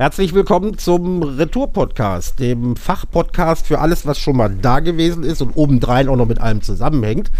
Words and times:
Herzlich 0.00 0.32
willkommen 0.32 0.78
zum 0.78 1.22
Retour-Podcast, 1.22 2.40
dem 2.40 2.74
Fachpodcast 2.74 3.66
für 3.66 3.80
alles, 3.80 4.06
was 4.06 4.18
schon 4.18 4.34
mal 4.34 4.48
da 4.48 4.80
gewesen 4.80 5.24
ist 5.24 5.42
und 5.42 5.54
obendrein 5.58 6.08
auch 6.08 6.16
noch 6.16 6.24
mit 6.26 6.40
allem 6.40 6.62
zusammenhängt. 6.62 7.30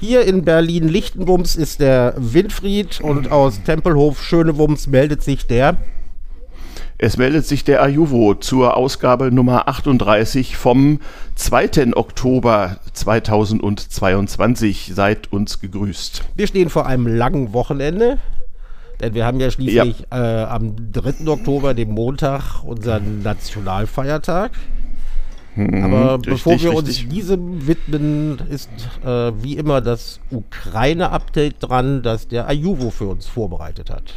Hier 0.00 0.22
in 0.24 0.44
Berlin-Lichtenwumms 0.44 1.54
ist 1.54 1.78
der 1.78 2.14
Winfried 2.16 3.00
und 3.00 3.30
aus 3.30 3.62
Tempelhof 3.62 4.20
Schönewumms 4.20 4.88
meldet 4.88 5.22
sich 5.22 5.46
der. 5.46 5.76
Es 6.98 7.16
meldet 7.16 7.46
sich 7.46 7.62
der 7.62 7.80
Ajuvo 7.80 8.34
zur 8.34 8.76
Ausgabe 8.76 9.30
Nummer 9.30 9.68
38 9.68 10.56
vom 10.56 10.98
2. 11.36 11.94
Oktober 11.94 12.78
2022. 12.92 14.90
Seid 14.96 15.32
uns 15.32 15.60
gegrüßt. 15.60 16.24
Wir 16.34 16.48
stehen 16.48 16.70
vor 16.70 16.86
einem 16.86 17.06
langen 17.06 17.52
Wochenende. 17.52 18.18
Denn 19.00 19.14
wir 19.14 19.24
haben 19.24 19.38
ja 19.38 19.50
schließlich 19.50 20.06
ja. 20.10 20.42
Äh, 20.42 20.44
am 20.46 20.92
3. 20.92 21.28
Oktober, 21.28 21.74
dem 21.74 21.90
Montag, 21.90 22.64
unseren 22.64 23.22
Nationalfeiertag. 23.22 24.52
Mhm, 25.54 25.84
Aber 25.84 26.14
richtig, 26.14 26.32
bevor 26.32 26.52
wir 26.60 26.70
richtig. 26.70 27.04
uns 27.04 27.14
diesem 27.14 27.66
widmen, 27.66 28.38
ist 28.48 28.70
äh, 29.04 29.32
wie 29.42 29.56
immer 29.56 29.80
das 29.80 30.20
Ukraine-Update 30.30 31.56
dran, 31.60 32.02
das 32.02 32.28
der 32.28 32.48
Ayuvo 32.48 32.90
für 32.90 33.08
uns 33.08 33.26
vorbereitet 33.26 33.90
hat. 33.90 34.14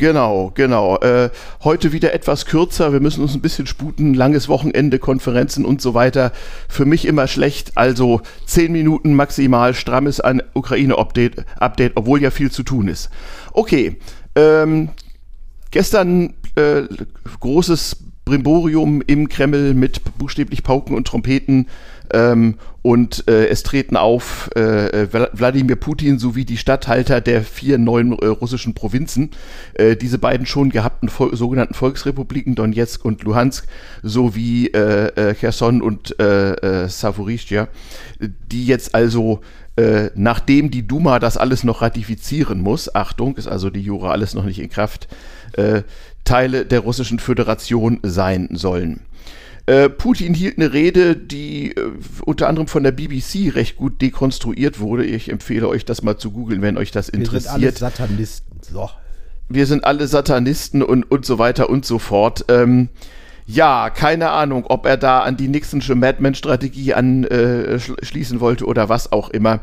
Genau, 0.00 0.50
genau. 0.54 0.96
Äh, 0.96 1.28
heute 1.62 1.92
wieder 1.92 2.14
etwas 2.14 2.46
kürzer. 2.46 2.94
Wir 2.94 3.00
müssen 3.00 3.20
uns 3.20 3.34
ein 3.34 3.42
bisschen 3.42 3.66
sputen. 3.66 4.14
Langes 4.14 4.48
Wochenende, 4.48 4.98
Konferenzen 4.98 5.66
und 5.66 5.82
so 5.82 5.92
weiter. 5.92 6.32
Für 6.68 6.86
mich 6.86 7.06
immer 7.06 7.26
schlecht. 7.26 7.72
Also 7.76 8.22
zehn 8.46 8.72
Minuten 8.72 9.12
maximal 9.12 9.74
strammes 9.74 10.18
ein 10.18 10.42
Ukraine-Update, 10.54 11.44
Update, 11.58 11.92
obwohl 11.96 12.22
ja 12.22 12.30
viel 12.30 12.50
zu 12.50 12.62
tun 12.62 12.88
ist. 12.88 13.10
Okay, 13.52 13.98
ähm, 14.34 14.90
gestern 15.70 16.34
äh, 16.56 16.82
großes 17.40 17.96
Brimborium 18.24 19.02
im 19.06 19.28
Kreml 19.28 19.74
mit 19.74 20.02
buchstäblich 20.18 20.62
Pauken 20.62 20.94
und 20.94 21.06
Trompeten 21.06 21.66
ähm, 22.12 22.54
und 22.82 23.28
äh, 23.28 23.46
es 23.48 23.62
treten 23.62 23.96
auf 23.96 24.50
äh, 24.56 25.08
Wladimir 25.12 25.76
Putin 25.76 26.18
sowie 26.18 26.44
die 26.44 26.56
Statthalter 26.56 27.20
der 27.20 27.42
vier 27.42 27.76
neuen 27.78 28.12
äh, 28.12 28.26
russischen 28.26 28.74
Provinzen, 28.74 29.30
äh, 29.74 29.96
diese 29.96 30.18
beiden 30.18 30.46
schon 30.46 30.70
gehabten 30.70 31.08
Vol 31.08 31.36
sogenannten 31.36 31.74
Volksrepubliken 31.74 32.54
Donetsk 32.54 33.04
und 33.04 33.22
Luhansk 33.22 33.66
sowie 34.02 34.68
äh, 34.68 35.08
äh, 35.30 35.34
Cherson 35.34 35.82
und 35.82 36.18
äh, 36.18 36.52
äh, 36.84 36.88
Savorischja, 36.88 37.68
die 38.20 38.64
jetzt 38.64 38.94
also 38.94 39.40
äh, 39.76 40.10
nachdem 40.14 40.70
die 40.70 40.86
Duma 40.86 41.18
das 41.18 41.36
alles 41.36 41.64
noch 41.64 41.82
ratifizieren 41.82 42.60
muss, 42.60 42.94
Achtung, 42.94 43.36
ist 43.36 43.48
also 43.48 43.70
die 43.70 43.80
Jura 43.80 44.10
alles 44.10 44.34
noch 44.34 44.44
nicht 44.44 44.58
in 44.58 44.68
Kraft, 44.68 45.08
äh, 45.52 45.82
Teile 46.24 46.66
der 46.66 46.80
Russischen 46.80 47.18
Föderation 47.18 48.00
sein 48.02 48.48
sollen. 48.52 49.00
Äh, 49.66 49.88
Putin 49.88 50.34
hielt 50.34 50.58
eine 50.58 50.72
Rede, 50.72 51.16
die 51.16 51.76
äh, 51.76 51.92
unter 52.24 52.48
anderem 52.48 52.66
von 52.66 52.82
der 52.82 52.92
BBC 52.92 53.54
recht 53.54 53.76
gut 53.76 54.02
dekonstruiert 54.02 54.80
wurde. 54.80 55.04
Ich 55.04 55.30
empfehle 55.30 55.68
euch 55.68 55.84
das 55.84 56.02
mal 56.02 56.16
zu 56.16 56.32
googeln, 56.32 56.62
wenn 56.62 56.76
euch 56.76 56.90
das 56.90 57.08
interessiert. 57.08 57.60
Wir 57.60 57.70
sind 57.72 57.82
alle 57.82 57.92
Satanisten. 57.92 58.60
So. 58.62 58.90
Wir 59.48 59.66
sind 59.66 59.84
alle 59.84 60.06
Satanisten 60.08 60.82
und, 60.82 61.04
und 61.04 61.24
so 61.24 61.38
weiter 61.38 61.70
und 61.70 61.84
so 61.84 61.98
fort. 61.98 62.44
Ähm, 62.48 62.88
ja, 63.52 63.90
keine 63.90 64.30
Ahnung, 64.30 64.64
ob 64.68 64.86
er 64.86 64.96
da 64.96 65.20
an 65.20 65.36
die 65.36 65.48
Nixonsche 65.48 65.94
Madman-Strategie 65.94 66.94
anschließen 66.94 68.36
äh, 68.38 68.40
wollte 68.40 68.64
oder 68.64 68.88
was 68.88 69.10
auch 69.12 69.30
immer. 69.30 69.60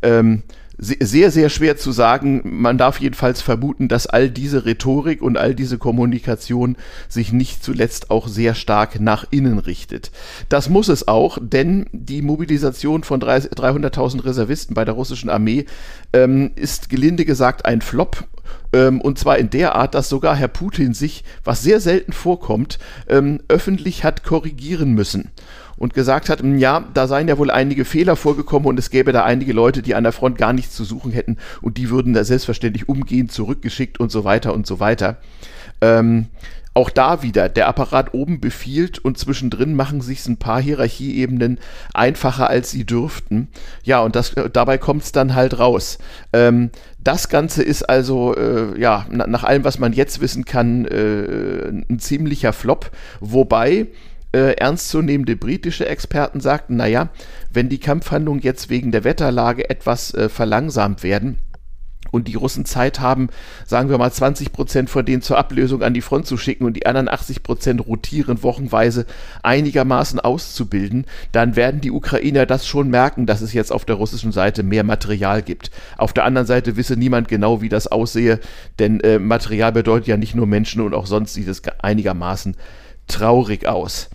Ähm, 0.00 0.44
sehr, 0.78 1.30
sehr 1.30 1.48
schwer 1.48 1.76
zu 1.76 1.92
sagen. 1.92 2.42
Man 2.44 2.78
darf 2.78 3.00
jedenfalls 3.00 3.42
vermuten, 3.42 3.88
dass 3.88 4.06
all 4.06 4.30
diese 4.30 4.64
Rhetorik 4.64 5.20
und 5.20 5.36
all 5.36 5.54
diese 5.54 5.76
Kommunikation 5.76 6.76
sich 7.08 7.32
nicht 7.32 7.64
zuletzt 7.64 8.10
auch 8.10 8.28
sehr 8.28 8.54
stark 8.54 9.00
nach 9.00 9.26
innen 9.30 9.58
richtet. 9.58 10.12
Das 10.48 10.68
muss 10.68 10.88
es 10.88 11.08
auch, 11.08 11.38
denn 11.40 11.86
die 11.92 12.22
Mobilisation 12.22 13.02
von 13.02 13.20
300.000 13.20 14.24
Reservisten 14.24 14.74
bei 14.74 14.84
der 14.84 14.94
russischen 14.94 15.30
Armee 15.30 15.66
ähm, 16.12 16.52
ist 16.54 16.88
gelinde 16.88 17.24
gesagt 17.24 17.64
ein 17.64 17.80
Flop 17.80 18.24
ähm, 18.72 19.00
und 19.00 19.18
zwar 19.18 19.38
in 19.38 19.50
der 19.50 19.74
Art, 19.74 19.94
dass 19.94 20.08
sogar 20.08 20.36
Herr 20.36 20.48
Putin 20.48 20.94
sich, 20.94 21.24
was 21.44 21.62
sehr 21.62 21.80
selten 21.80 22.12
vorkommt, 22.12 22.78
ähm, 23.08 23.40
öffentlich 23.48 24.04
hat 24.04 24.22
korrigieren 24.24 24.92
müssen 24.92 25.30
und 25.78 25.94
gesagt 25.94 26.28
hat, 26.28 26.40
hm, 26.40 26.58
ja, 26.58 26.84
da 26.94 27.06
seien 27.06 27.28
ja 27.28 27.38
wohl 27.38 27.50
einige 27.50 27.84
Fehler 27.84 28.16
vorgekommen 28.16 28.68
und 28.68 28.78
es 28.78 28.90
gäbe 28.90 29.12
da 29.12 29.24
einige 29.24 29.52
Leute, 29.52 29.82
die 29.82 29.94
an 29.94 30.04
der 30.04 30.12
Front 30.12 30.38
gar 30.38 30.52
nichts 30.52 30.74
zu 30.74 30.84
suchen 30.84 31.12
hätten 31.12 31.36
und 31.62 31.76
die 31.78 31.90
würden 31.90 32.12
da 32.12 32.24
selbstverständlich 32.24 32.88
umgehend 32.88 33.32
zurückgeschickt 33.32 34.00
und 34.00 34.10
so 34.10 34.24
weiter 34.24 34.54
und 34.54 34.66
so 34.66 34.80
weiter. 34.80 35.18
Ähm, 35.80 36.26
auch 36.78 36.90
da 36.90 37.22
wieder, 37.24 37.48
der 37.48 37.66
Apparat 37.66 38.14
oben 38.14 38.38
befiehlt 38.38 39.00
und 39.00 39.18
zwischendrin 39.18 39.74
machen 39.74 40.00
sich 40.00 40.24
ein 40.28 40.36
paar 40.36 40.60
Hierarchieebenen 40.60 41.58
einfacher, 41.92 42.48
als 42.48 42.70
sie 42.70 42.84
dürften. 42.84 43.48
Ja, 43.82 44.00
und 44.00 44.14
das, 44.14 44.32
dabei 44.52 44.78
kommt 44.78 45.02
es 45.02 45.10
dann 45.10 45.34
halt 45.34 45.58
raus. 45.58 45.98
Ähm, 46.32 46.70
das 47.02 47.28
Ganze 47.28 47.64
ist 47.64 47.82
also, 47.82 48.32
äh, 48.36 48.80
ja, 48.80 49.06
nach 49.10 49.42
allem, 49.42 49.64
was 49.64 49.80
man 49.80 49.92
jetzt 49.92 50.20
wissen 50.20 50.44
kann, 50.44 50.84
äh, 50.84 51.68
ein 51.68 51.98
ziemlicher 51.98 52.52
Flop. 52.52 52.92
Wobei 53.18 53.88
äh, 54.32 54.52
ernstzunehmende 54.52 55.36
britische 55.36 55.86
Experten 55.86 56.40
sagten, 56.40 56.76
naja, 56.76 57.08
wenn 57.50 57.68
die 57.68 57.80
Kampfhandlungen 57.80 58.42
jetzt 58.42 58.70
wegen 58.70 58.92
der 58.92 59.04
Wetterlage 59.04 59.70
etwas 59.70 60.12
äh, 60.14 60.28
verlangsamt 60.28 61.02
werden, 61.02 61.38
und 62.10 62.28
die 62.28 62.34
Russen 62.34 62.64
Zeit 62.64 63.00
haben, 63.00 63.28
sagen 63.66 63.90
wir 63.90 63.98
mal 63.98 64.10
20 64.10 64.52
Prozent 64.52 64.90
von 64.90 65.04
denen 65.04 65.22
zur 65.22 65.38
Ablösung 65.38 65.82
an 65.82 65.94
die 65.94 66.00
Front 66.00 66.26
zu 66.26 66.36
schicken 66.36 66.64
und 66.64 66.74
die 66.74 66.86
anderen 66.86 67.08
80 67.08 67.42
Prozent 67.42 67.86
rotieren 67.86 68.42
wochenweise 68.42 69.06
einigermaßen 69.42 70.20
auszubilden, 70.20 71.06
dann 71.32 71.56
werden 71.56 71.80
die 71.80 71.90
Ukrainer 71.90 72.46
das 72.46 72.66
schon 72.66 72.90
merken, 72.90 73.26
dass 73.26 73.40
es 73.40 73.52
jetzt 73.52 73.72
auf 73.72 73.84
der 73.84 73.96
russischen 73.96 74.32
Seite 74.32 74.62
mehr 74.62 74.84
Material 74.84 75.42
gibt. 75.42 75.70
Auf 75.96 76.12
der 76.12 76.24
anderen 76.24 76.46
Seite 76.46 76.76
wisse 76.76 76.96
niemand 76.96 77.28
genau, 77.28 77.60
wie 77.60 77.68
das 77.68 77.86
aussehe, 77.86 78.40
denn 78.78 79.00
äh, 79.00 79.18
Material 79.18 79.72
bedeutet 79.72 80.08
ja 80.08 80.16
nicht 80.16 80.34
nur 80.34 80.46
Menschen 80.46 80.80
und 80.80 80.94
auch 80.94 81.06
sonst 81.06 81.34
sieht 81.34 81.48
es 81.48 81.62
einigermaßen 81.80 82.56
traurig 83.08 83.66
aus. 83.66 84.10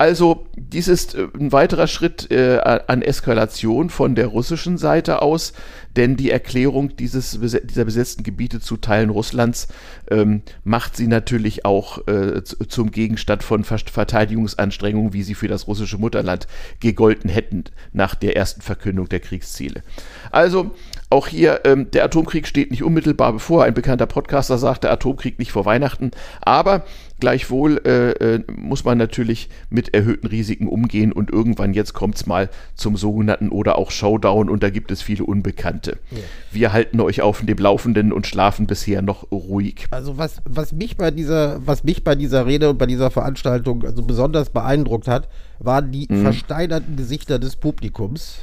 Also, 0.00 0.46
dies 0.54 0.86
ist 0.86 1.16
äh, 1.16 1.26
ein 1.38 1.50
weiterer 1.50 1.88
Schritt 1.88 2.30
äh, 2.30 2.58
an 2.58 3.02
Eskalation 3.02 3.90
von 3.90 4.14
der 4.14 4.28
russischen 4.28 4.78
Seite 4.78 5.22
aus, 5.22 5.52
denn 5.96 6.16
die 6.16 6.30
Erklärung 6.30 6.96
dieses, 6.96 7.40
dieser 7.40 7.84
besetzten 7.84 8.22
Gebiete 8.22 8.60
zu 8.60 8.76
Teilen 8.76 9.10
Russlands 9.10 9.66
ähm, 10.08 10.42
macht 10.62 10.96
sie 10.96 11.08
natürlich 11.08 11.64
auch 11.64 12.06
äh, 12.06 12.44
zum 12.44 12.92
Gegenstand 12.92 13.42
von 13.42 13.64
Verteidigungsanstrengungen, 13.64 15.12
wie 15.12 15.24
sie 15.24 15.34
für 15.34 15.48
das 15.48 15.66
russische 15.66 15.98
Mutterland 15.98 16.46
gegolten 16.78 17.28
hätten 17.28 17.64
nach 17.92 18.14
der 18.14 18.36
ersten 18.36 18.60
Verkündung 18.60 19.08
der 19.08 19.18
Kriegsziele. 19.18 19.82
Also, 20.30 20.76
auch 21.10 21.26
hier, 21.26 21.60
ähm, 21.64 21.90
der 21.90 22.04
Atomkrieg 22.04 22.46
steht 22.46 22.70
nicht 22.70 22.82
unmittelbar 22.82 23.32
bevor. 23.32 23.64
Ein 23.64 23.74
bekannter 23.74 24.06
Podcaster 24.06 24.58
sagt, 24.58 24.84
der 24.84 24.92
Atomkrieg 24.92 25.38
nicht 25.38 25.52
vor 25.52 25.64
Weihnachten. 25.64 26.10
Aber 26.42 26.84
gleichwohl 27.18 27.80
äh, 27.86 28.10
äh, 28.10 28.44
muss 28.54 28.84
man 28.84 28.98
natürlich 28.98 29.48
mit 29.70 29.94
erhöhten 29.94 30.26
Risiken 30.26 30.68
umgehen 30.68 31.12
und 31.12 31.30
irgendwann 31.30 31.72
jetzt 31.72 31.94
kommt 31.94 32.16
es 32.16 32.26
mal 32.26 32.50
zum 32.74 32.96
sogenannten 32.96 33.48
oder 33.48 33.78
auch 33.78 33.90
Showdown 33.90 34.50
und 34.50 34.62
da 34.62 34.68
gibt 34.68 34.90
es 34.90 35.00
viele 35.00 35.24
Unbekannte. 35.24 35.98
Ja. 36.10 36.18
Wir 36.52 36.72
halten 36.74 37.00
euch 37.00 37.22
auf 37.22 37.40
dem 37.40 37.58
Laufenden 37.58 38.12
und 38.12 38.26
schlafen 38.26 38.66
bisher 38.66 39.00
noch 39.00 39.30
ruhig. 39.32 39.86
Also 39.90 40.18
was, 40.18 40.42
was 40.44 40.72
mich 40.72 40.98
bei 40.98 41.10
dieser, 41.10 41.66
was 41.66 41.84
mich 41.84 42.04
bei 42.04 42.14
dieser 42.16 42.46
Rede 42.46 42.68
und 42.70 42.78
bei 42.78 42.86
dieser 42.86 43.10
Veranstaltung 43.10 43.84
also 43.84 44.02
besonders 44.02 44.50
beeindruckt 44.50 45.08
hat, 45.08 45.28
waren 45.58 45.90
die 45.90 46.06
mhm. 46.08 46.22
versteinerten 46.22 46.96
Gesichter 46.96 47.38
des 47.38 47.56
Publikums. 47.56 48.40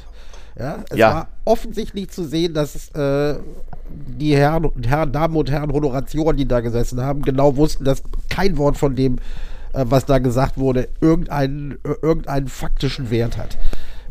Ja, 0.58 0.84
es 0.88 0.96
ja. 0.96 1.14
war 1.14 1.28
offensichtlich 1.44 2.08
zu 2.08 2.24
sehen, 2.24 2.54
dass 2.54 2.90
äh, 2.94 3.36
die 3.88 4.34
Herren, 4.34 4.70
Herren, 4.86 5.12
Damen 5.12 5.36
und 5.36 5.50
Herren 5.50 5.72
Honoratioren, 5.72 6.36
die 6.36 6.48
da 6.48 6.60
gesessen 6.60 7.00
haben, 7.02 7.22
genau 7.22 7.56
wussten, 7.56 7.84
dass 7.84 8.02
kein 8.30 8.56
Wort 8.56 8.78
von 8.78 8.96
dem, 8.96 9.16
äh, 9.74 9.84
was 9.84 10.06
da 10.06 10.18
gesagt 10.18 10.56
wurde, 10.56 10.88
irgendeinen, 11.00 11.78
irgendeinen 11.84 12.48
faktischen 12.48 13.10
Wert 13.10 13.36
hat. 13.36 13.58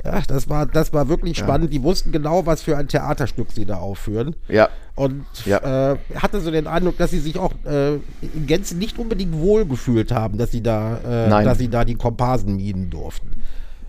Ja, 0.03 0.21
das 0.27 0.47
war, 0.49 0.67
das 0.67 0.93
war 0.93 1.09
wirklich 1.09 1.37
ja. 1.37 1.43
spannend. 1.43 1.73
Die 1.73 1.81
wussten 1.81 2.11
genau, 2.11 2.45
was 2.45 2.61
für 2.61 2.77
ein 2.77 2.87
Theaterstück 2.87 3.51
sie 3.51 3.65
da 3.65 3.77
aufführen. 3.77 4.35
Ja. 4.47 4.69
Und 4.93 5.25
ja. 5.45 5.93
Äh, 5.93 5.97
hatte 6.15 6.41
so 6.41 6.51
den 6.51 6.67
Eindruck, 6.67 6.97
dass 6.97 7.09
sie 7.09 7.19
sich 7.19 7.39
auch 7.39 7.53
äh, 7.65 7.95
in 7.95 8.45
Gänze 8.45 8.77
nicht 8.77 8.99
unbedingt 8.99 9.33
wohlgefühlt 9.33 10.11
haben, 10.11 10.37
dass 10.37 10.51
sie 10.51 10.61
da, 10.61 10.97
äh, 10.99 11.43
dass 11.43 11.57
sie 11.57 11.69
da 11.69 11.83
die 11.83 11.95
Komparsen 11.95 12.55
mieden 12.55 12.91
durften. 12.91 13.31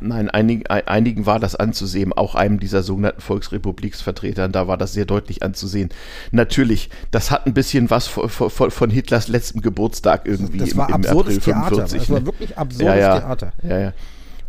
Nein, 0.01 0.29
einigen, 0.31 0.67
einigen 0.67 1.27
war 1.27 1.41
das 1.41 1.57
anzusehen, 1.57 2.13
auch 2.13 2.35
einem 2.35 2.61
dieser 2.61 2.83
sogenannten 2.83 3.21
Volksrepubliksvertretern, 3.21 4.53
da 4.53 4.69
war 4.69 4.77
das 4.77 4.93
sehr 4.93 5.07
deutlich 5.07 5.43
anzusehen. 5.43 5.91
Natürlich, 6.33 6.91
das 7.11 7.31
hat 7.31 7.47
ein 7.47 7.55
bisschen 7.55 7.91
was 7.91 8.07
von, 8.07 8.29
von, 8.29 8.71
von 8.71 8.91
Hitlers 8.91 9.29
letztem 9.29 9.63
Geburtstag 9.63 10.27
irgendwie 10.27 10.59
das 10.59 10.77
war 10.77 10.89
im, 10.91 10.97
im 10.97 11.07
April 11.07 11.41
45. 11.41 11.43
Theater. 11.45 11.99
Das 11.99 12.11
war 12.11 12.27
wirklich 12.27 12.59
absurdes 12.59 12.87
ja, 12.87 12.97
ja. 12.97 13.21
Theater. 13.21 13.53
Ja, 13.63 13.79
ja. 13.79 13.93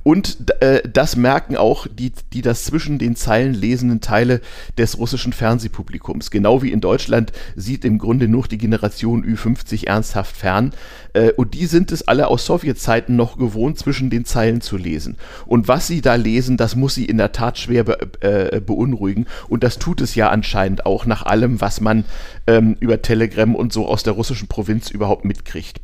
Und 0.07 0.61
äh, 0.61 0.81
das 0.87 1.17
merken 1.17 1.57
auch 1.57 1.85
die, 1.85 2.13
die 2.31 2.41
das 2.41 2.63
zwischen 2.63 2.97
den 2.97 3.17
Zeilen 3.17 3.53
lesenden 3.53 3.99
Teile 3.99 4.39
des 4.77 4.97
russischen 4.97 5.33
Fernsehpublikums. 5.33 6.31
Genau 6.31 6.61
wie 6.61 6.71
in 6.71 6.79
Deutschland 6.79 7.33
sieht 7.57 7.83
im 7.83 7.97
Grunde 7.97 8.29
nur 8.29 8.47
die 8.47 8.57
Generation 8.57 9.25
Ü50 9.25 9.85
ernsthaft 9.85 10.37
fern. 10.37 10.71
Äh, 11.11 11.33
und 11.33 11.55
die 11.55 11.65
sind 11.65 11.91
es 11.91 12.07
alle 12.07 12.29
aus 12.29 12.45
Sowjetzeiten 12.45 13.17
noch 13.17 13.37
gewohnt, 13.37 13.79
zwischen 13.79 14.09
den 14.09 14.23
Zeilen 14.23 14.61
zu 14.61 14.77
lesen. 14.77 15.17
Und 15.45 15.67
was 15.67 15.87
sie 15.87 15.99
da 15.99 16.15
lesen, 16.15 16.55
das 16.55 16.77
muss 16.77 16.95
sie 16.95 17.03
in 17.03 17.17
der 17.17 17.33
Tat 17.33 17.57
schwer 17.57 17.83
be 17.83 17.99
äh, 18.21 18.61
beunruhigen. 18.61 19.25
Und 19.49 19.65
das 19.65 19.77
tut 19.77 19.99
es 19.99 20.15
ja 20.15 20.29
anscheinend 20.29 20.85
auch 20.85 21.05
nach 21.05 21.23
allem, 21.23 21.59
was 21.59 21.81
man 21.81 22.05
ähm, 22.47 22.77
über 22.79 23.01
Telegram 23.01 23.53
und 23.53 23.73
so 23.73 23.85
aus 23.85 24.03
der 24.03 24.13
russischen 24.13 24.47
Provinz 24.47 24.89
überhaupt 24.89 25.25
mitkriegt. 25.25 25.81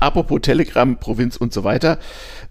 Apropos 0.00 0.40
Telegram, 0.42 0.96
Provinz 0.96 1.36
und 1.36 1.52
so 1.52 1.64
weiter. 1.64 1.98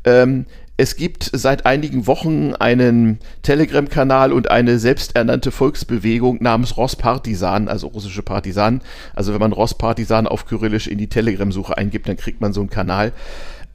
Ähm, 0.05 0.45
es 0.75 0.95
gibt 0.95 1.29
seit 1.31 1.65
einigen 1.67 2.07
Wochen 2.07 2.55
einen 2.55 3.19
Telegram-Kanal 3.43 4.33
und 4.33 4.49
eine 4.49 4.79
selbsternannte 4.79 5.51
Volksbewegung 5.51 6.41
namens 6.41 6.77
Rosspartisan, 6.77 7.67
also 7.67 7.87
russische 7.87 8.23
Partisanen. 8.23 8.81
Also 9.13 9.33
wenn 9.33 9.39
man 9.39 9.53
Rosspartisan 9.53 10.25
auf 10.25 10.47
Kyrillisch 10.47 10.87
in 10.87 10.97
die 10.97 11.09
Telegram-Suche 11.09 11.77
eingibt, 11.77 12.07
dann 12.07 12.17
kriegt 12.17 12.41
man 12.41 12.53
so 12.53 12.61
einen 12.61 12.71
Kanal. 12.71 13.13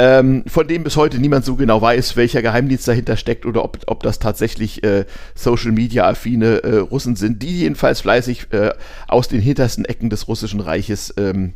Ähm, 0.01 0.45
von 0.47 0.67
dem 0.67 0.85
bis 0.85 0.97
heute 0.97 1.19
niemand 1.19 1.45
so 1.45 1.57
genau 1.57 1.83
weiß, 1.83 2.17
welcher 2.17 2.43
Geheimdienst 2.43 2.87
dahinter 2.87 3.17
steckt 3.17 3.47
oder 3.47 3.65
ob, 3.65 3.79
ob 3.87 4.03
das 4.03 4.19
tatsächlich 4.21 4.85
äh, 4.85 5.07
Social 5.35 5.73
Media 5.73 6.09
affine 6.09 6.63
äh, 6.63 6.77
Russen 6.79 7.17
sind, 7.17 7.43
die 7.43 7.61
jedenfalls 7.61 8.01
fleißig 8.01 8.53
äh, 8.53 8.71
aus 9.09 9.27
den 9.27 9.41
hintersten 9.41 9.85
Ecken 9.85 10.09
des 10.09 10.29
russischen 10.29 10.61
Reiches 10.61 11.15
ähm, 11.17 11.55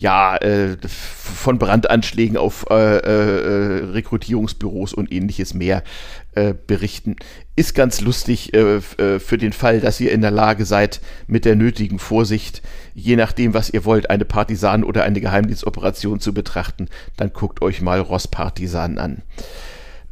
ja, 0.00 0.36
äh, 0.36 0.78
von 0.88 1.58
Brandanschlägen 1.58 2.38
auf 2.38 2.64
äh, 2.70 2.74
äh, 2.74 3.84
Rekrutierungsbüros 3.84 4.94
und 4.94 5.12
ähnliches 5.12 5.52
mehr 5.52 5.84
äh, 6.32 6.54
berichten. 6.54 7.16
Ist 7.54 7.74
ganz 7.74 8.00
lustig 8.00 8.54
äh, 8.54 8.76
äh, 8.76 9.18
für 9.18 9.36
den 9.36 9.52
Fall, 9.52 9.80
dass 9.80 10.00
ihr 10.00 10.10
in 10.12 10.22
der 10.22 10.30
Lage 10.30 10.64
seid, 10.64 11.02
mit 11.26 11.44
der 11.44 11.54
nötigen 11.54 11.98
Vorsicht, 11.98 12.62
je 12.94 13.14
nachdem, 13.14 13.52
was 13.52 13.68
ihr 13.68 13.84
wollt, 13.84 14.08
eine 14.08 14.24
Partisan- 14.24 14.84
oder 14.84 15.04
eine 15.04 15.20
Geheimdienstoperation 15.20 16.18
zu 16.18 16.32
betrachten, 16.32 16.88
dann 17.18 17.34
guckt 17.34 17.60
euch 17.60 17.82
mal 17.82 18.00
Rosspartisan 18.00 18.96
an. 18.96 19.20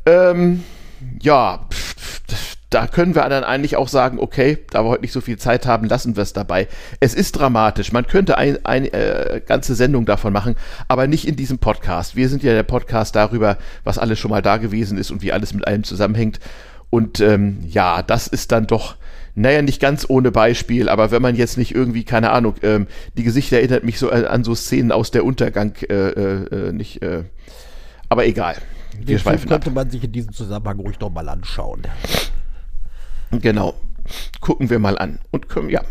Ähm, 0.05 0.65
ja, 1.23 1.67
pff, 1.73 1.95
pff, 2.29 2.58
da 2.71 2.87
können 2.87 3.15
wir 3.15 3.27
dann 3.29 3.45
eigentlich 3.45 3.77
auch 3.77 3.89
sagen, 3.89 4.19
okay, 4.19 4.59
da 4.71 4.85
wir 4.85 4.91
heute 4.91 5.03
nicht 5.03 5.13
so 5.13 5.23
viel 5.23 5.39
Zeit 5.39 5.67
haben, 5.67 5.89
lassen 5.89 6.17
wir 6.17 6.23
es 6.23 6.35
dabei. 6.35 6.69
Es 7.01 7.15
ist 7.15 7.33
dramatisch. 7.33 7.93
Man 7.93 8.07
könnte 8.07 8.37
eine 8.37 8.61
ein, 8.65 8.85
äh, 8.85 9.41
ganze 9.47 9.75
Sendung 9.75 10.05
davon 10.05 10.33
machen, 10.35 10.55
aber 10.87 11.07
nicht 11.07 11.27
in 11.27 11.37
diesem 11.37 11.59
Podcast. 11.59 12.15
Wir 12.15 12.29
sind 12.29 12.43
ja 12.43 12.53
der 12.53 12.65
Podcast 12.65 13.17
darüber, 13.17 13.57
was 13.85 13.99
alles 13.99 14.19
schon 14.19 14.31
mal 14.31 14.43
da 14.43 14.59
gewesen 14.59 14.99
ist 14.99 15.11
und 15.11 15.23
wie 15.23 15.33
alles 15.33 15.55
mit 15.55 15.67
allem 15.67 15.83
zusammenhängt. 15.83 16.41
Und 16.91 17.21
ähm, 17.21 17.59
ja, 17.67 18.03
das 18.03 18.29
ist 18.29 18.53
dann 18.53 18.67
doch, 18.67 18.97
naja, 19.35 19.63
nicht 19.63 19.81
ganz 19.81 20.05
ohne 20.09 20.31
Beispiel, 20.31 20.91
aber 20.91 21.11
wenn 21.11 21.23
man 21.23 21.37
jetzt 21.37 21.57
nicht 21.57 21.75
irgendwie, 21.75 22.05
keine 22.05 22.31
Ahnung, 22.31 22.55
ähm, 22.63 22.87
die 23.17 23.23
Gesichter 23.23 23.59
erinnert 23.59 23.85
mich 23.85 23.99
so 23.99 24.11
an, 24.11 24.45
so 24.45 24.55
Szenen 24.55 24.93
aus 24.93 25.11
der 25.11 25.25
Untergang, 25.25 25.75
äh, 25.89 25.95
äh, 25.95 26.73
nicht, 26.73 27.03
äh, 27.03 27.25
aber 28.11 28.27
egal. 28.27 28.57
Wir 28.99 29.17
Den 29.17 29.19
schweifen 29.21 29.49
könnte 29.49 29.69
ab. 29.69 29.75
man 29.75 29.91
sich 29.91 30.03
in 30.05 30.13
diesem 30.13 30.33
Zusammenhang 30.33 30.81
ruhig 30.81 30.99
noch 31.01 31.11
mal 31.11 31.29
anschauen. 31.29 31.83
Genau. 33.31 33.75
Gucken 34.41 34.71
wir 34.71 34.79
mal 34.79 34.99
an. 34.99 35.19
Und 35.31 35.49
können, 35.49 35.71
ja. 35.71 35.83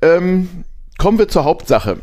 Ähm, 0.00 0.64
kommen 0.98 1.18
wir 1.18 1.28
zur 1.28 1.44
Hauptsache. 1.44 1.98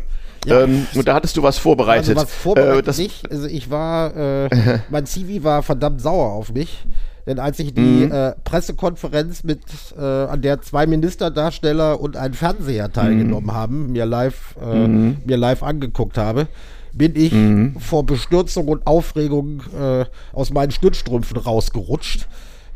Ja. 0.46 0.62
Ähm, 0.62 0.88
und 0.96 1.08
da 1.08 1.16
hattest 1.16 1.38
du 1.38 1.44
was 1.44 1.58
vorbereitet. 1.58 2.18
Also 2.18 2.22
was 2.22 2.34
vorbereitet 2.34 2.80
äh, 2.80 2.84
das 2.84 2.98
nicht. 2.98 3.30
Also 3.30 3.48
ich 3.48 3.70
war, 3.70 4.16
äh, 4.16 4.80
mein 4.90 5.06
CV 5.06 5.44
war 5.44 5.64
verdammt 5.64 6.02
sauer 6.02 6.32
auf 6.32 6.54
mich. 6.54 6.86
Denn 7.28 7.38
als 7.38 7.60
ich 7.60 7.74
die 7.74 8.06
mhm. 8.08 8.12
äh, 8.12 8.32
Pressekonferenz 8.44 9.44
mit, 9.44 9.62
äh, 9.96 10.02
an 10.02 10.42
der 10.42 10.62
zwei 10.62 10.88
Ministerdarsteller 10.88 12.00
und 12.00 12.18
ein 12.18 12.34
Fernseher 12.34 12.92
teilgenommen 12.92 13.48
mhm. 13.48 13.54
haben, 13.54 13.92
mir 13.92 14.06
live, 14.06 14.56
äh, 14.60 14.88
mhm. 14.88 15.18
mir 15.26 15.38
live 15.38 15.62
angeguckt 15.62 16.18
habe, 16.18 16.48
bin 16.94 17.16
ich 17.16 17.32
mhm. 17.32 17.76
vor 17.80 18.04
Bestürzung 18.06 18.68
und 18.68 18.88
Aufregung 18.88 19.62
äh, 19.80 20.06
aus 20.34 20.52
meinen 20.52 20.72
Stützstrümpfen 20.72 21.38
rausgerutscht 21.38 22.28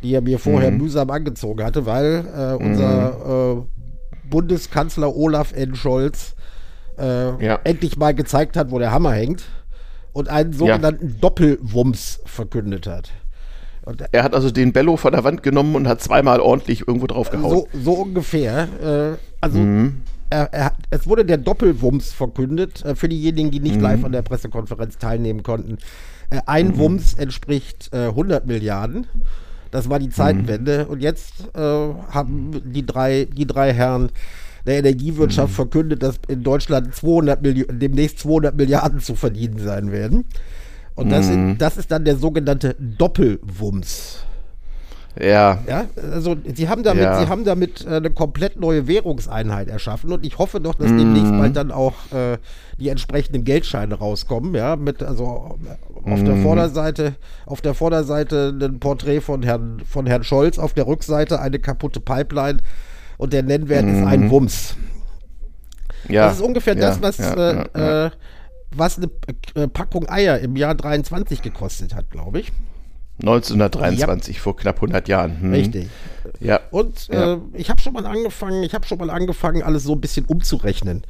die 0.03 0.13
er 0.13 0.21
mir 0.21 0.39
vorher 0.39 0.71
mhm. 0.71 0.77
mühsam 0.77 1.09
angezogen 1.09 1.63
hatte, 1.63 1.85
weil 1.85 2.25
äh, 2.35 2.63
unser 2.63 3.57
mhm. 3.57 3.61
äh, 3.61 4.29
Bundeskanzler 4.29 5.15
Olaf 5.15 5.53
N. 5.53 5.75
Scholz 5.75 6.35
äh, 6.97 7.43
ja. 7.43 7.59
endlich 7.63 7.97
mal 7.97 8.13
gezeigt 8.13 8.57
hat, 8.57 8.71
wo 8.71 8.79
der 8.79 8.91
Hammer 8.91 9.13
hängt 9.13 9.45
und 10.13 10.29
einen 10.29 10.53
sogenannten 10.53 11.07
ja. 11.07 11.15
Doppelwumms 11.21 12.21
verkündet 12.25 12.87
hat. 12.87 13.11
Und, 13.85 14.03
er 14.11 14.23
hat 14.23 14.33
also 14.33 14.49
den 14.49 14.71
Bello 14.71 14.95
von 14.95 15.11
der 15.11 15.23
Wand 15.23 15.43
genommen 15.43 15.75
und 15.75 15.87
hat 15.87 16.01
zweimal 16.01 16.39
ordentlich 16.39 16.87
irgendwo 16.87 17.07
drauf 17.07 17.29
gehauen. 17.29 17.49
So, 17.49 17.67
so 17.73 17.93
ungefähr. 17.93 18.67
Äh, 18.81 19.17
also 19.41 19.59
mhm. 19.59 20.01
er, 20.29 20.53
er, 20.53 20.71
es 20.89 21.05
wurde 21.05 21.25
der 21.25 21.37
Doppelwumms 21.37 22.13
verkündet, 22.13 22.85
äh, 22.85 22.95
für 22.95 23.09
diejenigen, 23.09 23.51
die 23.51 23.59
nicht 23.59 23.75
mhm. 23.75 23.81
live 23.81 24.05
an 24.05 24.13
der 24.13 24.21
Pressekonferenz 24.21 24.97
teilnehmen 24.99 25.43
konnten. 25.43 25.79
Äh, 26.29 26.39
ein 26.45 26.69
mhm. 26.69 26.77
Wumms 26.77 27.13
entspricht 27.15 27.93
100 27.93 28.47
Milliarden. 28.47 29.07
Das 29.73 29.89
war 29.89 29.97
die 29.97 30.09
Zeitenwende. 30.09 30.85
Mhm. 30.85 30.91
Und 30.91 31.01
jetzt 31.01 31.49
äh, 31.55 31.59
haben 31.59 32.61
die 32.63 32.85
drei, 32.85 33.25
die 33.25 33.47
drei 33.47 33.73
Herren 33.73 34.11
der 34.67 34.77
Energiewirtschaft 34.77 35.49
mhm. 35.49 35.55
verkündet, 35.55 36.03
dass 36.03 36.19
in 36.27 36.43
Deutschland 36.43 36.93
200 36.93 37.39
demnächst 37.43 38.19
200 38.19 38.55
Milliarden 38.55 38.99
zu 38.99 39.15
verdienen 39.15 39.57
sein 39.57 39.91
werden. 39.91 40.25
Und 40.93 41.09
das, 41.09 41.27
mhm. 41.27 41.57
das 41.57 41.77
ist 41.77 41.91
dann 41.91 42.05
der 42.05 42.17
sogenannte 42.17 42.75
Doppelwumms. 42.77 44.19
Ja. 45.19 45.59
Ja, 45.67 45.85
also 46.11 46.35
sie 46.55 46.69
haben 46.69 46.81
damit, 46.83 47.03
ja. 47.03 47.19
sie 47.19 47.27
haben 47.27 47.43
damit 47.45 47.85
äh, 47.85 47.97
eine 47.97 48.09
komplett 48.09 48.59
neue 48.59 48.87
Währungseinheit 48.87 49.67
erschaffen 49.67 50.11
und 50.11 50.25
ich 50.25 50.39
hoffe 50.39 50.59
doch, 50.59 50.73
dass 50.73 50.89
mm. 50.89 50.97
demnächst 50.97 51.31
bald 51.31 51.55
dann 51.55 51.71
auch 51.71 51.93
äh, 52.11 52.37
die 52.79 52.89
entsprechenden 52.89 53.43
Geldscheine 53.43 53.95
rauskommen, 53.95 54.55
ja, 54.55 54.75
mit 54.75 55.03
also 55.03 55.57
auf 56.03 56.21
mm. 56.21 56.25
der 56.25 56.35
mhm. 56.35 56.43
Vorderseite, 56.43 57.15
auf 57.45 57.61
der 57.61 57.75
Vorderseite 57.75 58.57
ein 58.59 58.79
Porträt 58.79 59.21
von 59.21 59.43
Herrn 59.43 59.83
von 59.87 60.07
Herrn 60.07 60.23
Scholz, 60.23 60.57
auf 60.57 60.73
der 60.73 60.87
Rückseite 60.87 61.39
eine 61.39 61.59
kaputte 61.59 61.99
Pipeline 61.99 62.57
und 63.17 63.33
der 63.33 63.43
Nennwert 63.43 63.85
mm. 63.85 63.89
ist 63.89 64.07
ein 64.07 64.21
mhm. 64.21 64.31
Wumms. 64.31 64.75
Ja. 66.09 66.25
Das 66.25 66.37
ist 66.37 66.41
ungefähr 66.41 66.75
ja, 66.75 66.89
das, 66.89 67.01
was 67.03 67.19
äh, 67.19 68.07
äh, 68.07 68.11
was 68.75 68.97
eine 68.97 69.09
äh, 69.53 69.67
Packung 69.67 70.09
Eier 70.09 70.39
im 70.39 70.55
Jahr 70.55 70.73
23 70.73 71.43
gekostet 71.43 71.93
hat, 71.93 72.09
glaube 72.09 72.39
ich. 72.39 72.51
1923, 73.19 74.35
ja. 74.35 74.41
vor 74.41 74.55
knapp 74.55 74.75
100 74.75 75.07
Jahren. 75.07 75.41
Hm. 75.41 75.53
Richtig. 75.53 75.87
Ja. 76.39 76.59
Und 76.71 77.07
ja. 77.07 77.33
Äh, 77.33 77.37
ich 77.53 77.69
habe 77.69 77.81
schon 77.81 77.93
mal 77.93 78.05
angefangen, 78.05 78.63
ich 78.63 78.73
habe 78.73 78.85
schon 78.85 78.97
mal 78.97 79.09
angefangen, 79.09 79.61
alles 79.61 79.83
so 79.83 79.93
ein 79.93 80.01
bisschen 80.01 80.25
umzurechnen. 80.25 81.03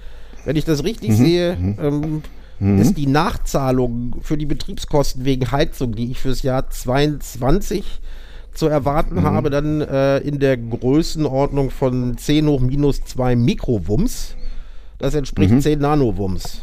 Wenn 0.45 0.55
ich 0.55 0.65
das 0.65 0.83
richtig 0.83 1.11
mhm. 1.11 1.15
sehe, 1.15 1.55
mhm. 1.55 1.77
Ähm, 1.81 2.21
mhm. 2.59 2.79
ist 2.79 2.97
die 2.97 3.07
Nachzahlung 3.07 4.17
für 4.21 4.37
die 4.37 4.45
Betriebskosten 4.45 5.23
wegen 5.25 5.51
Heizung, 5.51 5.95
die 5.95 6.11
ich 6.11 6.19
fürs 6.19 6.41
Jahr 6.41 6.69
22 6.69 8.01
zu 8.53 8.67
erwarten 8.67 9.15
mhm. 9.15 9.23
habe, 9.23 9.49
dann 9.49 9.81
äh, 9.81 10.19
in 10.19 10.39
der 10.39 10.57
Größenordnung 10.57 11.71
von 11.71 12.17
10 12.17 12.47
hoch 12.47 12.59
minus 12.59 13.01
2 13.03 13.35
Mikrowumms. 13.35 14.35
Das 14.99 15.15
entspricht 15.15 15.61
10 15.61 15.79
mhm. 15.79 15.81
Nanowumms. 15.81 16.61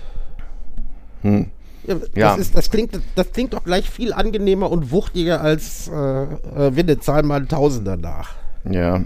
Hm. 1.22 1.50
Ja, 1.86 1.94
das, 1.94 2.08
ja. 2.14 2.34
Ist, 2.34 2.56
das, 2.56 2.70
klingt, 2.70 2.98
das 3.14 3.32
klingt 3.32 3.52
doch 3.52 3.64
gleich 3.64 3.88
viel 3.88 4.12
angenehmer 4.12 4.70
und 4.70 4.90
wuchtiger 4.90 5.40
als 5.40 5.88
äh, 5.88 5.92
äh, 5.92 6.76
Winde, 6.76 7.00
zahl 7.00 7.22
mal 7.22 7.46
Tausender 7.46 7.96
nach. 7.96 8.34
Ja, 8.70 9.00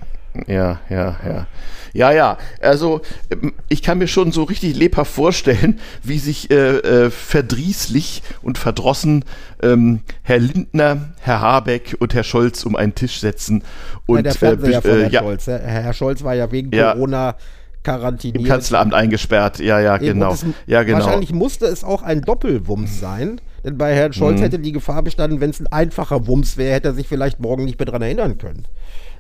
ja, 0.47 0.81
ja, 0.89 1.17
ja. 1.25 1.47
Ja, 1.95 2.11
ja, 2.11 2.39
also 2.61 3.03
ähm, 3.31 3.55
ich 3.69 3.81
kann 3.81 3.99
mir 3.99 4.09
schon 4.09 4.33
so 4.33 4.43
richtig 4.43 4.75
lebhaft 4.75 5.13
vorstellen, 5.13 5.79
wie 6.03 6.19
sich 6.19 6.51
äh, 6.51 6.79
äh, 6.79 7.11
verdrießlich 7.11 8.25
und 8.43 8.59
verdrossen 8.59 9.25
ähm, 9.63 10.01
Herr 10.23 10.41
Lindner, 10.41 11.11
Herr 11.21 11.41
Habeck 11.41 11.95
und 12.01 12.13
Herr 12.13 12.25
Scholz 12.25 12.65
um 12.65 12.75
einen 12.75 12.97
Tisch 12.97 13.21
setzen. 13.21 13.63
Und, 14.07 14.17
ja, 14.17 14.23
der 14.23 14.35
Fernseher 14.35 14.79
äh, 14.79 14.83
von 14.83 14.99
Herrn 14.99 15.13
ja. 15.13 15.21
Scholz. 15.21 15.47
Herr 15.47 15.93
Scholz 15.93 16.25
war 16.25 16.35
ja 16.35 16.51
wegen 16.51 16.73
Corona 16.73 17.37
quarantiniert. 17.85 18.43
Im 18.43 18.49
Kanzleramt 18.49 18.95
eingesperrt, 18.95 19.61
ja, 19.61 19.79
ja, 19.79 19.97
Eben, 19.97 20.15
genau. 20.15 20.33
Es, 20.33 20.45
ja, 20.67 20.83
genau. 20.83 21.05
Wahrscheinlich 21.05 21.33
musste 21.33 21.67
es 21.67 21.85
auch 21.85 22.03
ein 22.03 22.23
Doppelwumms 22.23 22.99
sein, 22.99 23.41
denn 23.63 23.79
bei 23.79 23.95
Herrn 23.95 24.13
Scholz 24.13 24.39
mhm. 24.39 24.43
hätte 24.43 24.59
die 24.59 24.73
Gefahr 24.73 25.03
bestanden, 25.03 25.41
wenn 25.41 25.51
es 25.51 25.61
ein 25.61 25.69
einfacher 25.69 26.27
Wumms 26.27 26.57
wäre, 26.57 26.75
hätte 26.75 26.89
er 26.89 26.95
sich 26.95 27.07
vielleicht 27.07 27.41
morgen 27.41 27.65
nicht 27.65 27.79
mehr 27.79 27.87
daran 27.87 28.03
erinnern 28.03 28.39
können. 28.39 28.67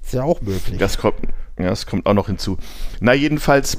Ist 0.02 0.14
ja 0.14 0.23
auch 0.23 0.40
möglich. 0.42 0.78
Das 0.78 0.99
kommt, 0.99 1.16
ja, 1.59 1.66
das 1.66 1.87
kommt 1.87 2.06
auch 2.06 2.14
noch 2.14 2.26
hinzu. 2.26 2.59
Na, 3.00 3.14
jedenfalls 3.14 3.78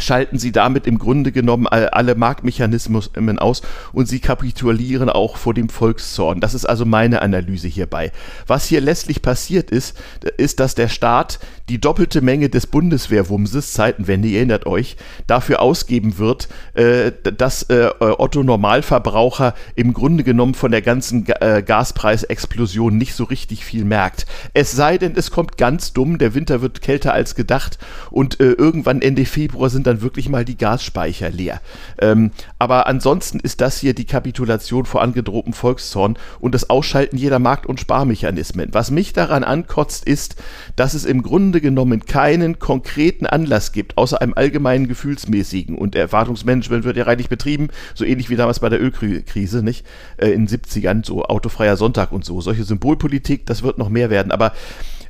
schalten 0.00 0.38
sie 0.38 0.52
damit 0.52 0.86
im 0.86 0.98
Grunde 0.98 1.32
genommen 1.32 1.66
alle 1.66 2.14
Marktmechanismen 2.14 3.38
aus 3.38 3.62
und 3.92 4.06
sie 4.06 4.20
kapitulieren 4.20 5.08
auch 5.08 5.36
vor 5.36 5.54
dem 5.54 5.68
Volkszorn. 5.68 6.40
Das 6.40 6.54
ist 6.54 6.64
also 6.64 6.84
meine 6.84 7.22
Analyse 7.22 7.68
hierbei. 7.68 8.12
Was 8.46 8.66
hier 8.66 8.80
letztlich 8.80 9.22
passiert 9.22 9.70
ist, 9.70 9.96
ist, 10.36 10.60
dass 10.60 10.74
der 10.74 10.88
Staat 10.88 11.40
die 11.68 11.80
doppelte 11.80 12.22
Menge 12.22 12.48
des 12.48 12.66
Bundeswehrwumses, 12.66 13.72
Zeitenwende, 13.72 14.28
ihr 14.28 14.38
erinnert 14.38 14.66
euch, 14.66 14.96
dafür 15.26 15.60
ausgeben 15.60 16.18
wird, 16.18 16.48
äh, 16.74 17.12
dass 17.22 17.64
äh, 17.64 17.90
Otto 18.00 18.42
Normalverbraucher 18.42 19.54
im 19.74 19.92
Grunde 19.92 20.24
genommen 20.24 20.54
von 20.54 20.70
der 20.70 20.82
ganzen 20.82 21.26
äh, 21.40 21.62
Gaspreisexplosion 21.62 22.96
nicht 22.96 23.14
so 23.14 23.24
richtig 23.24 23.64
viel 23.64 23.84
merkt. 23.84 24.26
Es 24.54 24.72
sei 24.72 24.98
denn, 24.98 25.14
es 25.16 25.30
kommt 25.30 25.58
ganz 25.58 25.92
dumm, 25.92 26.18
der 26.18 26.34
Winter 26.34 26.62
wird 26.62 26.80
kälter 26.80 27.12
als 27.12 27.34
gedacht 27.34 27.78
und 28.10 28.40
äh, 28.40 28.52
irgendwann 28.52 29.02
Ende 29.02 29.26
Februar 29.26 29.70
sind 29.70 29.86
dann 29.86 30.00
wirklich 30.00 30.28
mal 30.28 30.44
die 30.44 30.56
Gasspeicher 30.56 31.30
leer. 31.30 31.60
Ähm, 32.00 32.30
aber 32.58 32.86
ansonsten 32.86 33.40
ist 33.40 33.60
das 33.60 33.78
hier 33.78 33.94
die 33.94 34.06
Kapitulation 34.06 34.86
vor 34.86 35.02
angedrohtem 35.02 35.52
Volkszorn 35.52 36.18
und 36.40 36.54
das 36.54 36.70
Ausschalten 36.70 37.16
jeder 37.16 37.38
Markt- 37.38 37.66
und 37.66 37.80
Sparmechanismen. 37.80 38.70
Was 38.72 38.90
mich 38.90 39.12
daran 39.12 39.44
ankotzt, 39.44 40.06
ist, 40.06 40.36
dass 40.76 40.94
es 40.94 41.04
im 41.04 41.22
Grunde 41.22 41.57
genommen 41.60 42.06
keinen 42.06 42.58
konkreten 42.58 43.26
Anlass 43.26 43.72
gibt, 43.72 43.98
außer 43.98 44.20
einem 44.20 44.34
allgemeinen 44.34 44.88
gefühlsmäßigen. 44.88 45.76
Und 45.76 45.94
Erwartungsmanagement 45.94 46.84
wird 46.84 46.96
ja 46.96 47.04
reichlich 47.04 47.28
betrieben, 47.28 47.68
so 47.94 48.04
ähnlich 48.04 48.30
wie 48.30 48.36
damals 48.36 48.60
bei 48.60 48.68
der 48.68 48.80
Ölkrise, 48.80 49.62
nicht? 49.62 49.86
Äh, 50.16 50.30
in 50.30 50.46
den 50.46 50.60
70ern, 50.60 51.04
so 51.04 51.24
autofreier 51.24 51.76
Sonntag 51.76 52.12
und 52.12 52.24
so. 52.24 52.40
Solche 52.40 52.64
Symbolpolitik, 52.64 53.46
das 53.46 53.62
wird 53.62 53.78
noch 53.78 53.88
mehr 53.88 54.10
werden. 54.10 54.32
Aber 54.32 54.52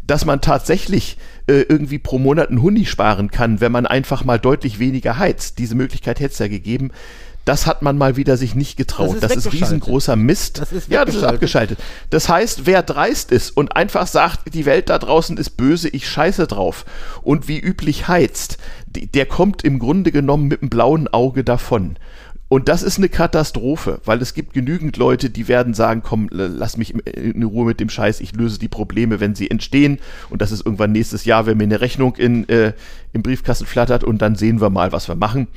dass 0.07 0.25
man 0.25 0.41
tatsächlich 0.41 1.19
äh, 1.47 1.65
irgendwie 1.69 1.99
pro 1.99 2.19
Monat 2.19 2.49
einen 2.49 2.63
Huni 2.63 2.87
sparen 2.87 3.31
kann, 3.31 3.61
wenn 3.61 3.71
man 3.71 3.87
einfach 3.87 4.25
mal 4.25 4.39
deutlich 4.39 4.79
weniger 4.79 5.19
heizt. 5.19 5.59
Diese 5.59 5.75
Möglichkeit 5.75 6.19
hätte 6.19 6.33
es 6.33 6.39
ja 6.39 6.49
gegeben. 6.49 6.91
Das 7.49 7.67
hat 7.67 7.81
man 7.81 7.97
mal 7.97 8.17
wieder 8.17 8.37
sich 8.37 8.55
nicht 8.55 8.77
getraut. 8.77 9.17
Das 9.23 9.31
ist, 9.31 9.47
das 9.47 9.47
ist 9.47 9.53
riesengroßer 9.55 10.17
Mist. 10.17 10.59
Das 10.59 10.71
ist 10.71 10.91
ja, 10.91 11.07
das 11.07 11.15
ist 11.15 11.25
abgeschaltet. 11.25 11.79
Das 12.11 12.29
heißt, 12.29 12.67
wer 12.67 12.83
dreist 12.83 13.33
ist 13.33 13.57
und 13.57 13.75
einfach 13.75 14.07
sagt, 14.07 14.55
die 14.55 14.67
Welt 14.67 14.91
da 14.91 14.99
draußen 14.99 15.39
ist 15.39 15.57
böse, 15.57 15.89
ich 15.89 16.07
scheiße 16.07 16.47
drauf 16.47 16.85
und 17.23 17.49
wie 17.49 17.59
üblich 17.59 18.07
heizt, 18.07 18.59
der 18.89 19.25
kommt 19.25 19.65
im 19.65 19.79
Grunde 19.79 20.13
genommen 20.13 20.49
mit 20.49 20.61
einem 20.61 20.69
blauen 20.69 21.09
Auge 21.09 21.43
davon. 21.43 21.97
Und 22.51 22.69
das 22.69 22.83
ist 22.83 22.97
eine 22.97 23.11
Katastrophe, 23.11 24.01
weil 24.07 24.23
es 24.23 24.33
gibt 24.33 24.55
genügend 24.55 24.97
Leute, 24.97 25.29
die 25.29 25.49
werden 25.49 25.75
sagen, 25.75 26.03
komm, 26.03 26.29
lass 26.31 26.79
mich 26.79 26.95
in 26.95 27.43
Ruhe 27.43 27.67
mit 27.67 27.79
dem 27.79 27.91
Scheiß, 27.91 28.21
ich 28.21 28.35
löse 28.35 28.59
die 28.59 28.69
Probleme, 28.69 29.21
wenn 29.21 29.35
sie 29.35 29.51
entstehen. 29.51 29.99
Und 30.31 30.41
das 30.41 30.51
ist 30.51 30.65
irgendwann 30.65 30.93
nächstes 30.93 31.27
Jahr, 31.27 31.45
wenn 31.45 31.59
mir 31.59 31.65
eine 31.65 31.83
Rechnung 31.83 32.17
in, 32.17 32.49
äh, 32.49 32.73
im 33.13 33.23
Briefkasten 33.23 33.67
flattert 33.67 34.03
und 34.03 34.23
dann 34.23 34.35
sehen 34.35 34.63
wir 34.63 34.71
mal, 34.71 34.93
was 34.93 35.09
wir 35.09 35.15
machen. 35.15 35.49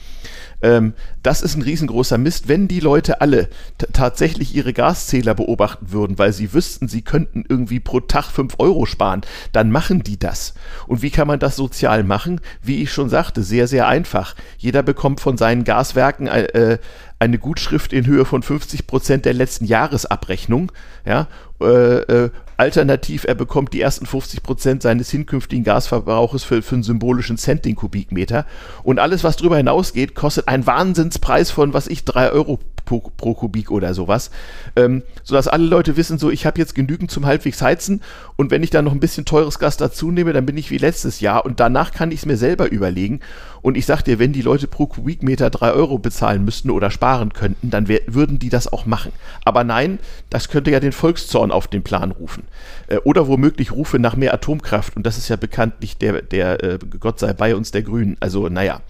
Ähm, 0.62 0.94
das 1.24 1.41
ist 1.41 1.56
ein 1.56 1.62
riesengroßer 1.62 2.18
Mist, 2.18 2.48
wenn 2.48 2.68
die 2.68 2.80
Leute 2.80 3.22
alle 3.22 3.50
tatsächlich 3.94 4.56
ihre 4.56 4.74
Gaszähler 4.74 5.34
beobachten 5.34 5.91
würden, 5.91 6.18
weil 6.18 6.34
sie 6.34 6.53
wüssten, 6.53 6.88
sie 6.88 7.01
könnten 7.01 7.44
irgendwie 7.48 7.80
pro 7.80 8.00
Tag 8.00 8.25
5 8.25 8.56
Euro 8.60 8.86
sparen, 8.86 9.22
dann 9.51 9.72
machen 9.72 10.03
die 10.03 10.20
das. 10.20 10.53
Und 10.88 11.01
wie 11.01 11.10
kann 11.10 11.27
man 11.27 11.39
das 11.39 11.56
sozial 11.56 12.03
machen? 12.03 12.41
Wie 12.62 12.82
ich 12.82 12.91
schon 12.91 13.10
sagte, 13.10 13.44
sehr, 13.44 13.68
sehr 13.68 13.88
einfach. 13.88 14.36
Jeder 14.58 14.84
bekommt 14.84 15.20
von 15.20 15.38
seinen 15.38 15.63
Gaswerken 15.63 16.27
äh, 16.27 16.77
eine 17.20 17.38
Gutschrift 17.38 17.94
in 17.94 18.08
Höhe 18.08 18.25
von 18.25 18.41
50 18.41 18.88
Prozent 18.88 19.25
der 19.25 19.34
letzten 19.34 19.65
Jahresabrechnung, 19.65 20.72
ja, 21.06 21.27
äh, 21.62 21.65
äh, 21.65 22.30
alternativ, 22.62 23.24
er 23.24 23.34
bekommt 23.34 23.74
die 23.74 23.82
ersten 23.82 24.06
50 24.06 24.44
Prozent 24.44 24.84
seines 24.84 25.10
hinkünftigen 25.10 25.63
Gasverbrauches 25.63 26.44
für, 26.44 26.62
für 26.62 26.75
einen 26.75 26.84
symbolischen 26.84 27.38
Cent 27.38 27.65
den 27.65 27.75
Kubikmeter. 27.75 28.46
Und 28.84 29.00
alles, 29.00 29.24
was 29.24 29.36
darüber 29.36 29.58
hinausgeht, 29.58 30.13
kostet 30.13 30.48
einen 30.48 30.68
Wahnsinnspreis 30.68 31.50
von, 31.50 31.74
was 31.74 31.88
ich, 31.88 32.06
drei 32.06 32.30
Euro 32.30 32.60
pro, 32.86 33.00
pro 33.18 33.34
Kubik 33.34 33.72
oder 33.72 33.96
sowas. 33.96 34.30
Ähm, 34.75 35.01
sodass 35.24 35.48
alle 35.48 35.65
Leute 35.65 35.98
wissen, 35.98 36.20
so, 36.20 36.30
ich 36.30 36.46
habe 36.46 36.60
jetzt 36.60 36.75
genügend 36.75 37.10
zum 37.10 37.25
halbwegs 37.25 37.63
heizen 37.63 38.01
und 38.36 38.51
wenn 38.51 38.62
ich 38.62 38.70
dann 38.70 38.86
noch 38.86 38.91
ein 38.91 39.00
bisschen 39.00 39.25
teures 39.25 39.58
Gas 39.58 39.77
dazu 39.77 40.12
nehme, 40.12 40.32
dann 40.34 40.46
bin 40.46 40.58
ich 40.58 40.70
wie 40.70 40.77
letztes 40.77 41.20
Jahr 41.20 41.46
und 41.46 41.60
danach 41.60 41.91
kann 41.91 42.12
ich 42.12 42.20
es 42.20 42.25
mir 42.27 42.38
selber 42.38 42.70
überlegen. 42.70 43.22
Und 43.62 43.77
ich 43.77 43.86
sag 43.86 44.01
dir, 44.01 44.20
wenn 44.20 44.34
die 44.34 44.41
Leute 44.41 44.68
pro 44.68 44.88
Kubikmeter 44.88 45.50
drei 45.50 45.72
Euro 45.72 46.00
bezahlen 46.00 46.44
müssten 46.44 46.70
oder 46.72 46.91
sparen 46.91 47.34
könnten, 47.34 47.70
dann 47.70 47.88
würden 47.88 48.39
die 48.39 48.50
das 48.50 48.72
auch 48.72 48.86
machen. 48.86 49.12
Aber 49.46 49.63
nein, 49.63 50.00
das 50.30 50.50
könnte 50.50 50.72
ja 50.72 50.80
den 50.80 50.91
Volkszorn 50.91 51.51
auf 51.51 51.68
den 51.68 51.84
Plan 51.84 52.12
rufen. 52.12 52.44
Äh, 52.88 52.98
oder 52.98 53.27
womöglich 53.27 53.72
Rufe 53.72 54.00
nach 54.00 54.15
mehr 54.15 54.34
Atomkraft. 54.34 54.96
Und 54.96 55.06
das 55.06 55.18
ist 55.18 55.30
ja 55.30 55.36
bekanntlich 55.36 55.98
der, 55.98 56.22
der 56.22 56.63
äh, 56.63 56.80
Gott 57.00 57.20
sei 57.20 57.34
bei 57.34 57.56
uns 57.56 57.72
der 57.72 57.84
Grünen. 57.84 58.18
Also, 58.20 58.50
naja. 58.50 58.82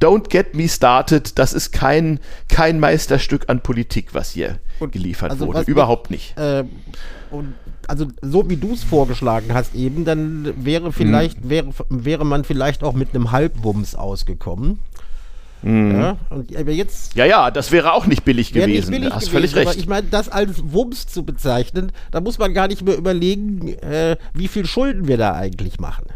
Don't 0.00 0.28
get 0.28 0.54
me 0.54 0.68
started. 0.68 1.38
Das 1.38 1.52
ist 1.52 1.72
kein, 1.72 2.20
kein 2.48 2.80
Meisterstück 2.80 3.48
an 3.48 3.60
Politik, 3.60 4.14
was 4.14 4.30
hier 4.30 4.58
und 4.80 4.92
geliefert 4.92 5.30
also 5.30 5.46
wurde. 5.46 5.62
Überhaupt 5.62 6.10
nicht. 6.10 6.36
Äh, 6.36 6.64
und 7.30 7.54
also 7.88 8.06
so 8.22 8.48
wie 8.48 8.56
du 8.56 8.72
es 8.72 8.84
vorgeschlagen 8.84 9.54
hast 9.54 9.74
eben, 9.74 10.04
dann 10.04 10.52
wäre 10.56 10.92
vielleicht, 10.92 11.42
hm. 11.42 11.50
wäre, 11.50 11.68
wäre 11.88 12.24
man 12.24 12.44
vielleicht 12.44 12.82
auch 12.82 12.94
mit 12.94 13.14
einem 13.14 13.32
Halbwumms 13.32 13.94
ausgekommen. 13.94 14.78
Mhm. 15.62 15.90
Ja, 15.98 16.16
und, 16.30 16.50
jetzt, 16.50 17.16
ja, 17.16 17.24
ja, 17.24 17.50
das 17.50 17.72
wäre 17.72 17.92
auch 17.92 18.06
nicht 18.06 18.24
billig 18.24 18.52
gewesen. 18.52 18.70
Nicht 18.70 18.90
billig 18.90 19.12
hast 19.12 19.30
gewesen, 19.30 19.32
völlig 19.32 19.56
recht. 19.56 19.78
ich 19.78 19.88
meine, 19.88 20.06
das 20.08 20.28
als 20.28 20.62
Wumms 20.72 21.06
zu 21.06 21.24
bezeichnen, 21.24 21.92
da 22.10 22.20
muss 22.20 22.38
man 22.38 22.54
gar 22.54 22.68
nicht 22.68 22.84
mehr 22.84 22.96
überlegen, 22.96 23.68
äh, 23.78 24.16
wie 24.34 24.48
viel 24.48 24.66
Schulden 24.66 25.08
wir 25.08 25.16
da 25.16 25.34
eigentlich 25.34 25.80
machen. 25.80 26.06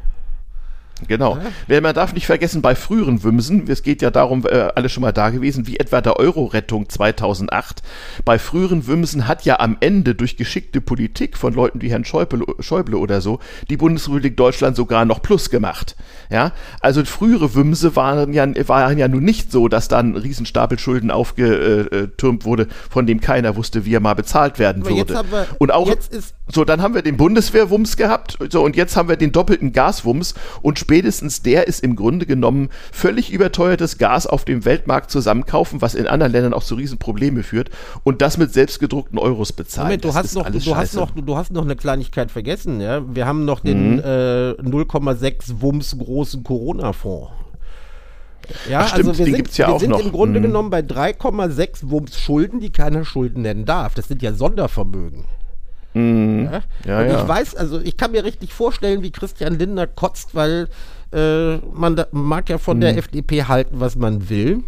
Genau. 1.08 1.38
Ja. 1.68 1.80
Man 1.80 1.94
darf 1.94 2.12
nicht 2.12 2.26
vergessen, 2.26 2.62
bei 2.62 2.74
früheren 2.74 3.22
Wümsen, 3.22 3.64
es 3.68 3.82
geht 3.82 4.02
ja 4.02 4.10
darum, 4.10 4.46
äh, 4.46 4.68
alles 4.74 4.92
schon 4.92 5.02
mal 5.02 5.12
da 5.12 5.30
gewesen, 5.30 5.66
wie 5.66 5.78
etwa 5.78 6.00
der 6.00 6.16
Euro-Rettung 6.16 6.88
2008. 6.88 7.82
Bei 8.24 8.38
früheren 8.38 8.86
Wümsen 8.86 9.26
hat 9.26 9.44
ja 9.44 9.60
am 9.60 9.76
Ende 9.80 10.14
durch 10.14 10.36
geschickte 10.36 10.80
Politik 10.80 11.36
von 11.36 11.54
Leuten 11.54 11.80
wie 11.82 11.90
Herrn 11.90 12.04
Schäuble, 12.04 12.44
Schäuble 12.60 12.96
oder 12.96 13.20
so 13.20 13.40
die 13.68 13.76
Bundesrepublik 13.76 14.36
Deutschland 14.36 14.76
sogar 14.76 15.04
noch 15.04 15.22
Plus 15.22 15.50
gemacht. 15.50 15.96
Ja, 16.30 16.52
also 16.80 17.04
frühere 17.04 17.54
Wümse 17.54 17.96
waren 17.96 18.32
ja, 18.32 18.46
waren 18.68 18.98
ja 18.98 19.08
nun 19.08 19.24
nicht 19.24 19.50
so, 19.50 19.68
dass 19.68 19.88
dann 19.88 20.12
ein 20.12 20.16
Riesenstapel 20.16 20.78
Schulden 20.78 21.10
aufgetürmt 21.10 22.44
wurde, 22.44 22.68
von 22.88 23.06
dem 23.06 23.20
keiner 23.20 23.56
wusste, 23.56 23.84
wie 23.84 23.94
er 23.94 24.00
mal 24.00 24.14
bezahlt 24.14 24.58
werden 24.58 24.82
Aber 24.82 24.96
würde. 24.96 25.14
Wir, 25.14 25.46
und 25.58 25.72
auch 25.72 25.90
so, 26.52 26.64
dann 26.64 26.82
haben 26.82 26.94
wir 26.94 27.02
den 27.02 27.16
Bundeswehrwumms 27.16 27.96
gehabt, 27.96 28.38
so 28.50 28.62
und 28.62 28.76
jetzt 28.76 28.96
haben 28.96 29.08
wir 29.08 29.16
den 29.16 29.32
doppelten 29.32 29.72
Gaswumms 29.72 30.34
und 30.62 30.78
spätestens 30.78 31.42
der 31.42 31.68
ist 31.68 31.82
im 31.82 31.96
Grunde 31.96 32.26
genommen 32.26 32.70
völlig 32.92 33.32
überteuertes 33.32 33.98
Gas 33.98 34.26
auf 34.26 34.44
dem 34.44 34.64
Weltmarkt 34.64 35.10
zusammenkaufen, 35.10 35.82
was 35.82 35.94
in 35.94 36.06
anderen 36.06 36.32
Ländern 36.32 36.54
auch 36.54 36.62
zu 36.62 36.74
Riesenprobleme 36.74 37.42
führt 37.42 37.70
und 38.04 38.22
das 38.22 38.38
mit 38.38 38.52
selbstgedruckten 38.52 39.18
Euros 39.18 39.52
bezahlen. 39.52 39.88
Moment, 39.88 40.04
du 40.04 40.14
hast 40.14 40.34
noch, 40.34 40.50
du, 40.50 40.76
hast 40.76 40.94
noch, 40.94 41.10
du 41.10 41.36
hast 41.36 41.52
noch 41.52 41.64
eine 41.64 41.76
Kleinigkeit 41.76 42.30
vergessen, 42.30 42.80
ja? 42.80 43.02
Wir 43.14 43.26
haben 43.26 43.44
noch 43.44 43.60
den 43.60 43.94
mhm. 43.94 43.98
äh, 44.00 44.52
0,6 44.52 45.60
Wumms 45.60 45.96
großen 45.98 46.42
Corona-Fonds. 46.42 47.30
Ja, 48.68 48.86
stimmt, 48.86 49.08
also 49.08 49.18
wir 49.24 49.36
sind, 49.36 49.58
ja 49.58 49.68
wir 49.68 49.78
sind 49.78 50.00
im 50.00 50.12
Grunde 50.12 50.40
mhm. 50.40 50.44
genommen 50.44 50.70
bei 50.70 50.80
3,6 50.80 51.90
Wumms 51.90 52.18
Schulden, 52.18 52.60
die 52.60 52.70
keiner 52.70 53.04
Schulden 53.04 53.42
nennen 53.42 53.64
darf. 53.64 53.94
Das 53.94 54.08
sind 54.08 54.22
ja 54.22 54.32
Sondervermögen. 54.32 55.24
Mhm. 55.94 56.48
Ja? 56.52 56.62
Ja, 56.86 57.00
und 57.00 57.22
ich 57.22 57.28
weiß, 57.28 57.54
also 57.56 57.80
ich 57.80 57.96
kann 57.96 58.12
mir 58.12 58.24
richtig 58.24 58.52
vorstellen, 58.52 59.02
wie 59.02 59.10
Christian 59.10 59.58
Lindner 59.58 59.86
kotzt, 59.86 60.34
weil 60.34 60.68
äh, 61.12 61.56
man 61.56 61.96
da, 61.96 62.06
mag 62.12 62.48
ja 62.48 62.58
von 62.58 62.76
mhm. 62.76 62.82
der 62.82 62.98
FDP 62.98 63.44
halten, 63.44 63.80
was 63.80 63.96
man 63.96 64.28
will. 64.28 64.62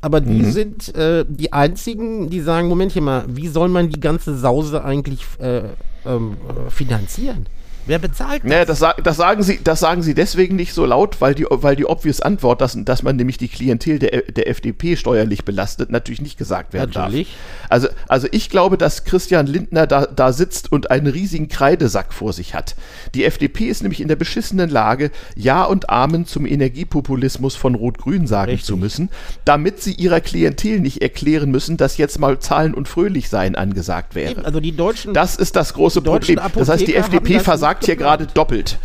Aber 0.00 0.20
die 0.20 0.42
mhm. 0.42 0.52
sind 0.52 0.94
äh, 0.94 1.24
die 1.28 1.52
einzigen, 1.52 2.30
die 2.30 2.40
sagen, 2.40 2.68
Momentchen 2.68 3.04
mal, 3.04 3.24
wie 3.26 3.48
soll 3.48 3.68
man 3.68 3.88
die 3.88 3.98
ganze 3.98 4.36
Sause 4.36 4.84
eigentlich 4.84 5.24
äh, 5.40 5.62
ähm, 6.06 6.36
finanzieren? 6.68 7.46
Wer 7.88 7.98
bezahlt 7.98 8.44
das? 8.44 8.50
Naja, 8.50 8.64
das, 8.66 8.84
das, 9.02 9.16
sagen 9.16 9.42
sie, 9.42 9.60
das 9.64 9.80
sagen 9.80 10.02
sie 10.02 10.14
deswegen 10.14 10.56
nicht 10.56 10.74
so 10.74 10.84
laut, 10.84 11.20
weil 11.20 11.34
die, 11.34 11.46
weil 11.48 11.74
die 11.74 11.86
obvious 11.86 12.20
Antwort, 12.20 12.60
dass, 12.60 12.76
dass 12.84 13.02
man 13.02 13.16
nämlich 13.16 13.38
die 13.38 13.48
Klientel 13.48 13.98
der, 13.98 14.22
der 14.22 14.46
FDP 14.48 14.94
steuerlich 14.96 15.44
belastet, 15.46 15.90
natürlich 15.90 16.20
nicht 16.20 16.36
gesagt 16.36 16.74
werden 16.74 16.92
natürlich. 16.94 17.28
darf. 17.28 17.70
Also, 17.70 17.88
also 18.06 18.28
ich 18.30 18.50
glaube, 18.50 18.76
dass 18.76 19.04
Christian 19.04 19.46
Lindner 19.46 19.86
da, 19.86 20.04
da 20.04 20.34
sitzt 20.34 20.70
und 20.70 20.90
einen 20.90 21.06
riesigen 21.06 21.48
Kreidesack 21.48 22.12
vor 22.12 22.34
sich 22.34 22.54
hat. 22.54 22.76
Die 23.14 23.24
FDP 23.24 23.68
ist 23.68 23.82
nämlich 23.82 24.02
in 24.02 24.08
der 24.08 24.16
beschissenen 24.16 24.68
Lage, 24.68 25.10
Ja 25.34 25.64
und 25.64 25.88
Amen 25.88 26.26
zum 26.26 26.44
Energiepopulismus 26.44 27.56
von 27.56 27.74
Rot-Grün 27.74 28.26
sagen 28.26 28.50
Richtig. 28.50 28.66
zu 28.66 28.76
müssen, 28.76 29.08
damit 29.46 29.82
sie 29.82 29.94
ihrer 29.94 30.20
Klientel 30.20 30.80
nicht 30.80 31.00
erklären 31.00 31.50
müssen, 31.50 31.78
dass 31.78 31.96
jetzt 31.96 32.18
mal 32.18 32.38
Zahlen 32.38 32.74
und 32.74 32.86
Fröhlichsein 32.86 33.56
angesagt 33.56 34.14
wäre. 34.14 34.44
Also 34.44 34.60
die 34.60 34.72
Deutschen. 34.72 35.14
Das 35.14 35.36
ist 35.36 35.56
das 35.56 35.72
große 35.72 36.02
Problem. 36.02 36.38
Das 36.54 36.68
heißt, 36.68 36.86
die 36.86 36.94
FDP 36.94 37.40
versagt 37.40 37.77
versagt 37.78 37.84
hier 37.86 37.96
gerade 37.96 38.26
doppelt. 38.26 38.78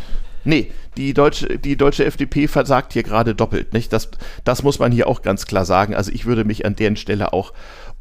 Nee, 0.44 0.72
die 0.98 1.14
deutsche, 1.14 1.58
die 1.58 1.78
deutsche 1.78 2.06
FDP 2.06 2.48
versagt 2.48 2.94
hier 2.94 3.04
gerade 3.04 3.34
doppelt. 3.34 3.74
Nicht? 3.74 3.94
Das, 3.94 4.10
das 4.44 4.64
muss 4.64 4.80
man 4.80 4.92
hier 4.92 5.08
auch 5.08 5.22
ganz 5.22 5.46
klar 5.46 5.66
sagen. 5.66 5.96
Also 5.96 6.12
ich 6.12 6.26
würde 6.26 6.46
mich 6.46 6.66
an 6.66 6.76
deren 6.76 6.96
Stelle 6.96 7.34
auch 7.34 7.54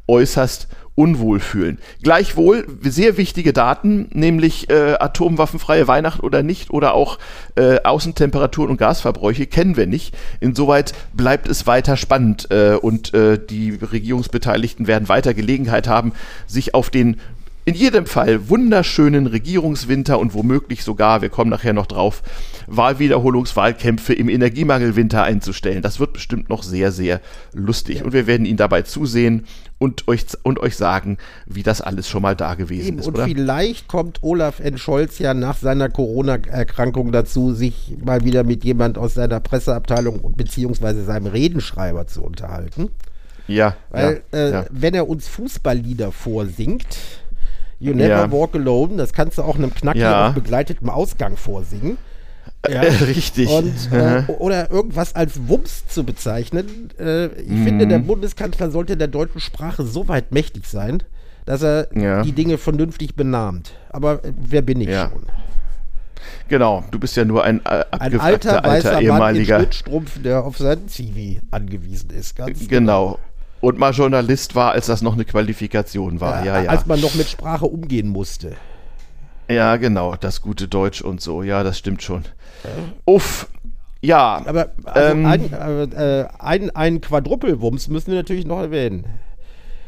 äußerst 0.07 0.67
unwohl 0.95 1.39
fühlen. 1.39 1.79
Gleichwohl 2.03 2.67
sehr 2.81 3.17
wichtige 3.17 3.51
Daten, 3.51 4.09
nämlich 4.11 4.69
äh, 4.69 4.95
atomwaffenfreie 4.99 5.87
Weihnachten 5.87 6.21
oder 6.21 6.43
nicht 6.43 6.69
oder 6.69 6.93
auch 6.93 7.17
äh, 7.55 7.79
Außentemperaturen 7.83 8.69
und 8.69 8.77
Gasverbräuche 8.77 9.47
kennen 9.47 9.75
wir 9.75 9.87
nicht. 9.87 10.15
Insoweit 10.39 10.93
bleibt 11.13 11.47
es 11.47 11.65
weiter 11.65 11.97
spannend 11.97 12.51
äh, 12.51 12.75
und 12.75 13.13
äh, 13.13 13.39
die 13.43 13.71
Regierungsbeteiligten 13.71 14.85
werden 14.85 15.09
weiter 15.09 15.33
Gelegenheit 15.33 15.87
haben, 15.87 16.11
sich 16.45 16.75
auf 16.75 16.91
den 16.91 17.19
in 17.65 17.75
jedem 17.75 18.05
Fall 18.05 18.49
wunderschönen 18.49 19.27
Regierungswinter 19.27 20.19
und 20.19 20.33
womöglich 20.33 20.83
sogar, 20.83 21.21
wir 21.21 21.29
kommen 21.29 21.49
nachher 21.49 21.73
noch 21.73 21.85
drauf, 21.85 22.21
Wahlwiederholungswahlkämpfe 22.67 24.13
im 24.13 24.27
Energiemangelwinter 24.27 25.23
einzustellen. 25.23 25.81
Das 25.81 25.99
wird 25.99 26.13
bestimmt 26.13 26.49
noch 26.49 26.63
sehr, 26.63 26.91
sehr 26.91 27.21
lustig. 27.53 28.03
Und 28.03 28.13
wir 28.13 28.27
werden 28.27 28.45
Ihnen 28.45 28.57
dabei 28.57 28.81
zusehen 28.81 29.45
und 29.79 30.07
euch, 30.07 30.25
und 30.43 30.59
euch 30.59 30.75
sagen, 30.75 31.17
wie 31.45 31.63
das 31.63 31.81
alles 31.81 32.09
schon 32.09 32.21
mal 32.21 32.35
da 32.35 32.55
gewesen 32.55 32.87
Eben, 32.87 32.99
ist. 32.99 33.07
Und 33.07 33.15
oder? 33.15 33.25
vielleicht 33.25 33.87
kommt 33.87 34.19
Olaf 34.23 34.59
N. 34.59 34.77
Scholz 34.77 35.19
ja 35.19 35.33
nach 35.33 35.57
seiner 35.57 35.89
Corona-Erkrankung 35.89 37.11
dazu, 37.11 37.53
sich 37.53 37.97
mal 38.03 38.23
wieder 38.25 38.43
mit 38.43 38.63
jemand 38.63 38.97
aus 38.97 39.13
seiner 39.13 39.39
Presseabteilung 39.39 40.33
bzw. 40.35 41.03
seinem 41.03 41.27
Redenschreiber 41.27 42.07
zu 42.07 42.23
unterhalten. 42.23 42.89
Ja. 43.47 43.75
Weil, 43.89 44.23
ja, 44.31 44.37
äh, 44.37 44.51
ja. 44.51 44.65
wenn 44.71 44.93
er 44.93 45.07
uns 45.07 45.27
Fußballlieder 45.27 46.11
vorsingt, 46.11 46.87
You 47.79 47.93
Never 47.93 48.07
ja. 48.07 48.31
Walk 48.31 48.55
Alone, 48.55 48.97
das 48.97 49.13
kannst 49.13 49.37
du 49.37 49.43
auch 49.43 49.55
einem 49.55 49.73
Knacky 49.73 49.99
ja. 49.99 50.29
auf 50.29 50.35
begleitetem 50.35 50.89
Ausgang 50.89 51.37
vorsingen. 51.37 51.97
Ja. 52.69 52.81
Richtig. 53.07 53.49
Und, 53.49 53.91
äh, 53.91 54.23
oder 54.39 54.71
irgendwas 54.71 55.15
als 55.15 55.47
Wumms 55.47 55.87
zu 55.87 56.03
bezeichnen. 56.03 56.89
Äh, 56.97 57.27
ich 57.41 57.49
mhm. 57.49 57.63
finde, 57.65 57.87
der 57.87 57.99
Bundeskanzler 57.99 58.71
sollte 58.71 58.95
der 58.95 59.07
deutschen 59.07 59.41
Sprache 59.41 59.83
so 59.83 60.07
weit 60.07 60.31
mächtig 60.31 60.65
sein, 60.65 61.03
dass 61.45 61.61
er 61.61 61.87
die 62.23 62.31
Dinge 62.31 62.57
vernünftig 62.57 63.15
benahmt. 63.15 63.73
Aber 63.89 64.23
äh, 64.23 64.31
wer 64.37 64.61
bin 64.61 64.79
ich 64.79 64.89
ja. 64.89 65.09
schon? 65.09 65.23
Genau, 66.47 66.83
du 66.91 66.99
bist 66.99 67.15
ja 67.17 67.25
nur 67.25 67.43
ein 67.43 67.65
äh, 67.65 67.83
ein 67.91 68.19
alter, 68.19 68.63
alter 68.63 69.01
ehemaliger 69.01 69.59
Mann 69.59 70.05
in 70.15 70.23
der 70.23 70.43
auf 70.45 70.57
seinen 70.57 70.87
Zivi 70.87 71.41
angewiesen 71.51 72.11
ist. 72.11 72.35
Ganz 72.35 72.67
genau. 72.67 73.17
genau 73.17 73.19
und 73.63 73.79
mal 73.79 73.93
Journalist 73.93 74.55
war, 74.55 74.73
als 74.73 74.87
das 74.87 75.01
noch 75.01 75.13
eine 75.13 75.23
Qualifikation 75.23 76.19
war. 76.19 76.45
Ja, 76.45 76.61
ja. 76.61 76.69
Als 76.69 76.85
man 76.85 76.99
noch 76.99 77.15
mit 77.15 77.29
Sprache 77.29 77.65
umgehen 77.65 78.09
musste. 78.09 78.57
Ja, 79.49 79.77
genau, 79.77 80.15
das 80.19 80.41
gute 80.41 80.67
Deutsch 80.67 81.01
und 81.01 81.21
so. 81.21 81.43
Ja, 81.43 81.63
das 81.63 81.77
stimmt 81.77 82.03
schon. 82.03 82.23
Uff. 83.05 83.47
Ja. 84.01 84.41
Aber 84.45 84.71
also 84.83 85.11
ähm, 85.13 85.25
ein, 85.25 85.53
äh, 85.93 86.25
ein, 86.39 86.75
ein 86.75 86.99
Quadruppelwumms 86.99 87.87
müssen 87.87 88.07
wir 88.07 88.15
natürlich 88.15 88.45
noch 88.45 88.59
erwähnen. 88.59 89.05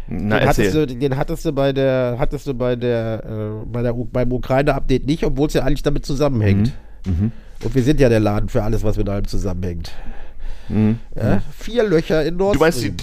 Na, 0.07 0.39
den, 0.39 0.47
hattest 0.47 0.73
du, 0.73 0.87
den 0.87 1.17
hattest 1.17 1.43
du 1.43 1.51
bei 1.51 1.73
der, 1.73 2.15
hattest 2.17 2.47
du 2.47 2.53
bei 2.53 2.77
der, 2.77 3.23
äh, 3.25 3.65
bei 3.65 3.81
der 3.81 3.91
beim 3.93 4.31
Ukraine-Update 4.31 5.05
nicht, 5.05 5.25
obwohl 5.25 5.47
es 5.47 5.53
ja 5.53 5.63
eigentlich 5.63 5.83
damit 5.83 6.05
zusammenhängt. 6.05 6.71
Mhm. 7.05 7.11
Mhm. 7.11 7.31
Und 7.61 7.75
wir 7.75 7.83
sind 7.83 7.99
ja 7.99 8.07
der 8.07 8.21
Laden 8.21 8.47
für 8.47 8.63
alles, 8.63 8.85
was 8.85 8.95
mit 8.95 9.09
allem 9.09 9.27
zusammenhängt. 9.27 9.91
Mhm. 10.69 10.99
Ja, 11.13 11.41
vier 11.57 11.83
Löcher 11.83 12.23
in 12.23 12.37
Nord 12.37 12.55
Du 12.55 12.59
meinst 12.59 12.81
die, 12.81 12.93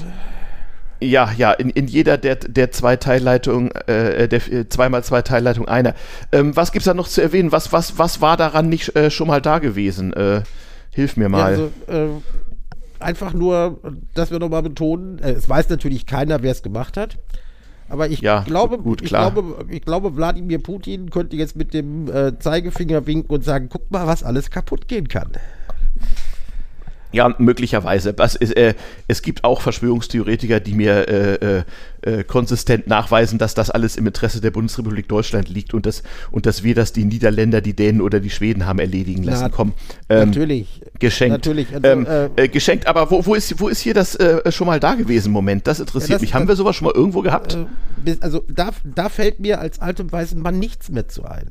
ja, 1.02 1.30
ja, 1.36 1.52
in, 1.52 1.70
in 1.70 1.86
jeder 1.86 2.18
der, 2.18 2.36
der 2.36 2.70
zwei 2.72 2.96
Teilleitungen, 2.96 3.70
äh, 3.86 4.28
der 4.28 4.52
äh, 4.52 4.68
zweimal 4.68 5.04
zwei 5.04 5.22
Teilleitung 5.22 5.68
einer. 5.68 5.94
Ähm, 6.30 6.56
was 6.56 6.74
es 6.74 6.84
da 6.84 6.94
noch 6.94 7.08
zu 7.08 7.20
erwähnen? 7.20 7.52
Was, 7.52 7.72
was, 7.72 7.98
was 7.98 8.20
war 8.20 8.36
daran 8.36 8.68
nicht 8.68 8.96
äh, 8.96 9.10
schon 9.10 9.28
mal 9.28 9.40
da 9.40 9.58
gewesen? 9.58 10.12
Äh, 10.12 10.42
hilf 10.90 11.16
mir 11.16 11.28
mal. 11.28 11.38
Ja, 11.38 11.44
also, 11.44 11.72
äh, 11.88 13.02
einfach 13.02 13.32
nur, 13.34 13.80
dass 14.14 14.30
wir 14.30 14.38
nochmal 14.38 14.62
betonen, 14.62 15.18
äh, 15.18 15.32
es 15.32 15.48
weiß 15.48 15.68
natürlich 15.68 16.06
keiner, 16.06 16.42
wer 16.42 16.52
es 16.52 16.62
gemacht 16.62 16.96
hat. 16.96 17.18
Aber 17.88 18.08
ich 18.08 18.20
ja, 18.20 18.40
glaube, 18.40 18.78
gut, 18.78 19.02
ich, 19.02 19.08
glaube, 19.08 19.66
ich 19.68 19.82
glaube, 19.82 20.16
Wladimir 20.16 20.62
Putin 20.62 21.10
könnte 21.10 21.36
jetzt 21.36 21.56
mit 21.56 21.74
dem 21.74 22.10
Zeigefinger 22.38 23.06
winken 23.06 23.30
und 23.30 23.44
sagen, 23.44 23.68
guck 23.70 23.90
mal, 23.90 24.06
was 24.06 24.22
alles 24.22 24.50
kaputt 24.50 24.88
gehen 24.88 25.08
kann. 25.08 25.32
Ja, 27.12 27.34
möglicherweise. 27.38 28.14
Es, 28.18 28.34
äh, 28.36 28.74
es, 29.06 29.22
gibt 29.22 29.44
auch 29.44 29.60
Verschwörungstheoretiker, 29.60 30.60
die 30.60 30.74
mir 30.74 31.08
äh, 31.08 31.34
äh, 31.34 31.62
äh, 32.02 32.24
konsistent 32.24 32.86
nachweisen, 32.86 33.38
dass 33.38 33.54
das 33.54 33.70
alles 33.70 33.96
im 33.96 34.06
Interesse 34.06 34.40
der 34.40 34.50
Bundesrepublik 34.50 35.08
Deutschland 35.08 35.48
liegt 35.48 35.74
und 35.74 35.86
dass, 35.86 36.02
und 36.30 36.46
dass 36.46 36.62
wir 36.62 36.74
das 36.74 36.92
die 36.92 37.04
Niederländer, 37.04 37.60
die 37.60 37.74
Dänen 37.74 38.00
oder 38.00 38.18
die 38.18 38.30
Schweden 38.30 38.66
haben 38.66 38.78
erledigen 38.78 39.22
lassen. 39.22 39.42
Na, 39.42 39.48
Komm, 39.50 39.74
ähm, 40.08 40.28
natürlich. 40.30 40.80
Geschenkt. 40.98 41.32
Natürlich. 41.32 41.68
Also, 41.72 41.86
ähm, 41.86 42.06
äh, 42.36 42.48
geschenkt, 42.48 42.86
aber 42.86 43.10
wo, 43.10 43.24
wo, 43.26 43.34
ist, 43.34 43.60
wo 43.60 43.68
ist 43.68 43.80
hier 43.80 43.94
das 43.94 44.14
äh, 44.16 44.50
schon 44.50 44.66
mal 44.66 44.80
da 44.80 44.94
gewesen? 44.94 45.32
Moment, 45.32 45.66
das 45.66 45.80
interessiert 45.80 46.10
ja, 46.10 46.14
das, 46.16 46.22
mich. 46.22 46.34
Haben 46.34 46.48
wir 46.48 46.56
sowas 46.56 46.76
schon 46.76 46.86
mal 46.86 46.94
irgendwo 46.94 47.22
gehabt? 47.22 47.58
also 48.20 48.42
da, 48.48 48.70
da 48.84 49.08
fällt 49.08 49.38
mir 49.38 49.60
als 49.60 49.80
altem 49.80 50.10
weißen 50.10 50.40
Mann 50.40 50.58
nichts 50.58 50.90
mehr 50.90 51.08
zu 51.08 51.24
ein. 51.24 51.50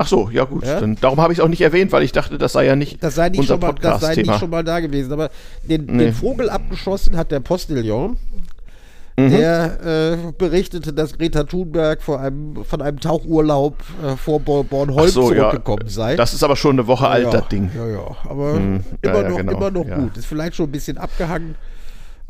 Ach 0.00 0.06
so, 0.06 0.30
ja 0.32 0.44
gut. 0.44 0.64
Ja? 0.64 0.80
Dann, 0.80 0.96
darum 0.98 1.20
habe 1.20 1.34
ich 1.34 1.40
es 1.40 1.44
auch 1.44 1.48
nicht 1.48 1.60
erwähnt, 1.60 1.92
weil 1.92 2.02
ich 2.02 2.12
dachte, 2.12 2.38
das 2.38 2.54
sei 2.54 2.64
ja 2.64 2.74
nicht 2.74 3.04
das 3.04 3.16
sei 3.16 3.28
nicht 3.28 3.40
unser 3.40 3.56
schon 3.56 3.60
mal, 3.60 3.74
Das 3.74 4.00
sei 4.00 4.14
nicht 4.14 4.38
schon 4.38 4.48
mal 4.48 4.64
da 4.64 4.80
gewesen. 4.80 5.12
Aber 5.12 5.28
den, 5.62 5.84
nee. 5.84 6.04
den 6.04 6.14
Vogel 6.14 6.48
abgeschossen 6.48 7.18
hat 7.18 7.30
der 7.30 7.40
Postillon. 7.40 8.16
Mhm. 9.18 9.30
Der 9.30 9.78
äh, 9.84 10.32
berichtete, 10.38 10.94
dass 10.94 11.18
Greta 11.18 11.44
Thunberg 11.44 12.00
vor 12.00 12.18
einem, 12.18 12.64
von 12.64 12.80
einem 12.80 12.98
Tauchurlaub 12.98 13.76
äh, 14.02 14.16
vor 14.16 14.40
Bornholm 14.40 15.10
so, 15.10 15.28
zurückgekommen 15.28 15.82
ja. 15.84 15.90
sei. 15.90 16.16
Das 16.16 16.32
ist 16.32 16.42
aber 16.42 16.56
schon 16.56 16.76
eine 16.78 16.86
Woche 16.86 17.04
ja, 17.04 17.10
alt, 17.10 17.34
das 17.34 17.48
Ding. 17.48 17.70
Ja, 17.76 17.86
ja, 17.86 18.16
aber 18.26 18.54
mhm. 18.54 18.82
immer, 19.02 19.22
noch, 19.22 19.36
genau. 19.36 19.52
immer 19.52 19.70
noch 19.70 19.84
gut. 19.84 20.16
Ist 20.16 20.24
vielleicht 20.24 20.54
schon 20.54 20.70
ein 20.70 20.72
bisschen 20.72 20.96
abgehangen. 20.96 21.56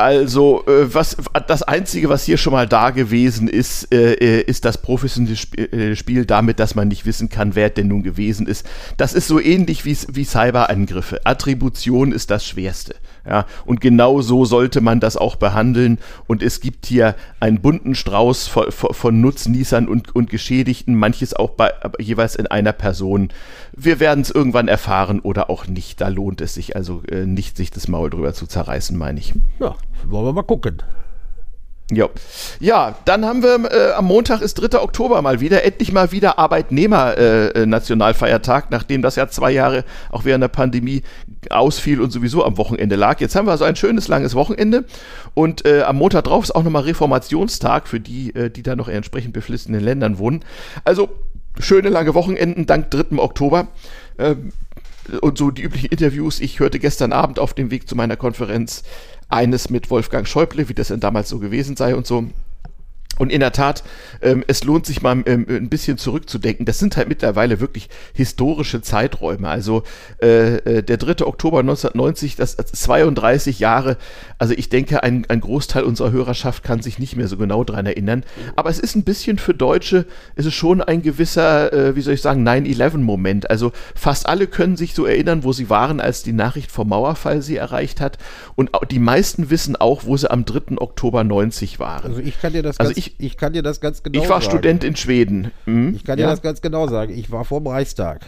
Also, 0.00 0.64
äh, 0.66 0.92
was, 0.92 1.16
das 1.46 1.62
Einzige, 1.62 2.08
was 2.08 2.24
hier 2.24 2.38
schon 2.38 2.52
mal 2.54 2.66
da 2.66 2.90
gewesen 2.90 3.48
ist, 3.48 3.92
äh, 3.92 4.14
äh 4.14 4.40
ist 4.40 4.64
das 4.64 4.78
professionelle 4.78 5.36
äh, 5.56 5.94
Spiel 5.94 6.24
damit, 6.24 6.58
dass 6.58 6.74
man 6.74 6.88
nicht 6.88 7.04
wissen 7.04 7.28
kann, 7.28 7.54
wer 7.54 7.70
denn 7.70 7.88
nun 7.88 8.02
gewesen 8.02 8.46
ist. 8.46 8.66
Das 8.96 9.12
ist 9.12 9.28
so 9.28 9.38
ähnlich 9.38 9.84
wie, 9.84 9.96
wie 10.08 10.24
Cyberangriffe. 10.24 11.20
Attribution 11.24 12.12
ist 12.12 12.30
das 12.30 12.46
Schwerste. 12.46 12.94
Ja, 13.26 13.46
und 13.66 13.80
genau 13.80 14.20
so 14.22 14.44
sollte 14.44 14.80
man 14.80 15.00
das 15.00 15.16
auch 15.16 15.36
behandeln. 15.36 15.98
Und 16.26 16.42
es 16.42 16.60
gibt 16.60 16.86
hier 16.86 17.14
einen 17.38 17.60
bunten 17.60 17.94
Strauß 17.94 18.48
von, 18.48 18.70
von 18.70 19.20
Nutznießern 19.20 19.88
und, 19.88 20.14
und 20.14 20.30
Geschädigten, 20.30 20.94
manches 20.94 21.34
auch 21.34 21.50
bei, 21.50 21.72
jeweils 21.98 22.36
in 22.36 22.46
einer 22.46 22.72
Person. 22.72 23.28
Wir 23.72 24.00
werden 24.00 24.20
es 24.22 24.30
irgendwann 24.30 24.68
erfahren 24.68 25.20
oder 25.20 25.50
auch 25.50 25.66
nicht. 25.66 26.00
Da 26.00 26.08
lohnt 26.08 26.40
es 26.40 26.54
sich 26.54 26.76
also 26.76 27.02
äh, 27.10 27.26
nicht, 27.26 27.56
sich 27.56 27.70
das 27.70 27.88
Maul 27.88 28.10
drüber 28.10 28.32
zu 28.32 28.46
zerreißen, 28.46 28.96
meine 28.96 29.20
ich. 29.20 29.34
Ja, 29.58 29.74
wollen 30.06 30.26
wir 30.26 30.32
mal 30.32 30.42
gucken. 30.42 30.82
Ja. 31.92 32.08
ja, 32.60 32.94
dann 33.04 33.24
haben 33.24 33.42
wir 33.42 33.68
äh, 33.70 33.90
am 33.92 34.04
Montag 34.04 34.42
ist 34.42 34.54
3. 34.54 34.80
Oktober 34.80 35.20
mal 35.22 35.40
wieder, 35.40 35.64
endlich 35.64 35.90
mal 35.92 36.12
wieder 36.12 36.38
Arbeitnehmer-Nationalfeiertag, 36.38 38.64
äh, 38.64 38.68
nachdem 38.70 39.02
das 39.02 39.16
ja 39.16 39.26
zwei 39.28 39.50
Jahre 39.50 39.84
auch 40.10 40.24
während 40.24 40.42
der 40.42 40.48
Pandemie 40.48 41.02
ausfiel 41.50 42.00
und 42.00 42.10
sowieso 42.10 42.44
am 42.44 42.56
Wochenende 42.58 42.94
lag. 42.96 43.20
Jetzt 43.20 43.34
haben 43.34 43.46
wir 43.46 43.52
also 43.52 43.64
ein 43.64 43.76
schönes 43.76 44.08
langes 44.08 44.36
Wochenende 44.36 44.84
und 45.34 45.66
äh, 45.66 45.82
am 45.82 45.96
Montag 45.96 46.24
drauf 46.24 46.44
ist 46.44 46.54
auch 46.54 46.62
nochmal 46.62 46.82
Reformationstag 46.82 47.88
für 47.88 47.98
die, 47.98 48.34
äh, 48.34 48.50
die 48.50 48.62
da 48.62 48.76
noch 48.76 48.88
in 48.88 48.94
entsprechend 48.94 49.32
beflissenen 49.32 49.82
Ländern 49.82 50.18
wohnen. 50.18 50.44
Also 50.84 51.08
schöne 51.58 51.88
lange 51.88 52.14
Wochenenden 52.14 52.66
dank 52.66 52.90
3. 52.90 53.18
Oktober. 53.18 53.68
Ähm, 54.18 54.52
und 55.22 55.38
so 55.38 55.50
die 55.50 55.62
üblichen 55.62 55.88
Interviews. 55.88 56.40
Ich 56.40 56.60
hörte 56.60 56.78
gestern 56.78 57.12
Abend 57.12 57.38
auf 57.38 57.54
dem 57.54 57.70
Weg 57.70 57.88
zu 57.88 57.96
meiner 57.96 58.16
Konferenz 58.16 58.82
eines 59.30 59.70
mit 59.70 59.90
Wolfgang 59.90 60.26
Schäuble, 60.26 60.68
wie 60.68 60.74
das 60.74 60.88
denn 60.88 61.00
damals 61.00 61.28
so 61.28 61.38
gewesen 61.38 61.76
sei 61.76 61.94
und 61.94 62.06
so. 62.06 62.26
Und 63.20 63.30
in 63.30 63.40
der 63.40 63.52
Tat, 63.52 63.84
ähm, 64.22 64.42
es 64.46 64.64
lohnt 64.64 64.86
sich 64.86 65.02
mal 65.02 65.22
ähm, 65.26 65.44
ein 65.46 65.68
bisschen 65.68 65.98
zurückzudenken. 65.98 66.64
Das 66.64 66.78
sind 66.78 66.96
halt 66.96 67.08
mittlerweile 67.08 67.60
wirklich 67.60 67.90
historische 68.14 68.80
Zeiträume. 68.80 69.46
Also 69.46 69.82
äh, 70.22 70.54
äh 70.56 70.82
der 70.82 70.96
3. 70.96 71.26
Oktober 71.26 71.58
1990, 71.58 72.36
das 72.36 72.56
32 72.56 73.58
Jahre. 73.58 73.98
Also 74.40 74.54
ich 74.56 74.70
denke, 74.70 75.02
ein, 75.02 75.26
ein 75.28 75.40
Großteil 75.40 75.84
unserer 75.84 76.12
Hörerschaft 76.12 76.64
kann 76.64 76.80
sich 76.80 76.98
nicht 76.98 77.14
mehr 77.14 77.28
so 77.28 77.36
genau 77.36 77.62
dran 77.62 77.84
erinnern. 77.84 78.24
Aber 78.56 78.70
es 78.70 78.78
ist 78.78 78.96
ein 78.96 79.04
bisschen 79.04 79.36
für 79.36 79.52
Deutsche, 79.52 80.06
es 80.34 80.46
ist 80.46 80.54
schon 80.54 80.80
ein 80.80 81.02
gewisser, 81.02 81.70
äh, 81.74 81.94
wie 81.94 82.00
soll 82.00 82.14
ich 82.14 82.22
sagen, 82.22 82.48
9-11-Moment. 82.48 83.50
Also 83.50 83.72
fast 83.94 84.26
alle 84.26 84.46
können 84.46 84.78
sich 84.78 84.94
so 84.94 85.04
erinnern, 85.04 85.44
wo 85.44 85.52
sie 85.52 85.68
waren, 85.68 86.00
als 86.00 86.22
die 86.22 86.32
Nachricht 86.32 86.72
vom 86.72 86.88
Mauerfall 86.88 87.42
sie 87.42 87.56
erreicht 87.56 88.00
hat. 88.00 88.16
Und 88.56 88.70
die 88.90 88.98
meisten 88.98 89.50
wissen 89.50 89.76
auch, 89.76 90.06
wo 90.06 90.16
sie 90.16 90.30
am 90.30 90.46
3. 90.46 90.78
Oktober 90.78 91.22
90 91.22 91.78
waren. 91.78 92.06
Also 92.06 92.20
ich 92.20 92.40
kann 92.40 92.54
dir 92.54 92.62
das 92.62 92.80
also 92.80 92.92
ich, 92.96 93.16
ich 93.18 93.36
kann 93.36 93.52
dir 93.52 93.62
das 93.62 93.82
ganz 93.82 94.02
genau 94.02 94.20
sagen. 94.20 94.24
Ich 94.24 94.30
war 94.30 94.40
sagen. 94.40 94.50
Student 94.50 94.84
in 94.84 94.96
Schweden. 94.96 95.50
Mhm. 95.66 95.94
Ich 95.94 96.04
kann 96.04 96.16
dir 96.16 96.26
das 96.26 96.40
ganz 96.40 96.62
genau 96.62 96.88
sagen. 96.88 97.12
Ich 97.12 97.30
war 97.30 97.44
vor 97.44 97.60
dem 97.60 97.66
Reichstag. 97.66 98.22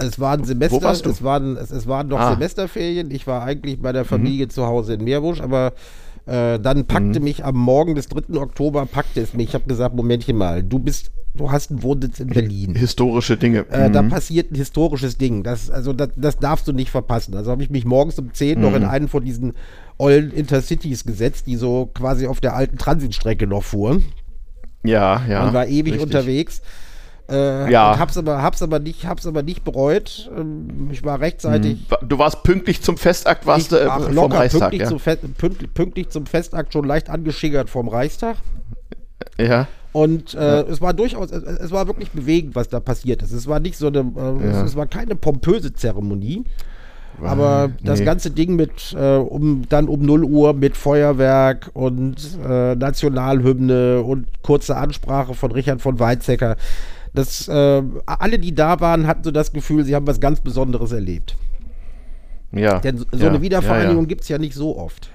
Es 0.00 0.18
waren 0.18 0.44
Semester, 0.44 0.76
Wo 0.76 0.82
warst 0.82 1.06
du? 1.06 1.10
Es, 1.10 1.22
waren, 1.22 1.56
es, 1.56 1.70
es 1.70 1.86
waren 1.86 2.08
noch 2.08 2.20
ah. 2.20 2.32
Semesterferien. 2.32 3.10
Ich 3.10 3.26
war 3.26 3.42
eigentlich 3.42 3.80
bei 3.80 3.92
der 3.92 4.04
Familie 4.04 4.46
mhm. 4.46 4.50
zu 4.50 4.66
Hause 4.66 4.94
in 4.94 5.04
Meerbusch, 5.04 5.40
aber 5.40 5.72
äh, 6.26 6.58
dann 6.58 6.86
packte 6.86 7.20
mhm. 7.20 7.24
mich 7.24 7.44
am 7.44 7.56
Morgen 7.56 7.94
des 7.94 8.08
3. 8.08 8.38
Oktober, 8.38 8.86
packte 8.86 9.20
es 9.20 9.34
mich. 9.34 9.48
Ich 9.48 9.54
habe 9.54 9.66
gesagt, 9.66 9.94
Momentchen 9.94 10.36
mal, 10.36 10.62
du 10.62 10.78
bist 10.78 11.10
du 11.34 11.50
hast 11.50 11.70
einen 11.70 11.82
Wohnsitz 11.82 12.20
in 12.20 12.28
Berlin. 12.28 12.74
Historische 12.74 13.36
Dinge. 13.36 13.66
Äh, 13.70 13.88
mhm. 13.88 13.92
Da 13.92 14.02
passiert 14.02 14.52
ein 14.52 14.56
historisches 14.56 15.16
Ding. 15.16 15.42
Das, 15.42 15.70
also 15.70 15.92
das, 15.92 16.10
das 16.16 16.36
darfst 16.38 16.66
du 16.68 16.72
nicht 16.72 16.90
verpassen. 16.90 17.34
Also 17.34 17.50
habe 17.50 17.62
ich 17.62 17.70
mich 17.70 17.84
morgens 17.84 18.18
um 18.18 18.32
10 18.32 18.58
mhm. 18.58 18.64
noch 18.64 18.74
in 18.74 18.82
mhm. 18.82 18.88
einen 18.88 19.08
von 19.08 19.24
diesen 19.24 19.54
ollen 19.98 20.32
Intercities 20.32 21.04
gesetzt, 21.04 21.46
die 21.46 21.56
so 21.56 21.90
quasi 21.94 22.26
auf 22.26 22.40
der 22.40 22.54
alten 22.54 22.78
Transitstrecke 22.78 23.46
noch 23.46 23.62
fuhren. 23.62 24.04
Ja, 24.82 25.22
ja. 25.28 25.46
Und 25.46 25.54
war 25.54 25.66
ewig 25.66 25.94
richtig. 25.94 26.02
unterwegs. 26.02 26.62
Äh, 27.30 27.70
ja. 27.70 27.98
hab's 27.98 28.18
aber, 28.18 28.42
hab's 28.42 28.62
aber 28.62 28.78
nicht, 28.78 29.06
hab's 29.06 29.26
aber 29.26 29.42
nicht 29.42 29.64
bereut. 29.64 30.30
Ähm, 30.36 30.88
ich 30.90 31.04
war 31.04 31.20
rechtzeitig. 31.20 31.78
Hm. 31.88 32.08
Du 32.08 32.18
warst 32.18 32.42
pünktlich 32.42 32.82
zum 32.82 32.96
Festakt, 32.96 33.46
warst 33.46 33.72
du 33.72 33.76
äh, 33.76 33.88
vom 33.88 34.12
locker, 34.12 34.38
Reichstag, 34.38 34.60
pünktlich, 34.70 34.82
ja? 34.82 34.88
zum 34.88 34.98
Fe 34.98 35.16
pünktlich, 35.16 35.74
pünktlich, 35.74 36.08
zum 36.08 36.26
Festakt 36.26 36.72
schon 36.72 36.84
leicht 36.84 37.08
angeschickert 37.08 37.70
vom 37.70 37.88
Reichstag. 37.88 38.36
Ja. 39.38 39.68
Und 39.92 40.34
äh, 40.34 40.38
ja. 40.38 40.60
es 40.62 40.80
war 40.80 40.94
durchaus, 40.94 41.30
es, 41.32 41.42
es, 41.42 41.70
war 41.70 41.86
wirklich 41.86 42.10
bewegend, 42.10 42.54
was 42.54 42.68
da 42.68 42.80
passiert 42.80 43.22
ist. 43.22 43.32
Es 43.32 43.46
war 43.46 43.60
nicht 43.60 43.76
so 43.76 43.88
eine, 43.88 43.98
äh, 43.98 44.44
ja. 44.44 44.62
es, 44.62 44.70
es, 44.70 44.76
war 44.76 44.86
keine 44.86 45.16
pompöse 45.16 45.72
Zeremonie. 45.72 46.44
Aber 47.22 47.68
nee. 47.68 47.74
das 47.84 48.02
ganze 48.04 48.30
Ding 48.30 48.56
mit 48.56 48.94
äh, 48.98 49.16
um 49.16 49.68
dann 49.68 49.88
um 49.88 50.00
0 50.00 50.24
Uhr 50.24 50.54
mit 50.54 50.76
Feuerwerk 50.76 51.70
und 51.74 52.16
äh, 52.46 52.74
Nationalhymne 52.76 54.02
und 54.02 54.26
kurze 54.42 54.76
Ansprache 54.76 55.34
von 55.34 55.52
Richard 55.52 55.82
von 55.82 55.98
Weizsäcker, 55.98 56.56
das, 57.12 57.48
äh, 57.48 57.82
alle, 58.06 58.38
die 58.38 58.54
da 58.54 58.80
waren, 58.80 59.06
hatten 59.06 59.24
so 59.24 59.30
das 59.30 59.52
Gefühl, 59.52 59.84
sie 59.84 59.94
haben 59.94 60.06
was 60.06 60.20
ganz 60.20 60.40
Besonderes 60.40 60.92
erlebt. 60.92 61.36
Ja. 62.52 62.78
Denn 62.80 62.98
so 62.98 63.06
ja, 63.12 63.28
eine 63.28 63.42
Wiedervereinigung 63.42 63.96
ja, 63.96 64.02
ja. 64.02 64.08
gibt 64.08 64.22
es 64.22 64.28
ja 64.28 64.38
nicht 64.38 64.54
so 64.54 64.76
oft. 64.76 65.10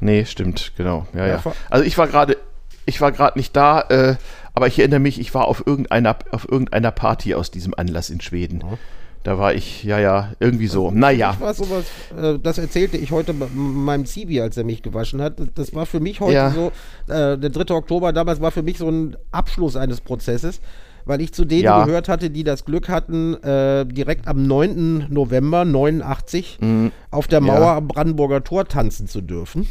Nee, 0.00 0.24
stimmt, 0.26 0.72
genau. 0.76 1.06
Ja, 1.14 1.26
ja. 1.26 1.42
Also 1.70 1.84
ich 1.84 1.96
war 1.96 2.06
gerade, 2.06 2.36
ich 2.84 3.00
war 3.00 3.12
gerade 3.12 3.38
nicht 3.38 3.56
da, 3.56 3.80
äh, 3.82 4.16
aber 4.54 4.66
ich 4.66 4.78
erinnere 4.78 5.00
mich, 5.00 5.18
ich 5.18 5.34
war 5.34 5.46
auf 5.46 5.66
irgendeiner, 5.66 6.16
auf 6.32 6.48
irgendeiner 6.50 6.90
Party 6.90 7.34
aus 7.34 7.50
diesem 7.50 7.74
Anlass 7.74 8.10
in 8.10 8.20
Schweden. 8.20 8.58
Mhm. 8.58 8.78
Da 9.22 9.38
war 9.38 9.54
ich, 9.54 9.82
ja, 9.82 9.98
ja, 9.98 10.32
irgendwie 10.38 10.68
so. 10.68 10.92
Naja. 10.92 11.32
Ich 11.32 11.40
war 11.40 11.52
sowas, 11.52 11.86
äh, 12.16 12.38
das 12.38 12.58
erzählte 12.58 12.96
ich 12.96 13.10
heute 13.10 13.32
meinem 13.32 14.06
Zivi, 14.06 14.40
als 14.40 14.56
er 14.56 14.62
mich 14.62 14.82
gewaschen 14.82 15.20
hat. 15.20 15.42
Das 15.56 15.74
war 15.74 15.84
für 15.84 15.98
mich 15.98 16.20
heute 16.20 16.34
ja. 16.34 16.50
so, 16.50 16.68
äh, 17.12 17.36
der 17.36 17.50
3. 17.50 17.74
Oktober 17.74 18.12
damals 18.12 18.40
war 18.40 18.52
für 18.52 18.62
mich 18.62 18.78
so 18.78 18.88
ein 18.88 19.16
Abschluss 19.32 19.74
eines 19.74 20.00
Prozesses 20.00 20.60
weil 21.06 21.20
ich 21.20 21.32
zu 21.32 21.44
denen 21.44 21.62
ja. 21.62 21.84
gehört 21.84 22.08
hatte, 22.08 22.28
die 22.30 22.44
das 22.44 22.64
Glück 22.64 22.88
hatten, 22.88 23.34
äh, 23.42 23.86
direkt 23.86 24.28
am 24.28 24.46
9. 24.46 25.06
November 25.08 25.64
89 25.64 26.58
mhm. 26.60 26.92
auf 27.10 27.28
der 27.28 27.40
Mauer 27.40 27.60
ja. 27.60 27.76
am 27.76 27.88
Brandenburger 27.88 28.44
Tor 28.44 28.66
tanzen 28.66 29.06
zu 29.06 29.22
dürfen. 29.22 29.66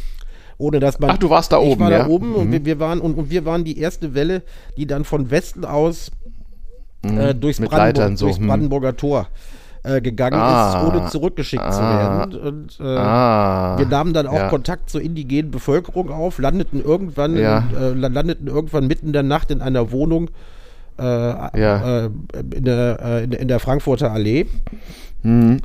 Ohne 0.58 0.80
dass 0.80 0.98
man. 0.98 1.10
Ach, 1.10 1.18
du 1.18 1.28
warst 1.28 1.52
da 1.52 1.60
ich 1.60 1.68
oben, 1.68 1.80
war 1.80 1.90
ja. 1.92 1.98
da 2.04 2.08
oben 2.08 2.30
mhm. 2.30 2.36
und 2.36 2.52
wir, 2.52 2.64
wir, 2.64 2.80
waren 2.80 3.00
und, 3.00 3.14
und 3.14 3.30
wir 3.30 3.44
waren 3.44 3.64
die 3.64 3.78
erste 3.78 4.14
Welle, 4.14 4.42
die 4.78 4.86
dann 4.86 5.04
von 5.04 5.30
Westen 5.30 5.66
aus 5.66 6.10
mhm. 7.04 7.18
äh, 7.18 7.34
durchs, 7.34 7.60
Brandenburg, 7.60 8.18
so. 8.18 8.24
durchs 8.24 8.40
mhm. 8.40 8.46
Brandenburger 8.48 8.96
Tor 8.96 9.28
äh, 9.82 10.00
gegangen 10.00 10.40
ah, 10.40 10.70
ist, 10.70 10.88
ohne 10.88 11.08
zurückgeschickt 11.10 11.62
ah, 11.62 11.70
zu 11.70 11.80
werden. 11.82 12.40
Und 12.40 12.80
äh, 12.80 12.96
ah, 12.96 13.78
wir 13.78 13.84
nahmen 13.84 14.14
dann 14.14 14.26
auch 14.26 14.32
ja. 14.32 14.48
Kontakt 14.48 14.88
zur 14.88 15.02
indigenen 15.02 15.50
Bevölkerung 15.50 16.10
auf, 16.10 16.38
landeten 16.38 16.82
irgendwann, 16.82 17.36
ja. 17.36 17.64
in, 17.70 18.02
äh, 18.02 18.08
landeten 18.08 18.46
irgendwann 18.46 18.86
mitten 18.86 19.08
in 19.08 19.12
der 19.12 19.22
Nacht 19.22 19.50
in 19.50 19.60
einer 19.60 19.92
Wohnung 19.92 20.30
äh, 20.98 21.02
ja. 21.60 22.06
äh, 22.06 22.10
in, 22.54 22.64
der, 22.64 22.98
äh, 23.02 23.24
in, 23.24 23.48
der 23.48 23.60
Frankfurter 23.60 24.12
Allee. 24.12 24.46
Mhm. 25.22 25.60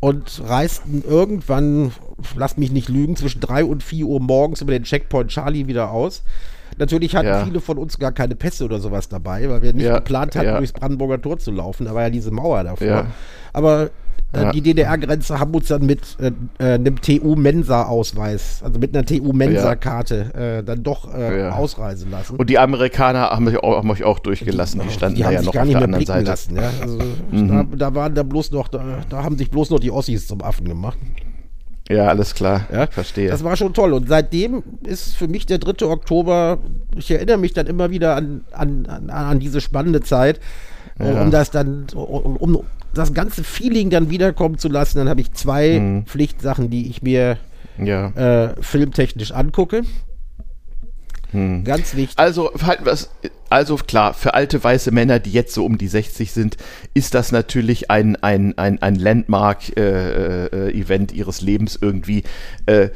Und 0.00 0.42
reisten 0.44 1.02
irgendwann, 1.06 1.92
lass 2.36 2.56
mich 2.58 2.70
nicht 2.70 2.88
lügen, 2.88 3.16
zwischen 3.16 3.40
3 3.40 3.64
und 3.64 3.82
4 3.82 4.06
Uhr 4.06 4.20
morgens 4.20 4.60
über 4.60 4.72
den 4.72 4.84
Checkpoint 4.84 5.30
Charlie 5.30 5.66
wieder 5.66 5.90
aus. 5.90 6.22
Natürlich 6.78 7.16
hatten 7.16 7.28
ja. 7.28 7.44
viele 7.44 7.60
von 7.60 7.78
uns 7.78 7.98
gar 7.98 8.12
keine 8.12 8.34
Pässe 8.34 8.64
oder 8.64 8.78
sowas 8.78 9.08
dabei, 9.08 9.48
weil 9.48 9.62
wir 9.62 9.72
nicht 9.72 9.86
ja, 9.86 9.96
geplant 9.96 10.36
hatten, 10.36 10.56
durchs 10.58 10.72
Brandenburger 10.72 11.20
Tor 11.20 11.38
zu 11.38 11.50
laufen. 11.50 11.86
Da 11.86 11.94
war 11.94 12.02
ja 12.02 12.10
diese 12.10 12.30
Mauer 12.30 12.64
davor. 12.64 13.06
Aber 13.54 13.90
ja. 14.34 14.52
Die 14.52 14.60
DDR-Grenze 14.60 15.38
haben 15.38 15.54
uns 15.54 15.68
dann 15.68 15.86
mit 15.86 16.16
äh, 16.20 16.32
äh 16.58 16.74
einem 16.74 17.00
TU-Mensa-Ausweis, 17.00 18.62
also 18.62 18.78
mit 18.78 18.94
einer 18.94 19.06
TU-Mensa-Karte, 19.06 20.34
äh, 20.34 20.64
dann 20.64 20.82
doch 20.82 21.12
äh, 21.14 21.40
ja. 21.40 21.52
ausreisen 21.52 22.10
lassen. 22.10 22.36
Und 22.36 22.50
die 22.50 22.58
Amerikaner 22.58 23.30
haben 23.30 23.46
euch 23.48 23.58
auch, 23.58 23.76
haben 23.76 23.90
euch 23.90 24.04
auch 24.04 24.18
durchgelassen. 24.18 24.80
Die, 24.80 24.88
die 24.88 24.92
standen 24.92 25.16
die 25.16 25.22
da 25.22 25.30
ja 25.30 25.42
noch 25.42 25.54
auf 25.54 25.68
der 25.68 25.82
anderen 25.82 26.06
Seite. 26.06 26.26
Lassen, 26.26 26.56
ja? 26.56 26.70
also, 26.80 26.98
mhm. 27.30 27.48
da, 27.48 27.76
da, 27.76 27.94
waren 27.94 28.14
da 28.14 28.22
bloß 28.22 28.50
noch, 28.50 28.68
da, 28.68 28.98
da, 29.08 29.22
haben 29.22 29.38
sich 29.38 29.50
bloß 29.50 29.70
noch 29.70 29.80
die 29.80 29.90
Ossis 29.90 30.26
zum 30.26 30.42
Affen 30.42 30.68
gemacht. 30.68 30.98
Ja, 31.88 32.08
alles 32.08 32.34
klar. 32.34 32.66
Ja, 32.72 32.88
verstehe. 32.88 33.30
Das 33.30 33.44
war 33.44 33.56
schon 33.56 33.72
toll. 33.72 33.92
Und 33.92 34.08
seitdem 34.08 34.62
ist 34.82 35.16
für 35.16 35.28
mich 35.28 35.46
der 35.46 35.58
3. 35.58 35.86
Oktober, 35.86 36.58
ich 36.96 37.10
erinnere 37.10 37.38
mich 37.38 37.52
dann 37.52 37.68
immer 37.68 37.90
wieder 37.90 38.16
an, 38.16 38.44
an, 38.50 38.86
an, 38.86 39.10
an 39.10 39.38
diese 39.38 39.60
spannende 39.60 40.00
Zeit, 40.00 40.40
ja. 40.98 41.22
um 41.22 41.30
das 41.30 41.52
dann, 41.52 41.86
um, 41.94 42.36
um, 42.36 42.64
das 42.96 43.14
ganze 43.14 43.44
Feeling 43.44 43.90
dann 43.90 44.10
wiederkommen 44.10 44.58
zu 44.58 44.68
lassen, 44.68 44.98
dann 44.98 45.08
habe 45.08 45.20
ich 45.20 45.32
zwei 45.32 45.78
mhm. 45.78 46.06
Pflichtsachen, 46.06 46.70
die 46.70 46.88
ich 46.88 47.02
mir 47.02 47.38
ja. 47.78 48.08
äh, 48.10 48.54
filmtechnisch 48.60 49.32
angucke. 49.32 49.82
Hm. 51.32 51.64
Ganz 51.64 51.96
wichtig. 51.96 52.16
Also, 52.18 52.52
also 53.50 53.76
klar, 53.76 54.14
für 54.14 54.34
alte 54.34 54.62
weiße 54.62 54.92
Männer, 54.92 55.18
die 55.18 55.32
jetzt 55.32 55.54
so 55.54 55.64
um 55.64 55.76
die 55.76 55.88
60 55.88 56.30
sind, 56.32 56.56
ist 56.94 57.14
das 57.14 57.32
natürlich 57.32 57.90
ein, 57.90 58.14
ein, 58.16 58.56
ein, 58.56 58.80
ein 58.80 58.94
Landmark-Event 58.94 61.12
äh, 61.12 61.14
äh, 61.14 61.18
ihres 61.18 61.40
Lebens 61.40 61.76
irgendwie. 61.80 62.22
Äh, 62.66 62.90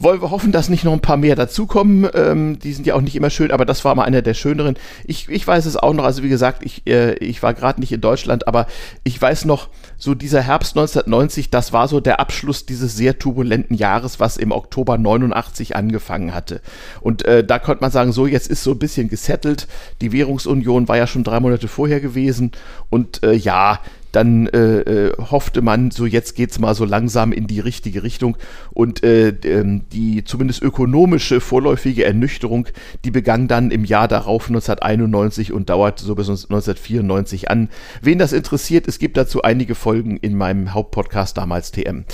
wollen 0.00 0.22
wir 0.22 0.30
hoffen, 0.30 0.50
dass 0.50 0.70
nicht 0.70 0.84
noch 0.84 0.94
ein 0.94 1.00
paar 1.00 1.18
mehr 1.18 1.36
dazukommen. 1.36 2.08
Ähm, 2.14 2.58
die 2.58 2.72
sind 2.72 2.86
ja 2.86 2.94
auch 2.94 3.02
nicht 3.02 3.14
immer 3.14 3.28
schön, 3.28 3.50
aber 3.50 3.66
das 3.66 3.84
war 3.84 3.94
mal 3.94 4.04
einer 4.04 4.22
der 4.22 4.32
schöneren. 4.32 4.76
Ich, 5.04 5.28
ich 5.28 5.46
weiß 5.46 5.66
es 5.66 5.76
auch 5.76 5.92
noch, 5.92 6.04
also 6.04 6.22
wie 6.22 6.30
gesagt, 6.30 6.64
ich, 6.64 6.86
äh, 6.86 7.14
ich 7.14 7.42
war 7.42 7.52
gerade 7.52 7.80
nicht 7.80 7.92
in 7.92 8.00
Deutschland, 8.00 8.48
aber 8.48 8.66
ich 9.04 9.20
weiß 9.20 9.44
noch, 9.44 9.68
so 9.98 10.14
dieser 10.14 10.40
Herbst 10.40 10.74
1990, 10.74 11.50
das 11.50 11.74
war 11.74 11.86
so 11.86 12.00
der 12.00 12.18
Abschluss 12.18 12.64
dieses 12.64 12.96
sehr 12.96 13.18
turbulenten 13.18 13.76
Jahres, 13.76 14.18
was 14.18 14.38
im 14.38 14.52
Oktober 14.52 14.96
89 14.96 15.76
angefangen 15.76 16.32
hatte. 16.32 16.62
Und 17.02 17.26
äh, 17.26 17.44
da 17.44 17.58
konnte 17.58 17.82
man 17.82 17.90
sagen, 17.90 18.12
so 18.12 18.26
jetzt 18.26 18.48
ist 18.48 18.64
so 18.64 18.70
ein 18.70 18.78
bisschen 18.78 19.10
gesettelt. 19.10 19.68
Die 20.00 20.12
Währungsunion 20.12 20.88
war 20.88 20.96
ja 20.96 21.06
schon 21.06 21.24
drei 21.24 21.40
Monate 21.40 21.68
vorher 21.68 22.00
gewesen 22.00 22.52
und 22.88 23.22
äh, 23.22 23.34
ja, 23.34 23.80
dann 24.12 24.46
äh, 24.48 24.80
äh, 24.80 25.12
hoffte 25.18 25.62
man, 25.62 25.90
so 25.90 26.06
jetzt 26.06 26.34
geht's 26.34 26.58
mal 26.58 26.74
so 26.74 26.84
langsam 26.84 27.32
in 27.32 27.46
die 27.46 27.60
richtige 27.60 28.02
Richtung 28.02 28.36
und 28.72 29.02
äh, 29.02 29.28
ähm, 29.44 29.82
die 29.92 30.24
zumindest 30.24 30.62
ökonomische 30.62 31.40
vorläufige 31.40 32.04
Ernüchterung, 32.04 32.66
die 33.04 33.10
begann 33.10 33.48
dann 33.48 33.70
im 33.70 33.84
Jahr 33.84 34.08
darauf 34.08 34.48
1991 34.48 35.52
und 35.52 35.70
dauerte 35.70 36.04
so 36.04 36.14
bis 36.14 36.28
1994 36.28 37.50
an. 37.50 37.68
Wen 38.02 38.18
das 38.18 38.32
interessiert, 38.32 38.88
es 38.88 38.98
gibt 38.98 39.16
dazu 39.16 39.42
einige 39.42 39.74
Folgen 39.74 40.16
in 40.16 40.36
meinem 40.36 40.74
Hauptpodcast 40.74 41.36
damals 41.36 41.72
TM. 41.72 42.04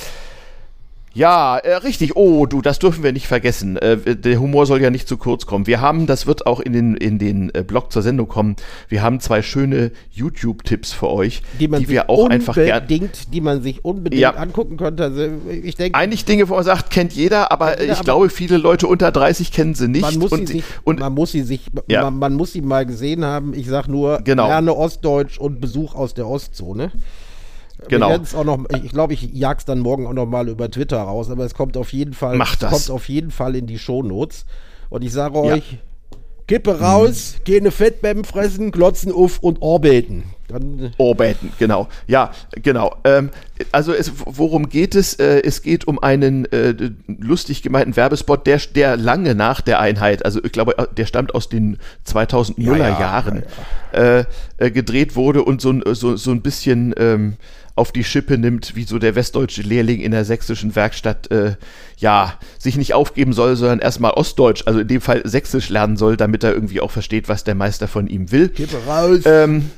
Ja, 1.16 1.56
äh, 1.56 1.76
richtig. 1.76 2.14
Oh, 2.14 2.44
du, 2.44 2.60
das 2.60 2.78
dürfen 2.78 3.02
wir 3.02 3.10
nicht 3.10 3.26
vergessen. 3.26 3.78
Äh, 3.78 4.16
der 4.16 4.38
Humor 4.38 4.66
soll 4.66 4.82
ja 4.82 4.90
nicht 4.90 5.08
zu 5.08 5.16
kurz 5.16 5.46
kommen. 5.46 5.66
Wir 5.66 5.80
haben, 5.80 6.06
das 6.06 6.26
wird 6.26 6.46
auch 6.46 6.60
in 6.60 6.74
den, 6.74 6.94
in 6.94 7.18
den 7.18 7.54
äh, 7.54 7.62
Blog 7.62 7.90
zur 7.90 8.02
Sendung 8.02 8.28
kommen, 8.28 8.56
wir 8.88 9.02
haben 9.02 9.18
zwei 9.20 9.40
schöne 9.40 9.92
YouTube-Tipps 10.10 10.92
für 10.92 11.08
euch, 11.08 11.40
die, 11.58 11.68
die 11.68 11.88
wir 11.88 12.10
auch 12.10 12.28
einfach 12.28 12.54
gerne. 12.54 12.86
Die 13.32 13.40
man 13.40 13.62
sich 13.62 13.82
unbedingt 13.82 14.20
ja. 14.20 14.32
angucken 14.32 14.76
könnte. 14.76 15.04
Also 15.04 15.26
ich 15.50 15.74
denke. 15.76 15.98
Eigentlich 15.98 16.26
Dinge, 16.26 16.50
wo 16.50 16.54
man 16.54 16.64
sagt, 16.64 16.90
kennt 16.90 17.14
jeder, 17.14 17.50
aber 17.50 17.80
jeder, 17.80 17.84
ich 17.84 17.98
aber 17.98 18.04
glaube, 18.04 18.28
viele 18.28 18.58
Leute 18.58 18.86
unter 18.86 19.10
30 19.10 19.52
kennen 19.52 19.74
sie 19.74 19.88
nicht. 19.88 20.02
Man 20.02 20.18
muss 20.18 20.32
und, 20.32 20.46
sie 20.46 20.56
sich, 20.56 20.64
und, 20.84 21.00
man 21.00 21.14
muss 21.14 21.32
sie 21.32 21.42
sich, 21.42 21.62
ja. 21.88 22.02
man, 22.02 22.18
man, 22.18 22.34
muss 22.34 22.52
sie 22.52 22.60
mal 22.60 22.84
gesehen 22.84 23.24
haben. 23.24 23.54
Ich 23.54 23.68
sag 23.68 23.88
nur, 23.88 24.20
genau. 24.22 24.48
lerne 24.48 24.76
Ostdeutsch 24.76 25.38
und 25.38 25.62
Besuch 25.62 25.94
aus 25.94 26.12
der 26.12 26.28
Ostzone. 26.28 26.92
Genau. 27.88 28.12
auch 28.12 28.44
noch, 28.44 28.64
ich 28.82 28.90
glaube, 28.90 29.14
ich 29.14 29.22
jag's 29.32 29.64
dann 29.64 29.80
morgen 29.80 30.06
auch 30.06 30.12
noch 30.12 30.26
mal 30.26 30.48
über 30.48 30.70
Twitter 30.70 31.00
raus, 31.00 31.30
aber 31.30 31.44
es 31.44 31.54
kommt 31.54 31.76
auf 31.76 31.92
jeden 31.92 32.14
Fall, 32.14 32.36
Mach 32.36 32.56
das. 32.56 32.70
kommt 32.70 32.90
auf 32.90 33.08
jeden 33.08 33.30
Fall 33.30 33.56
in 33.56 33.66
die 33.66 33.78
Shownotes. 33.78 34.46
Und 34.88 35.02
ich 35.02 35.12
sage 35.12 35.38
euch, 35.38 35.72
ja. 35.72 35.78
Kippe 36.46 36.80
raus, 36.80 37.34
mhm. 37.36 37.40
geh 37.44 37.60
eine 37.60 37.70
Fettbäm 37.70 38.24
fressen, 38.24 38.70
glotzen 38.70 39.12
auf 39.12 39.38
und 39.40 39.62
orbeten. 39.62 40.24
Dann 40.48 40.92
orbeten, 40.96 41.52
genau. 41.58 41.88
Ja, 42.06 42.30
genau. 42.50 42.96
Ähm, 43.04 43.30
also 43.72 43.92
es, 43.92 44.12
worum 44.24 44.68
geht 44.68 44.94
es? 44.94 45.14
Äh, 45.14 45.42
es 45.42 45.62
geht 45.62 45.88
um 45.88 45.98
einen 45.98 46.44
äh, 46.52 46.74
lustig 47.06 47.62
gemeinten 47.62 47.96
Werbespot, 47.96 48.46
der, 48.46 48.60
der 48.74 48.96
lange 48.96 49.34
nach 49.34 49.60
der 49.60 49.80
Einheit, 49.80 50.24
also 50.24 50.42
ich 50.44 50.52
glaube, 50.52 50.88
der 50.96 51.06
stammt 51.06 51.34
aus 51.34 51.48
den 51.48 51.78
2000er 52.06 52.54
ja, 52.58 52.76
ja, 52.76 53.00
Jahren, 53.00 53.42
ja, 53.92 54.24
äh, 54.58 54.70
gedreht 54.70 55.16
wurde 55.16 55.42
und 55.42 55.60
so, 55.60 55.74
so, 55.94 56.16
so 56.16 56.30
ein 56.30 56.42
bisschen 56.42 56.94
ähm, 56.96 57.36
auf 57.76 57.92
die 57.92 58.04
Schippe 58.04 58.38
nimmt, 58.38 58.74
wie 58.74 58.84
so 58.84 58.98
der 58.98 59.14
westdeutsche 59.14 59.62
Lehrling 59.62 60.00
in 60.00 60.10
der 60.10 60.24
sächsischen 60.24 60.74
Werkstatt, 60.74 61.30
äh, 61.30 61.56
ja, 61.98 62.34
sich 62.58 62.76
nicht 62.76 62.94
aufgeben 62.94 63.34
soll, 63.34 63.54
sondern 63.54 63.80
erstmal 63.80 64.12
Ostdeutsch, 64.12 64.62
also 64.66 64.80
in 64.80 64.88
dem 64.88 65.02
Fall 65.02 65.22
Sächsisch 65.24 65.68
lernen 65.68 65.96
soll, 65.96 66.16
damit 66.16 66.42
er 66.42 66.54
irgendwie 66.54 66.80
auch 66.80 66.90
versteht, 66.90 67.28
was 67.28 67.44
der 67.44 67.54
Meister 67.54 67.86
von 67.86 68.06
ihm 68.06 68.32
will. 68.32 68.48
Gib 68.48 68.70
raus. 68.86 69.20
Ähm, 69.26 69.70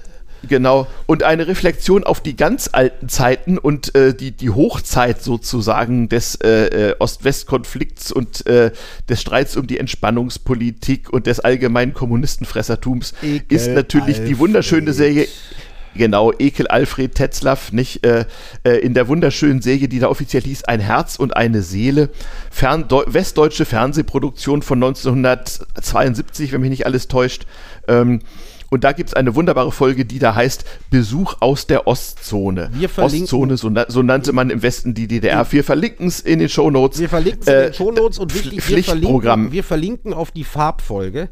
Genau. 0.46 0.86
Und 1.06 1.22
eine 1.22 1.48
Reflexion 1.48 2.04
auf 2.04 2.20
die 2.20 2.36
ganz 2.36 2.70
alten 2.72 3.08
Zeiten 3.08 3.58
und 3.58 3.94
äh, 3.94 4.14
die, 4.14 4.30
die 4.30 4.50
Hochzeit 4.50 5.22
sozusagen 5.22 6.08
des 6.08 6.36
äh, 6.36 6.90
äh 6.90 6.94
Ost-West-Konflikts 6.98 8.12
und 8.12 8.46
äh, 8.46 8.70
des 9.08 9.20
Streits 9.20 9.56
um 9.56 9.66
die 9.66 9.78
Entspannungspolitik 9.78 11.12
und 11.12 11.26
des 11.26 11.40
allgemeinen 11.40 11.92
Kommunistenfressertums 11.92 13.14
Ekel 13.22 13.44
ist 13.48 13.68
natürlich 13.70 14.16
Alfred. 14.16 14.28
die 14.28 14.38
wunderschöne 14.38 14.92
Serie. 14.92 15.26
Genau, 15.94 16.32
Ekel 16.38 16.68
Alfred 16.68 17.14
Tetzlaff, 17.14 17.72
nicht 17.72 18.06
äh, 18.06 18.24
äh, 18.62 18.78
in 18.78 18.94
der 18.94 19.08
wunderschönen 19.08 19.60
Serie, 19.62 19.88
die 19.88 19.98
da 19.98 20.08
offiziell 20.08 20.42
hieß, 20.42 20.64
Ein 20.64 20.78
Herz 20.78 21.16
und 21.16 21.36
eine 21.36 21.62
Seele. 21.62 22.10
Fern 22.50 22.84
westdeutsche 23.06 23.64
Fernsehproduktion 23.64 24.62
von 24.62 24.78
1972, 24.82 26.52
wenn 26.52 26.60
mich 26.60 26.70
nicht 26.70 26.86
alles 26.86 27.08
täuscht. 27.08 27.46
Ähm, 27.88 28.20
und 28.70 28.84
da 28.84 28.92
gibt 28.92 29.10
es 29.10 29.14
eine 29.14 29.34
wunderbare 29.34 29.72
Folge, 29.72 30.04
die 30.04 30.18
da 30.18 30.34
heißt 30.34 30.64
Besuch 30.90 31.36
aus 31.40 31.66
der 31.66 31.86
Ostzone. 31.86 32.70
Wir 32.74 32.90
Ostzone, 32.96 33.56
so, 33.56 33.70
so, 33.88 34.02
nannte 34.02 34.32
man 34.32 34.50
im 34.50 34.62
Westen 34.62 34.94
die 34.94 35.08
DDR. 35.08 35.50
Wir 35.50 35.64
verlinken 35.64 36.06
es 36.06 36.20
in 36.20 36.38
den 36.38 36.48
Shownotes. 36.48 37.00
Wir 37.00 37.08
verlinken 37.08 37.42
es 37.42 37.48
in 37.48 37.54
den 37.54 37.70
äh, 37.70 37.72
Shownotes 37.72 38.18
und 38.18 38.34
wichtig, 38.34 38.68
wir 38.68 38.84
verlinken, 38.84 39.52
wir 39.52 39.64
verlinken 39.64 40.12
auf 40.12 40.30
die 40.30 40.44
Farbfolge. 40.44 41.28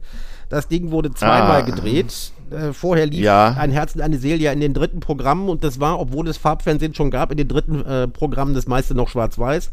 Das 0.49 0.69
Ding 0.69 0.91
wurde 0.93 1.13
zweimal 1.13 1.63
ah. 1.63 1.67
gedreht. 1.67 2.33
Äh, 2.51 2.73
vorher 2.73 3.07
lief 3.07 3.21
ja. 3.21 3.57
ein 3.59 3.73
Herz 3.73 3.95
und 3.95 4.01
eine 4.01 4.19
Seele 4.19 4.41
ja 4.41 4.53
in 4.53 4.61
den 4.61 4.73
dritten 4.73 5.01
Programmen 5.01 5.49
und 5.49 5.65
das 5.65 5.81
war, 5.81 5.99
obwohl 5.99 6.29
es 6.29 6.37
Farbfernsehen 6.37 6.95
schon 6.95 7.11
gab, 7.11 7.33
in 7.33 7.37
den 7.37 7.49
dritten 7.49 7.85
äh, 7.85 8.07
Programmen 8.07 8.55
das 8.55 8.67
meiste 8.67 8.95
noch 8.95 9.09
schwarz-weiß. 9.09 9.71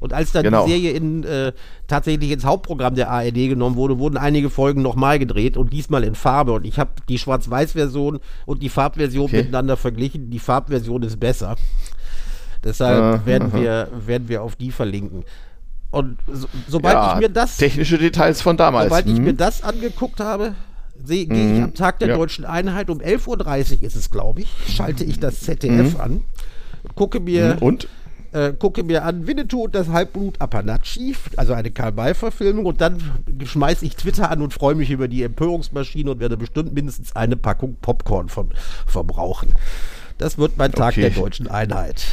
Und 0.00 0.12
als 0.12 0.32
dann 0.32 0.44
genau. 0.44 0.64
die 0.64 0.72
Serie 0.72 0.90
in, 0.92 1.24
äh, 1.24 1.52
tatsächlich 1.86 2.30
ins 2.30 2.44
Hauptprogramm 2.44 2.94
der 2.94 3.10
ARD 3.10 3.34
genommen 3.34 3.76
wurde, 3.76 3.98
wurden 3.98 4.16
einige 4.16 4.50
Folgen 4.50 4.82
nochmal 4.82 5.18
gedreht 5.18 5.56
und 5.56 5.72
diesmal 5.72 6.04
in 6.04 6.14
Farbe. 6.14 6.52
Und 6.52 6.66
ich 6.66 6.78
habe 6.78 6.90
die 7.08 7.18
Schwarz-Weiß-Version 7.18 8.20
und 8.46 8.62
die 8.62 8.68
Farbversion 8.68 9.26
okay. 9.26 9.38
miteinander 9.38 9.76
verglichen. 9.76 10.30
Die 10.30 10.38
Farbversion 10.38 11.02
ist 11.02 11.18
besser. 11.18 11.56
Deshalb 12.64 13.22
uh, 13.22 13.26
werden, 13.26 13.52
wir, 13.52 13.88
werden 14.06 14.28
wir 14.28 14.42
auf 14.42 14.56
die 14.56 14.72
verlinken. 14.72 15.24
Und 15.90 16.18
so, 16.30 16.48
sobald 16.68 16.94
ja, 16.94 17.14
ich 17.14 17.20
mir 17.20 17.28
das. 17.28 17.56
Technische 17.56 17.96
Details 17.96 18.42
von 18.42 18.56
damals. 18.56 18.86
Sobald 18.86 19.06
hm. 19.06 19.14
ich 19.14 19.20
mir 19.20 19.32
mhm. 19.32 19.36
das 19.36 19.62
angeguckt 19.62 20.20
habe, 20.20 20.54
gehe 21.04 21.22
ich 21.22 21.28
mhm. 21.28 21.64
am 21.64 21.74
Tag 21.74 21.98
der 22.00 22.08
ja. 22.08 22.16
deutschen 22.16 22.44
Einheit 22.44 22.90
um 22.90 22.98
11.30 22.98 23.78
Uhr 23.78 23.82
ist 23.82 23.96
es, 23.96 24.10
glaube 24.10 24.42
ich, 24.42 24.48
schalte 24.68 25.04
ich 25.04 25.20
das 25.20 25.40
ZDF 25.40 25.94
mhm. 25.94 26.00
an, 26.00 26.20
gucke 26.94 27.20
mir. 27.20 27.54
Mhm. 27.56 27.62
Und? 27.62 27.88
Äh, 28.32 28.52
gucke 28.52 28.82
mir 28.82 29.04
an 29.04 29.26
Winnetou 29.26 29.64
und 29.64 29.74
das 29.74 29.88
Halbblut 29.88 30.40
Apanachi, 30.40 31.14
also 31.36 31.52
eine 31.52 31.70
Karl-May-Verfilmung 31.70 32.66
und 32.66 32.80
dann 32.80 33.02
schmeiße 33.44 33.84
ich 33.84 33.96
Twitter 33.96 34.30
an 34.30 34.42
und 34.42 34.52
freue 34.52 34.74
mich 34.74 34.90
über 34.90 35.08
die 35.08 35.22
Empörungsmaschine 35.22 36.10
und 36.10 36.20
werde 36.20 36.36
bestimmt 36.36 36.74
mindestens 36.74 37.14
eine 37.14 37.36
Packung 37.36 37.76
Popcorn 37.80 38.28
von, 38.28 38.50
verbrauchen. 38.86 39.50
Das 40.18 40.38
wird 40.38 40.56
mein 40.56 40.72
Tag 40.72 40.92
okay. 40.92 41.02
der 41.02 41.10
deutschen 41.10 41.48
Einheit. 41.48 42.06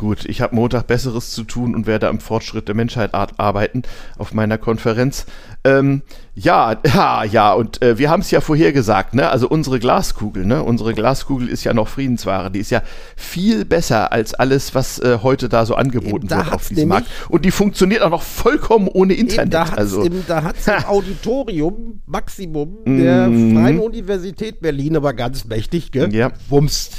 Gut, 0.00 0.24
ich 0.24 0.40
habe 0.40 0.54
Montag 0.54 0.86
Besseres 0.86 1.32
zu 1.32 1.44
tun 1.44 1.74
und 1.74 1.86
werde 1.86 2.08
am 2.08 2.20
Fortschritt 2.20 2.68
der 2.68 2.74
Menschheit 2.74 3.12
arbeiten 3.12 3.82
auf 4.16 4.32
meiner 4.32 4.56
Konferenz. 4.56 5.26
Ähm, 5.62 6.00
ja, 6.34 6.78
ja, 6.86 7.22
ja, 7.24 7.52
und 7.52 7.82
äh, 7.82 7.98
wir 7.98 8.08
haben 8.08 8.20
es 8.20 8.30
ja 8.30 8.40
vorher 8.40 8.72
gesagt, 8.72 9.12
ne? 9.12 9.28
Also 9.28 9.46
unsere 9.46 9.78
Glaskugel, 9.78 10.46
ne? 10.46 10.62
Unsere 10.62 10.94
Glaskugel 10.94 11.50
ist 11.50 11.64
ja 11.64 11.74
noch 11.74 11.86
Friedensware. 11.86 12.50
Die 12.50 12.60
ist 12.60 12.70
ja 12.70 12.80
viel 13.14 13.66
besser 13.66 14.10
als 14.10 14.32
alles, 14.32 14.74
was 14.74 15.00
äh, 15.00 15.18
heute 15.22 15.50
da 15.50 15.66
so 15.66 15.74
angeboten 15.74 16.28
da 16.28 16.46
wird 16.46 16.54
auf 16.54 16.68
diesem 16.68 16.88
Markt. 16.88 17.08
Und 17.28 17.44
die 17.44 17.50
funktioniert 17.50 18.00
auch 18.00 18.08
noch 18.08 18.22
vollkommen 18.22 18.88
ohne 18.88 19.12
Internet. 19.12 19.52
Da 19.52 19.66
hat 19.66 19.72
es 19.74 19.78
also. 19.80 20.00
im, 20.00 20.14
im 20.14 20.84
Auditorium 20.88 22.00
Maximum 22.06 22.78
der 22.86 23.28
mm. 23.28 23.54
Freien 23.54 23.80
Universität 23.80 24.62
Berlin 24.62 24.96
aber 24.96 25.12
ganz 25.12 25.44
mächtig, 25.44 25.92
gell? 25.92 26.10
Ja. 26.14 26.32
Wumst. 26.48 26.96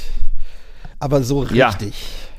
Aber 0.99 1.23
so 1.23 1.39
richtig. 1.39 1.55
Ja. 1.55 2.30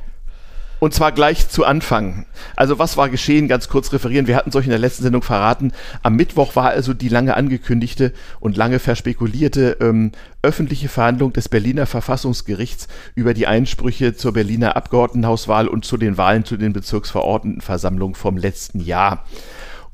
Und 0.83 0.93
zwar 0.93 1.13
gleich 1.13 1.49
zu 1.49 1.65
Anfang. 1.65 2.27
Also 2.57 2.81
was 2.81 2.97
war 2.97 3.09
geschehen? 3.09 3.47
Ganz 3.47 3.69
kurz 3.69 3.93
referieren. 3.93 4.27
Wir 4.27 4.35
hatten 4.35 4.49
es 4.49 4.57
euch 4.57 4.65
in 4.65 4.71
der 4.71 4.81
letzten 4.81 5.05
Sendung 5.05 5.23
verraten. 5.23 5.71
Am 6.03 6.17
Mittwoch 6.17 6.57
war 6.57 6.71
also 6.71 6.93
die 6.93 7.09
lange 7.09 7.37
angekündigte 7.37 8.13
und 8.41 8.57
lange 8.57 8.81
verspekulierte 8.81 9.77
ähm, 9.81 10.11
öffentliche 10.43 10.89
Verhandlung 10.89 11.33
des 11.33 11.49
Berliner 11.49 11.87
Verfassungsgerichts 11.87 12.89
über 13.15 13.33
die 13.33 13.47
Einsprüche 13.47 14.17
zur 14.17 14.33
Berliner 14.33 14.75
Abgeordnetenhauswahl 14.75 15.69
und 15.69 15.85
zu 15.85 15.99
den 15.99 16.19
Wahlen 16.19 16.45
zu 16.45 16.57
den 16.57 16.73
Bezirksverordnetenversammlungen 16.73 18.17
vom 18.17 18.37
letzten 18.37 18.81
Jahr. 18.81 19.25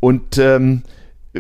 Und 0.00 0.38
ähm, 0.38 0.84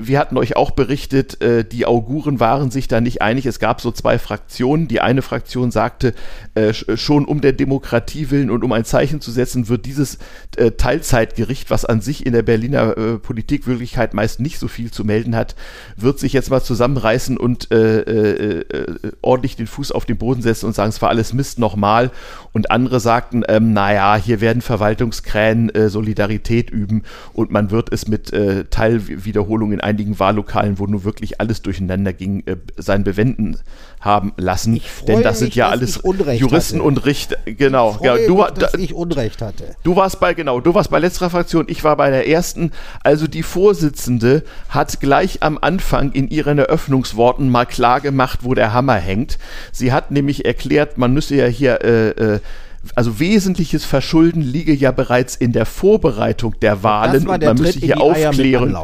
wir 0.06 0.18
hatten 0.18 0.36
euch 0.36 0.56
auch 0.56 0.70
berichtet, 0.70 1.40
äh, 1.42 1.64
die 1.64 1.86
Auguren 1.86 2.40
waren 2.40 2.70
sich 2.70 2.88
da 2.88 3.00
nicht 3.00 3.22
einig. 3.22 3.46
Es 3.46 3.58
gab 3.58 3.80
so 3.80 3.90
zwei 3.90 4.18
Fraktionen. 4.18 4.88
Die 4.88 5.00
eine 5.00 5.22
Fraktion 5.22 5.70
sagte, 5.70 6.14
äh, 6.54 6.72
schon 6.72 7.24
um 7.24 7.40
der 7.40 7.52
Demokratie 7.52 8.30
willen 8.30 8.50
und 8.50 8.64
um 8.64 8.72
ein 8.72 8.84
Zeichen 8.84 9.20
zu 9.20 9.30
setzen, 9.30 9.68
wird 9.68 9.86
dieses 9.86 10.18
äh, 10.56 10.72
Teilzeitgericht, 10.72 11.70
was 11.70 11.84
an 11.84 12.00
sich 12.00 12.26
in 12.26 12.32
der 12.32 12.42
Berliner 12.42 12.96
äh, 12.96 13.18
Politikwirklichkeit 13.18 14.14
meist 14.14 14.40
nicht 14.40 14.58
so 14.58 14.68
viel 14.68 14.90
zu 14.90 15.04
melden 15.04 15.34
hat, 15.34 15.56
wird 15.96 16.18
sich 16.18 16.32
jetzt 16.32 16.50
mal 16.50 16.62
zusammenreißen 16.62 17.36
und 17.36 17.70
äh, 17.72 18.00
äh, 18.00 18.94
ordentlich 19.22 19.56
den 19.56 19.66
Fuß 19.66 19.92
auf 19.92 20.04
den 20.04 20.18
Boden 20.18 20.42
setzen 20.42 20.66
und 20.66 20.74
sagen, 20.74 20.90
es 20.90 21.00
war 21.02 21.08
alles 21.08 21.32
Mist 21.32 21.58
nochmal. 21.58 22.10
Und 22.52 22.70
andere 22.70 23.00
sagten, 23.00 23.44
ähm, 23.48 23.72
naja, 23.72 24.16
hier 24.16 24.40
werden 24.40 24.62
Verwaltungskrähen 24.62 25.70
Solidarität 25.88 26.70
üben 26.70 27.02
und 27.32 27.50
man 27.50 27.70
wird 27.70 27.92
es 27.92 28.08
mit 28.08 28.32
Teilwiederholungen 28.70 29.78
in 29.78 29.80
einigen 29.88 30.18
Wahllokalen, 30.18 30.78
wo 30.78 30.86
nur 30.86 31.04
wirklich 31.04 31.40
alles 31.40 31.62
durcheinander 31.62 32.12
ging, 32.12 32.46
äh, 32.46 32.56
sein 32.76 33.04
Bewenden 33.04 33.56
haben 34.00 34.32
lassen. 34.36 34.80
Denn 35.06 35.22
das 35.22 35.38
sind 35.38 35.54
ja 35.54 35.68
alles 35.70 36.00
Juristen 36.04 36.76
hatte. 36.76 36.86
und 36.86 37.06
Richter. 37.06 37.36
Genau. 37.46 37.96
Ich 37.98 38.04
ja, 38.04 38.16
du, 38.26 38.36
mich, 38.36 38.46
dass 38.54 38.72
da, 38.72 38.78
ich 38.78 38.94
Unrecht 38.94 39.40
hatte. 39.40 39.76
Du 39.82 39.96
warst 39.96 40.20
bei, 40.20 40.34
genau, 40.34 40.60
du 40.60 40.74
warst 40.74 40.90
bei 40.90 40.98
letzterer 40.98 41.30
Fraktion, 41.30 41.66
ich 41.68 41.82
war 41.84 41.96
bei 41.96 42.10
der 42.10 42.28
ersten. 42.28 42.72
Also 43.02 43.26
die 43.26 43.42
Vorsitzende 43.42 44.44
hat 44.68 45.00
gleich 45.00 45.42
am 45.42 45.58
Anfang 45.60 46.12
in 46.12 46.28
ihren 46.28 46.58
Eröffnungsworten 46.58 47.48
mal 47.48 47.64
klar 47.64 48.00
gemacht, 48.00 48.40
wo 48.42 48.54
der 48.54 48.72
Hammer 48.72 48.96
hängt. 48.96 49.38
Sie 49.72 49.92
hat 49.92 50.10
nämlich 50.10 50.44
erklärt, 50.44 50.98
man 50.98 51.14
müsse 51.14 51.34
ja 51.36 51.46
hier 51.46 51.82
äh, 51.82 52.08
äh, 52.10 52.40
also 52.94 53.18
wesentliches 53.18 53.84
Verschulden 53.84 54.40
liege 54.40 54.72
ja 54.72 54.92
bereits 54.92 55.34
in 55.34 55.52
der 55.52 55.66
Vorbereitung 55.66 56.54
der 56.60 56.82
Wahlen 56.82 57.28
und, 57.28 57.34
und 57.34 57.44
man 57.44 57.56
müsse 57.58 57.80
hier 57.80 58.00
aufklären. 58.00 58.76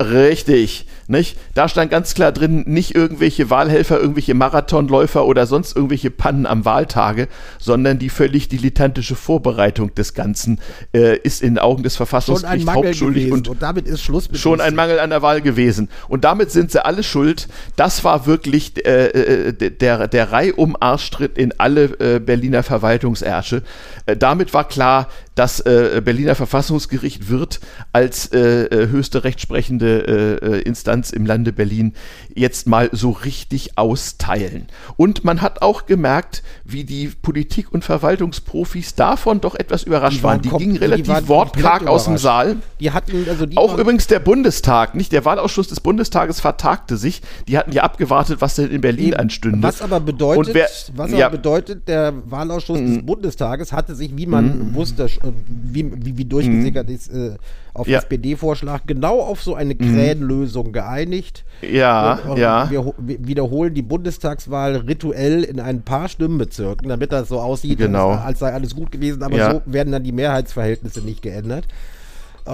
Richtig. 0.00 0.86
Nicht? 1.06 1.38
Da 1.54 1.68
stand 1.68 1.90
ganz 1.90 2.14
klar 2.14 2.32
drin, 2.32 2.64
nicht 2.66 2.94
irgendwelche 2.94 3.50
Wahlhelfer, 3.50 4.00
irgendwelche 4.00 4.34
Marathonläufer 4.34 5.26
oder 5.26 5.46
sonst 5.46 5.76
irgendwelche 5.76 6.10
Pannen 6.10 6.46
am 6.46 6.64
Wahltage, 6.64 7.28
sondern 7.58 7.98
die 7.98 8.08
völlig 8.08 8.48
dilettantische 8.48 9.14
Vorbereitung 9.14 9.94
des 9.94 10.14
Ganzen 10.14 10.60
äh, 10.94 11.16
ist 11.18 11.42
in 11.42 11.54
den 11.54 11.58
Augen 11.58 11.82
des 11.82 11.96
Verfassungsgerichts 11.96 12.70
hauptschuldig 12.70 13.32
und, 13.32 13.48
und, 13.48 13.62
damit 13.62 13.86
ist 13.86 14.02
Schluss 14.02 14.30
mit 14.30 14.40
Schon 14.40 14.60
ein 14.60 14.74
Mangel 14.74 14.98
an 14.98 15.10
der 15.10 15.22
Wahl 15.22 15.40
gewesen. 15.40 15.88
Und 16.08 16.24
damit 16.24 16.50
sind 16.50 16.70
sie 16.70 16.84
alle 16.84 17.02
schuld. 17.02 17.48
Das 17.76 18.04
war 18.04 18.26
wirklich 18.26 18.84
äh, 18.86 19.06
äh 19.06 19.52
der, 19.52 20.08
der 20.08 20.32
Reihum 20.32 20.76
Arschtritt 20.78 21.38
in 21.38 21.52
alle 21.58 21.84
äh, 21.98 22.20
Berliner 22.20 22.62
Verwaltungsärsche. 22.62 23.62
Äh, 24.06 24.16
damit 24.16 24.54
war 24.54 24.68
klar, 24.68 25.08
das 25.34 25.60
äh, 25.60 26.00
Berliner 26.04 26.34
Verfassungsgericht 26.34 27.28
wird 27.28 27.60
als 27.92 28.30
höchste 28.32 29.24
rechtsprechende 29.24 30.62
Instanz 30.64 30.93
Instanz 30.94 31.10
im 31.10 31.26
Lande 31.26 31.52
Berlin 31.52 31.92
jetzt 32.34 32.66
mal 32.66 32.88
so 32.92 33.10
richtig 33.10 33.76
austeilen. 33.76 34.66
Und 34.96 35.24
man 35.24 35.42
hat 35.42 35.62
auch 35.62 35.86
gemerkt, 35.86 36.42
wie 36.64 36.84
die 36.84 37.08
Politik- 37.08 37.72
und 37.72 37.84
Verwaltungsprofis 37.84 38.94
davon 38.94 39.40
doch 39.40 39.54
etwas 39.54 39.82
überrascht 39.82 40.18
die 40.18 40.22
waren. 40.22 40.42
Die 40.42 40.50
gingen 40.50 40.76
relativ 40.76 41.06
die 41.06 41.28
wortkarg 41.28 41.86
aus 41.86 42.04
dem 42.04 42.18
Saal. 42.18 42.56
Die 42.80 42.92
hatten 42.92 43.26
also 43.28 43.46
die 43.46 43.56
auch 43.56 43.76
übrigens 43.76 44.06
der 44.06 44.20
Bundestag, 44.20 44.94
nicht 44.94 45.12
der 45.12 45.24
Wahlausschuss 45.24 45.68
des 45.68 45.80
Bundestages 45.80 46.40
vertagte 46.40 46.96
sich. 46.96 47.22
Die 47.48 47.58
hatten 47.58 47.72
ja 47.72 47.82
abgewartet, 47.82 48.40
was 48.40 48.54
denn 48.54 48.70
in 48.70 48.80
Berlin 48.80 49.08
Eben. 49.08 49.16
anstünde. 49.16 49.62
Was 49.62 49.82
aber 49.82 50.00
bedeutet, 50.00 50.54
wer, 50.54 50.68
was 50.94 51.10
aber 51.10 51.18
ja. 51.18 51.28
bedeutet, 51.28 51.88
der 51.88 52.12
Wahlausschuss 52.26 52.78
mhm. 52.78 52.94
des 52.94 53.06
Bundestages 53.06 53.72
hatte 53.72 53.94
sich, 53.94 54.16
wie 54.16 54.26
man 54.26 54.70
mhm. 54.70 54.74
wusste, 54.74 55.08
wie, 55.48 55.90
wie, 56.04 56.16
wie 56.18 56.24
durchgesickert 56.24 56.88
mhm. 56.88 56.94
ist, 56.94 57.08
äh, 57.08 57.36
auf 57.74 57.88
ja. 57.88 57.98
SPD-Vorschlag 57.98 58.82
genau 58.86 59.20
auf 59.20 59.42
so 59.42 59.54
eine 59.54 59.74
mhm. 59.74 59.78
Krähenlösung 59.78 60.72
geeinigt. 60.72 61.44
Ja, 61.60 62.20
und, 62.28 62.38
ja. 62.38 62.70
Wir, 62.70 62.94
wiederholen 62.96 63.74
die 63.74 63.82
Bundestagswahl 63.82 64.76
rituell 64.76 65.42
in 65.42 65.60
ein 65.60 65.82
paar 65.82 66.08
Stimmenbezirken, 66.08 66.88
damit 66.88 67.12
das 67.12 67.28
so 67.28 67.40
aussieht, 67.40 67.78
genau. 67.78 68.10
als, 68.10 68.22
als 68.22 68.38
sei 68.38 68.52
alles 68.52 68.74
gut 68.76 68.92
gewesen, 68.92 69.22
aber 69.22 69.36
ja. 69.36 69.50
so 69.50 69.62
werden 69.66 69.92
dann 69.92 70.04
die 70.04 70.12
Mehrheitsverhältnisse 70.12 71.00
nicht 71.00 71.20
geändert. 71.20 71.66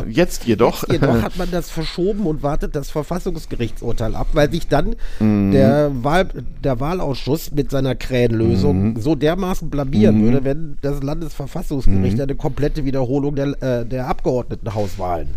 Jetzt 0.09 0.45
jedoch. 0.47 0.83
Jetzt 0.83 0.93
jedoch 0.93 1.23
hat 1.23 1.37
man 1.37 1.51
das 1.51 1.69
verschoben 1.69 2.27
und 2.27 2.43
wartet 2.43 2.77
das 2.77 2.91
Verfassungsgerichtsurteil 2.91 4.15
ab, 4.15 4.29
weil 4.35 4.51
sich 4.51 4.69
dann 4.69 4.95
mhm. 5.19 5.51
der, 5.51 5.91
Wahl, 6.05 6.29
der 6.63 6.79
Wahlausschuss 6.79 7.51
mit 7.51 7.71
seiner 7.71 7.97
Krähenlösung 7.97 8.93
mhm. 8.93 9.01
so 9.01 9.17
dermaßen 9.17 9.69
blamieren 9.69 10.19
mhm. 10.19 10.23
würde, 10.23 10.45
wenn 10.45 10.79
das 10.81 11.03
Landesverfassungsgericht 11.03 12.17
mhm. 12.17 12.23
eine 12.23 12.35
komplette 12.37 12.85
Wiederholung 12.85 13.35
der, 13.35 13.63
äh, 13.63 13.85
der 13.85 14.07
Abgeordnetenhauswahlen 14.07 15.29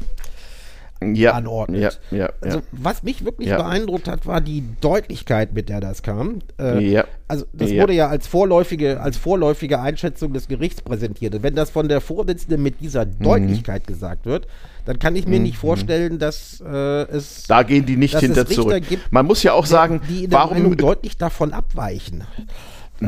ja, 1.15 1.33
anordnet. 1.33 1.99
Ja, 2.11 2.17
ja, 2.17 2.29
also, 2.41 2.61
was 2.71 3.03
mich 3.03 3.25
wirklich 3.25 3.49
beeindruckt 3.49 4.07
hat, 4.07 4.25
war 4.25 4.41
die 4.41 4.63
Deutlichkeit, 4.81 5.53
mit 5.53 5.69
der 5.69 5.81
das 5.81 6.01
kam. 6.03 6.39
Äh, 6.57 7.03
also, 7.27 7.45
das 7.53 7.71
wurde 7.71 7.93
ja 7.93 8.07
als 8.07 8.27
vorläufige, 8.27 9.01
als 9.01 9.17
vorläufige 9.17 9.79
Einschätzung 9.79 10.33
des 10.33 10.47
Gerichts 10.47 10.81
präsentiert. 10.81 11.35
Und 11.35 11.43
wenn 11.43 11.55
das 11.55 11.69
von 11.69 11.87
der 11.87 12.01
Vorsitzenden 12.01 12.61
mit 12.61 12.79
dieser 12.81 13.05
mhm. 13.05 13.19
Deutlichkeit 13.19 13.87
gesagt 13.87 14.25
wird, 14.25 14.47
dann 14.85 14.99
kann 14.99 15.15
ich 15.15 15.27
mir 15.27 15.37
mhm. 15.37 15.43
nicht 15.43 15.57
vorstellen, 15.57 16.19
dass 16.19 16.61
äh, 16.65 17.03
es. 17.09 17.43
Da 17.43 17.63
gehen 17.63 17.85
die 17.85 17.97
nicht 17.97 18.17
hinter 18.19 18.45
zurück. 18.45 18.83
Gibt, 18.87 19.11
Man 19.11 19.25
muss 19.25 19.43
ja 19.43 19.53
auch 19.53 19.65
sagen, 19.65 20.01
die 20.09 20.25
in 20.25 20.29
der 20.29 20.39
warum 20.39 20.57
Meinung 20.57 20.77
deutlich 20.77 21.17
davon 21.17 21.53
abweichen. 21.53 22.23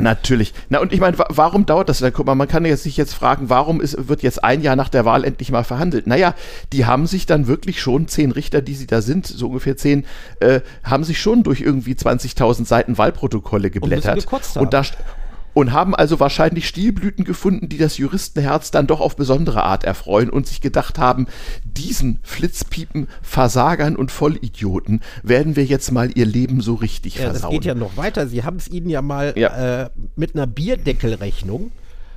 Natürlich. 0.02 0.54
Na 0.68 0.80
und 0.80 0.92
ich 0.92 1.00
meine, 1.00 1.18
warum 1.18 1.66
dauert 1.66 1.88
das? 1.88 2.04
Guck 2.12 2.26
mal, 2.26 2.34
man 2.34 2.48
kann 2.48 2.64
sich 2.76 2.96
jetzt 2.96 3.14
fragen, 3.14 3.48
warum 3.48 3.80
ist, 3.80 4.08
wird 4.08 4.22
jetzt 4.22 4.42
ein 4.42 4.62
Jahr 4.62 4.76
nach 4.76 4.88
der 4.88 5.04
Wahl 5.04 5.24
endlich 5.24 5.50
mal 5.50 5.64
verhandelt? 5.64 6.06
Naja, 6.06 6.34
die 6.72 6.86
haben 6.86 7.06
sich 7.06 7.26
dann 7.26 7.46
wirklich 7.46 7.80
schon, 7.80 8.08
zehn 8.08 8.30
Richter, 8.30 8.62
die 8.62 8.74
sie 8.74 8.86
da 8.86 9.02
sind, 9.02 9.26
so 9.26 9.48
ungefähr 9.48 9.76
zehn, 9.76 10.04
äh, 10.40 10.60
haben 10.82 11.04
sich 11.04 11.20
schon 11.20 11.42
durch 11.42 11.60
irgendwie 11.60 11.94
20.000 11.94 12.66
Seiten 12.66 12.98
Wahlprotokolle 12.98 13.70
geblättert. 13.70 14.26
Und, 14.56 14.62
und 14.62 14.72
da, 14.74 14.82
und 15.56 15.72
haben 15.72 15.94
also 15.94 16.20
wahrscheinlich 16.20 16.68
Stilblüten 16.68 17.24
gefunden, 17.24 17.70
die 17.70 17.78
das 17.78 17.96
Juristenherz 17.96 18.70
dann 18.72 18.86
doch 18.86 19.00
auf 19.00 19.16
besondere 19.16 19.62
Art 19.62 19.84
erfreuen 19.84 20.28
und 20.28 20.46
sich 20.46 20.60
gedacht 20.60 20.98
haben, 20.98 21.28
diesen 21.64 22.18
Flitzpiepen, 22.22 23.08
Versagern 23.22 23.96
und 23.96 24.12
Vollidioten 24.12 25.00
werden 25.22 25.56
wir 25.56 25.64
jetzt 25.64 25.90
mal 25.92 26.10
ihr 26.14 26.26
Leben 26.26 26.60
so 26.60 26.74
richtig 26.74 27.14
ja, 27.14 27.30
versauen. 27.30 27.40
Das 27.40 27.50
geht 27.52 27.64
ja 27.64 27.74
noch 27.74 27.96
weiter. 27.96 28.26
Sie 28.26 28.44
haben 28.44 28.58
es 28.58 28.68
ihnen 28.68 28.90
ja 28.90 29.00
mal 29.00 29.32
ja. 29.34 29.84
Äh, 29.84 29.90
mit 30.14 30.34
einer 30.34 30.46
Bierdeckelrechnung 30.46 31.70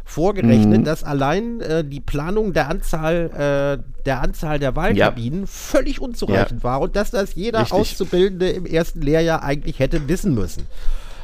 vorgerechnet, 0.04 0.82
mhm. 0.82 0.84
dass 0.84 1.06
allein 1.06 1.62
äh, 1.62 1.86
die 1.86 2.02
Planung 2.02 2.52
der 2.52 2.67
Anzahl, 2.67 3.80
äh, 3.80 4.04
der 4.06 4.21
Anzahl 4.21 4.60
der 4.60 4.75
Wahlkabinen 4.75 5.41
ja. 5.41 5.47
völlig 5.47 6.02
unzureichend 6.02 6.60
ja. 6.60 6.63
war 6.69 6.82
und 6.82 6.97
dass 6.97 7.12
das 7.12 7.36
jeder 7.36 7.60
Richtig. 7.62 7.80
Auszubildende 7.80 8.49
im 8.49 8.65
ersten 8.65 9.02
Lehrjahr 9.02 9.43
eigentlich 9.43 9.80
hätte 9.80 10.10
wissen 10.10 10.36
müssen. 10.36 10.67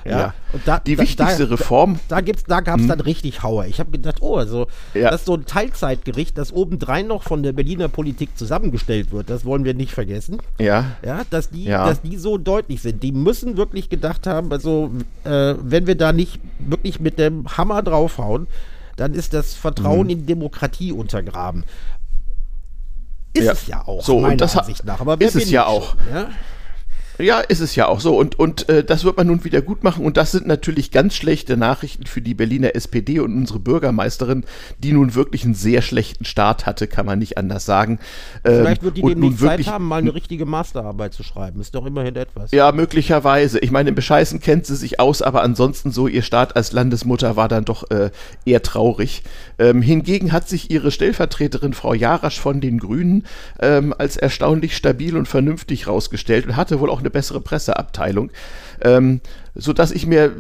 Ja. 0.06 0.20
ja. 0.20 0.34
Und 0.54 0.68
da, 0.68 0.80
die 0.80 0.96
da, 0.96 1.02
wichtigste 1.02 1.48
da, 1.48 1.56
Reform. 1.56 2.00
Da, 2.08 2.22
da, 2.22 2.32
da 2.48 2.60
gab 2.62 2.78
es 2.78 2.84
hm. 2.84 2.90
dann 2.90 3.00
richtig 3.02 3.44
Hauer. 3.44 3.66
Ich 3.66 3.80
habe 3.80 3.92
gedacht, 3.92 4.18
oh, 4.22 4.38
also 4.38 4.68
ja. 4.94 5.10
das 5.10 5.22
ist 5.22 5.26
so 5.26 5.34
ein 5.34 5.46
Teilzeitgericht, 5.46 6.38
das 6.38 6.54
obendrein 6.54 7.08
noch 7.08 7.24
von 7.24 7.44
der 7.44 7.54
Berliner 7.54 7.88
Politik 7.88 8.38
zusammengestellt 8.38 9.12
wird. 9.12 9.30
Das 9.30 9.46
wollen 9.46 9.66
wir 9.66 9.74
nicht 9.74 9.92
vergessen. 9.92 10.38
Ja. 10.60 10.86
Ja, 11.04 11.24
dass 11.30 11.50
die, 11.50 11.66
ja. 11.66 11.88
dass 11.88 12.02
die 12.02 12.18
so 12.18 12.38
deutlich 12.38 12.82
sind. 12.82 13.02
Die 13.02 13.12
müssen 13.12 13.58
wirklich 13.58 13.90
gedacht 13.90 14.28
haben, 14.28 14.52
also 14.52 14.92
äh, 15.24 15.56
wenn 15.60 15.88
wir 15.88 15.96
da 15.96 16.14
nicht 16.14 16.40
wirklich 16.60 17.00
mit 17.00 17.18
dem 17.18 17.58
Hammer 17.58 17.82
draufhauen, 17.82 18.48
dann 18.96 19.14
ist 19.14 19.34
das 19.34 19.56
Vertrauen 19.56 20.06
mhm. 20.06 20.12
in 20.12 20.26
Demokratie 20.26 20.92
untergraben. 20.92 21.66
Ist 23.34 23.46
ja. 23.46 23.52
es 23.52 23.68
ja 23.68 23.88
auch, 23.88 24.02
so, 24.02 24.20
meiner 24.20 24.58
Ansicht 24.58 24.86
nach. 24.86 25.02
Aber 25.02 25.20
ist 25.20 25.36
es 25.36 25.50
ja 25.50 25.66
auch. 25.66 25.96
Ja? 26.14 26.30
Ja, 27.18 27.40
ist 27.40 27.62
es 27.62 27.76
ja 27.76 27.88
auch 27.88 28.00
so. 28.00 28.18
Und, 28.18 28.38
und 28.38 28.68
äh, 28.70 28.84
das 28.84 29.04
wird 29.04 29.18
man 29.18 29.28
nun 29.28 29.44
wieder 29.44 29.62
gut 29.62 29.84
machen. 29.84 30.06
Und 30.06 30.18
das 30.18 30.32
sind 30.32 30.48
natürlich 30.48 30.92
ganz 30.92 31.16
schlechte 31.16 31.58
Nachrichten 31.58 32.06
für 32.06 32.22
die 32.22 32.34
Berliner 32.34 32.76
SPD 32.76 33.20
und 33.20 33.34
unsere 33.34 33.60
Bürgermeisterin, 33.60 34.44
die 34.80 34.92
nun 34.92 35.16
wirklich 35.16 35.46
einen 35.46 35.54
sehr 35.54 35.82
schlechten 35.82 36.26
Start 36.26 36.66
hatte, 36.66 36.88
kann 36.88 37.06
man 37.06 37.20
nicht 37.20 37.38
anders 37.38 37.66
sagen. 37.66 38.00
Ähm, 38.44 38.62
Vielleicht 38.62 38.84
wird 38.84 38.98
die 38.98 39.02
demnächst 39.02 39.40
Zeit 39.40 39.68
haben, 39.68 39.88
mal 39.88 39.98
eine 39.98 40.14
richtige 40.14 40.46
Masterarbeit 40.46 41.14
zu 41.14 41.24
schreiben. 41.24 41.62
Ist 41.62 41.76
doch 41.76 41.86
immerhin 41.86 42.16
etwas. 42.16 42.52
Ja, 42.52 42.72
möglicherweise. 42.72 43.60
Ich 43.60 43.72
meine, 43.72 43.90
im 43.90 43.96
Bescheißen 43.96 44.40
kennt 44.42 44.66
sie 44.66 44.76
sich 44.76 45.00
aus, 45.00 45.22
aber 45.22 45.42
ansonsten 45.44 45.92
so, 45.92 46.08
ihr 46.08 46.22
Start 46.22 46.56
als 46.56 46.72
Landesmutter 46.72 47.36
war 47.36 47.48
dann 47.48 47.66
doch 47.66 47.90
äh, 47.92 48.12
eher 48.46 48.62
traurig. 48.62 49.24
Ähm, 49.58 49.82
hingegen 49.82 50.32
hat 50.32 50.50
sich 50.50 50.70
ihre 50.70 50.92
Stellvertreterin 50.92 51.74
Frau 51.74 51.94
Jarasch 51.94 52.40
von 52.40 52.60
den 52.60 52.80
Grünen 52.80 53.26
ähm, 53.60 53.94
als 53.98 54.18
erstaunlich 54.18 54.76
stabil 54.76 55.16
und 55.16 55.28
vernünftig 55.28 55.88
rausgestellt 55.88 56.46
und 56.46 56.56
hatte 56.56 56.80
wohl 56.80 56.90
auch 56.90 57.02
eine 57.06 57.12
bessere 57.12 57.40
Presseabteilung. 57.42 58.32
Ähm, 58.82 59.22
so 59.56 59.72
dass 59.72 59.92
ich 59.92 60.06
mir 60.06 60.34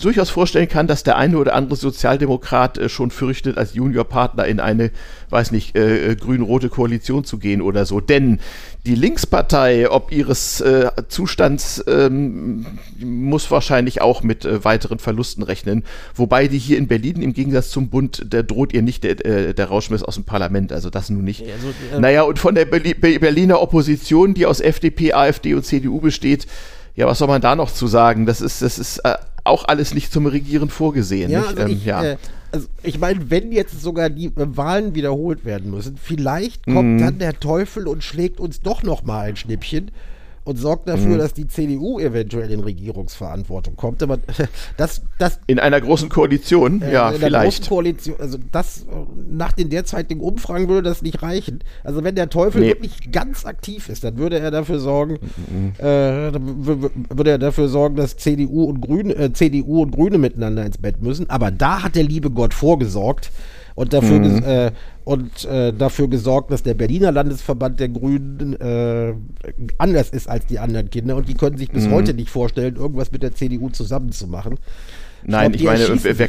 durchaus 0.00 0.28
vorstellen 0.28 0.68
kann, 0.68 0.86
dass 0.86 1.02
der 1.02 1.16
eine 1.16 1.38
oder 1.38 1.54
andere 1.54 1.76
Sozialdemokrat 1.76 2.76
äh, 2.76 2.88
schon 2.90 3.10
fürchtet, 3.10 3.56
als 3.56 3.74
Juniorpartner 3.74 4.44
in 4.44 4.60
eine, 4.60 4.90
weiß 5.30 5.52
nicht, 5.52 5.74
äh, 5.74 6.10
äh, 6.10 6.16
grün-rote 6.16 6.68
Koalition 6.68 7.24
zu 7.24 7.38
gehen 7.38 7.62
oder 7.62 7.86
so. 7.86 8.00
Denn 8.00 8.40
die 8.84 8.94
Linkspartei, 8.94 9.90
ob 9.90 10.12
ihres 10.12 10.60
äh, 10.60 10.90
Zustands, 11.08 11.82
ähm, 11.88 12.66
muss 13.00 13.50
wahrscheinlich 13.50 14.02
auch 14.02 14.22
mit 14.22 14.44
äh, 14.44 14.62
weiteren 14.64 14.98
Verlusten 14.98 15.42
rechnen. 15.42 15.84
Wobei 16.14 16.46
die 16.46 16.58
hier 16.58 16.76
in 16.76 16.88
Berlin 16.88 17.22
im 17.22 17.32
Gegensatz 17.32 17.70
zum 17.70 17.88
Bund, 17.88 18.32
der 18.32 18.42
droht 18.42 18.74
ihr 18.74 18.82
nicht 18.82 19.02
der, 19.02 19.24
äh, 19.24 19.54
der 19.54 19.66
Rauschmiss 19.66 20.02
aus 20.02 20.16
dem 20.16 20.24
Parlament. 20.24 20.72
Also 20.72 20.90
das 20.90 21.08
nun 21.08 21.24
nicht. 21.24 21.42
Also, 21.42 21.68
äh, 21.96 22.00
naja, 22.00 22.22
und 22.22 22.38
von 22.38 22.54
der 22.54 22.66
Berliner 22.66 23.62
Opposition, 23.62 24.34
die 24.34 24.44
aus 24.44 24.60
FDP, 24.60 25.14
AfD 25.14 25.54
und 25.54 25.64
CDU 25.64 26.00
besteht, 26.00 26.46
ja, 26.98 27.06
was 27.06 27.18
soll 27.18 27.28
man 27.28 27.40
da 27.40 27.54
noch 27.54 27.72
zu 27.72 27.86
sagen? 27.86 28.26
Das 28.26 28.40
ist, 28.40 28.60
das 28.60 28.76
ist 28.76 28.98
äh, 29.04 29.14
auch 29.44 29.66
alles 29.66 29.94
nicht 29.94 30.12
zum 30.12 30.26
Regieren 30.26 30.68
vorgesehen. 30.68 31.30
Ja, 31.30 31.44
also 31.44 31.56
ähm, 31.56 31.68
ich, 31.68 31.84
ja. 31.84 32.02
Äh, 32.02 32.16
also 32.50 32.66
ich 32.82 32.98
meine, 32.98 33.30
wenn 33.30 33.52
jetzt 33.52 33.80
sogar 33.80 34.10
die 34.10 34.26
äh, 34.26 34.32
Wahlen 34.34 34.96
wiederholt 34.96 35.44
werden 35.44 35.70
müssen, 35.70 35.96
vielleicht 35.96 36.64
kommt 36.64 36.96
mhm. 36.96 36.98
dann 36.98 37.18
der 37.20 37.38
Teufel 37.38 37.86
und 37.86 38.02
schlägt 38.02 38.40
uns 38.40 38.62
doch 38.62 38.82
noch 38.82 39.04
mal 39.04 39.28
ein 39.28 39.36
Schnippchen 39.36 39.92
und 40.48 40.56
sorgt 40.56 40.88
dafür, 40.88 41.14
mhm. 41.14 41.18
dass 41.18 41.34
die 41.34 41.46
CDU 41.46 42.00
eventuell 42.00 42.50
in 42.50 42.60
Regierungsverantwortung 42.60 43.76
kommt. 43.76 44.02
Aber 44.02 44.18
das, 44.78 45.02
das 45.18 45.40
in 45.46 45.58
einer 45.58 45.78
großen 45.78 46.08
Koalition, 46.08 46.80
äh, 46.80 46.90
ja, 46.90 47.10
in 47.10 47.16
vielleicht. 47.16 47.34
Einer 47.34 47.44
großen 47.44 47.66
Koalition, 47.66 48.16
also 48.18 48.38
das 48.50 48.86
nach 49.30 49.52
den 49.52 49.68
derzeitigen 49.68 50.20
Umfragen 50.20 50.68
würde 50.68 50.88
das 50.88 51.02
nicht 51.02 51.22
reichen. 51.22 51.60
Also 51.84 52.02
wenn 52.02 52.14
der 52.14 52.30
Teufel 52.30 52.62
nee. 52.62 52.68
wirklich 52.68 53.12
ganz 53.12 53.44
aktiv 53.44 53.90
ist, 53.90 54.04
dann 54.04 54.16
würde 54.16 54.38
er 54.38 54.50
dafür 54.50 54.78
sorgen, 54.78 55.18
mhm. 55.48 55.72
äh, 55.78 56.32
würde 56.34 57.30
er 57.30 57.38
dafür 57.38 57.68
sorgen, 57.68 57.96
dass 57.96 58.16
CDU 58.16 58.64
und 58.64 58.80
Grüne, 58.80 59.14
äh, 59.16 59.32
CDU 59.34 59.82
und 59.82 59.90
Grüne 59.90 60.16
miteinander 60.16 60.64
ins 60.64 60.78
Bett 60.78 61.02
müssen. 61.02 61.28
Aber 61.28 61.50
da 61.50 61.82
hat 61.82 61.94
der 61.94 62.04
liebe 62.04 62.30
Gott 62.30 62.54
vorgesorgt 62.54 63.30
und 63.78 63.92
dafür, 63.92 64.18
mhm. 64.18 64.42
äh, 64.42 64.72
und, 65.04 65.44
äh, 65.44 65.72
dafür 65.72 66.08
gesorgt, 66.08 66.50
dass 66.50 66.64
der 66.64 66.74
Berliner 66.74 67.12
Landesverband 67.12 67.78
der 67.78 67.88
Grünen 67.88 68.60
äh, 68.60 69.14
anders 69.78 70.10
ist 70.10 70.28
als 70.28 70.46
die 70.46 70.58
anderen 70.58 70.90
Kinder 70.90 71.14
und 71.14 71.28
die 71.28 71.34
können 71.34 71.58
sich 71.58 71.70
bis 71.70 71.86
mhm. 71.86 71.92
heute 71.92 72.12
nicht 72.12 72.28
vorstellen, 72.28 72.74
irgendwas 72.74 73.12
mit 73.12 73.22
der 73.22 73.36
CDU 73.36 73.68
zusammenzumachen. 73.68 74.58
Nein, 75.24 75.52
ich, 75.54 75.60
glaub, 75.60 75.74
ich 75.74 75.88
meine, 75.88 76.18
wer, 76.18 76.28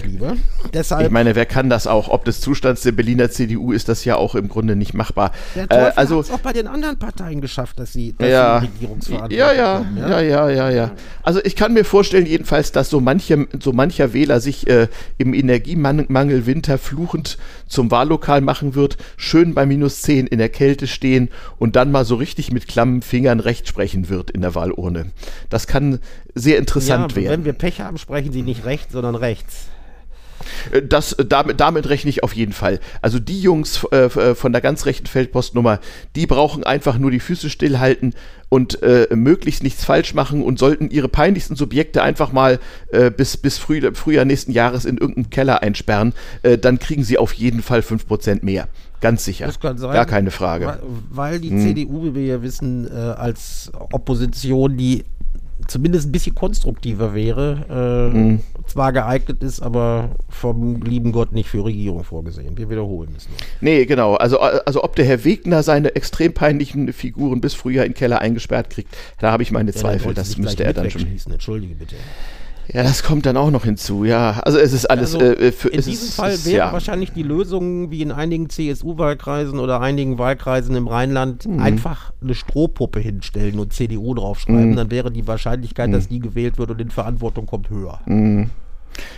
Deshalb, 0.73 1.05
ich 1.05 1.11
meine, 1.11 1.35
wer 1.35 1.45
kann 1.45 1.69
das 1.69 1.87
auch? 1.87 2.09
Ob 2.09 2.25
des 2.25 2.41
Zustands 2.41 2.81
der 2.81 2.91
Berliner 2.91 3.29
CDU 3.29 3.71
ist 3.71 3.89
das 3.89 4.03
ja 4.05 4.15
auch 4.15 4.35
im 4.35 4.49
Grunde 4.49 4.75
nicht 4.75 4.93
machbar. 4.93 5.31
Der 5.55 5.69
äh, 5.69 5.91
also 5.95 6.17
hat 6.17 6.25
es 6.25 6.31
auch 6.31 6.39
bei 6.39 6.53
den 6.53 6.67
anderen 6.67 6.97
Parteien 6.97 7.41
geschafft, 7.41 7.79
dass 7.79 7.93
sie, 7.93 8.13
dass 8.17 8.29
ja, 8.29 8.57
Regierungsverantwortung 8.59 9.37
ja, 9.37 9.53
ja, 9.53 9.77
kommen, 9.77 9.97
ja, 9.97 10.21
ja, 10.21 10.21
ja, 10.21 10.49
ja, 10.49 10.69
ja. 10.69 10.91
Also 11.23 11.39
ich 11.43 11.55
kann 11.55 11.73
mir 11.73 11.85
vorstellen 11.85 12.25
jedenfalls, 12.25 12.71
dass 12.71 12.89
so, 12.89 12.99
manche, 12.99 13.47
so 13.59 13.73
mancher 13.73 14.13
Wähler 14.13 14.39
sich 14.39 14.67
äh, 14.67 14.87
im 15.17 15.33
Energiemangel 15.33 16.45
Winter 16.45 16.77
fluchend 16.77 17.37
zum 17.67 17.91
Wahllokal 17.91 18.41
machen 18.41 18.75
wird, 18.75 18.97
schön 19.17 19.53
bei 19.53 19.65
minus 19.65 20.01
10 20.01 20.27
in 20.27 20.39
der 20.39 20.49
Kälte 20.49 20.87
stehen 20.87 21.29
und 21.57 21.75
dann 21.75 21.91
mal 21.91 22.05
so 22.05 22.15
richtig 22.15 22.51
mit 22.51 22.67
klammen 22.67 23.01
Fingern 23.01 23.39
recht 23.39 23.67
sprechen 23.67 24.09
wird 24.09 24.31
in 24.31 24.41
der 24.41 24.55
Wahlurne. 24.55 25.07
Das 25.49 25.67
kann 25.67 25.99
sehr 26.35 26.57
interessant 26.57 27.11
ja, 27.13 27.23
werden. 27.23 27.31
Wenn 27.31 27.45
wir 27.45 27.53
Pech 27.53 27.81
haben, 27.81 27.97
sprechen 27.97 28.31
sie 28.31 28.41
nicht 28.41 28.65
rechts, 28.65 28.93
sondern 28.93 29.15
rechts. 29.15 29.67
Äh, 30.71 30.81
das, 30.81 31.13
äh, 31.13 31.25
damit, 31.25 31.59
damit 31.59 31.89
rechne 31.89 32.09
ich 32.09 32.23
auf 32.23 32.33
jeden 32.33 32.53
Fall. 32.53 32.79
Also 33.01 33.19
die 33.19 33.41
Jungs 33.41 33.85
äh, 33.91 34.05
äh, 34.05 34.35
von 34.35 34.51
der 34.51 34.61
ganz 34.61 34.85
rechten 34.85 35.07
Feldpostnummer, 35.07 35.79
die 36.15 36.27
brauchen 36.27 36.63
einfach 36.63 36.97
nur 36.97 37.11
die 37.11 37.19
Füße 37.19 37.49
stillhalten 37.49 38.13
und 38.49 38.81
äh, 38.81 39.07
möglichst 39.13 39.63
nichts 39.63 39.85
falsch 39.85 40.13
machen 40.13 40.41
und 40.41 40.57
sollten 40.57 40.89
ihre 40.89 41.07
peinlichsten 41.07 41.55
Subjekte 41.55 42.01
einfach 42.01 42.31
mal 42.31 42.59
äh, 42.91 43.11
bis, 43.11 43.37
bis 43.37 43.57
früh, 43.57 43.81
Frühjahr 43.93 44.25
nächsten 44.25 44.51
Jahres 44.51 44.85
in 44.85 44.97
irgendeinen 44.97 45.29
Keller 45.29 45.61
einsperren, 45.61 46.13
dann 46.61 46.79
kriegen 46.79 47.03
sie 47.03 47.17
auf 47.17 47.33
jeden 47.33 47.61
Fall 47.61 47.81
5% 47.81 48.43
mehr. 48.43 48.67
Ganz 49.01 49.23
sicher. 49.23 49.45
Das 49.45 49.59
kann 49.59 49.77
sein. 49.77 49.93
Gar 49.93 50.05
keine 50.05 50.31
Frage. 50.31 50.65
Weil, 50.65 50.79
weil 51.09 51.39
die 51.39 51.49
hm. 51.49 51.61
CDU, 51.61 52.03
wie 52.05 52.15
wir 52.15 52.25
ja 52.25 52.41
wissen, 52.41 52.89
als 52.91 53.71
Opposition 53.73 54.77
die 54.77 55.05
zumindest 55.67 56.07
ein 56.07 56.11
bisschen 56.11 56.35
konstruktiver 56.35 57.13
wäre, 57.13 58.11
äh, 58.13 58.17
mhm. 58.17 58.39
zwar 58.67 58.93
geeignet 58.93 59.43
ist, 59.43 59.61
aber 59.61 60.11
vom 60.29 60.81
lieben 60.81 61.11
Gott 61.11 61.31
nicht 61.31 61.49
für 61.49 61.63
Regierung 61.65 62.03
vorgesehen. 62.03 62.57
Wir 62.57 62.69
wiederholen 62.69 63.13
es 63.17 63.27
nur. 63.27 63.37
Nee, 63.61 63.85
genau. 63.85 64.15
Also, 64.15 64.39
also 64.39 64.83
ob 64.83 64.95
der 64.95 65.05
Herr 65.05 65.23
Wegner 65.23 65.63
seine 65.63 65.95
extrem 65.95 66.33
peinlichen 66.33 66.93
Figuren 66.93 67.41
bis 67.41 67.53
Frühjahr 67.53 67.85
in 67.85 67.91
den 67.91 67.97
Keller 67.97 68.19
eingesperrt 68.19 68.69
kriegt, 68.69 68.95
da 69.19 69.31
habe 69.31 69.43
ich 69.43 69.51
meine 69.51 69.71
ja, 69.71 69.77
Zweifel. 69.77 70.13
Das 70.13 70.37
müsste 70.37 70.63
er 70.63 70.73
dann 70.73 70.89
schon. 70.89 71.05
Entschuldige 71.29 71.75
bitte. 71.75 71.95
Ja, 72.71 72.83
das 72.83 73.01
kommt 73.01 73.25
dann 73.25 73.35
auch 73.35 73.49
noch 73.49 73.63
hinzu, 73.63 74.03
ja. 74.03 74.39
Also 74.43 74.59
es 74.59 74.73
ist 74.73 74.85
alles. 74.85 75.15
Also 75.15 75.25
äh, 75.25 75.51
für, 75.51 75.69
in 75.69 75.81
diesem 75.81 75.91
ist, 75.91 76.15
Fall 76.15 76.37
wäre 76.45 76.57
ja. 76.57 76.73
wahrscheinlich 76.73 77.11
die 77.11 77.23
Lösung, 77.23 77.89
wie 77.89 78.01
in 78.01 78.11
einigen 78.11 78.49
CSU-Wahlkreisen 78.49 79.59
oder 79.59 79.81
einigen 79.81 80.19
Wahlkreisen 80.19 80.75
im 80.75 80.87
Rheinland, 80.87 81.47
mhm. 81.47 81.59
einfach 81.59 82.13
eine 82.21 82.35
Strohpuppe 82.35 82.99
hinstellen 82.99 83.59
und 83.59 83.73
CDU 83.73 84.13
draufschreiben. 84.13 84.71
Mhm. 84.71 84.75
Dann 84.75 84.91
wäre 84.91 85.11
die 85.11 85.27
Wahrscheinlichkeit, 85.27 85.89
mhm. 85.89 85.93
dass 85.93 86.07
die 86.07 86.19
gewählt 86.19 86.59
wird 86.59 86.69
und 86.69 86.79
in 86.79 86.91
Verantwortung 86.91 87.47
kommt, 87.47 87.69
höher. 87.69 88.01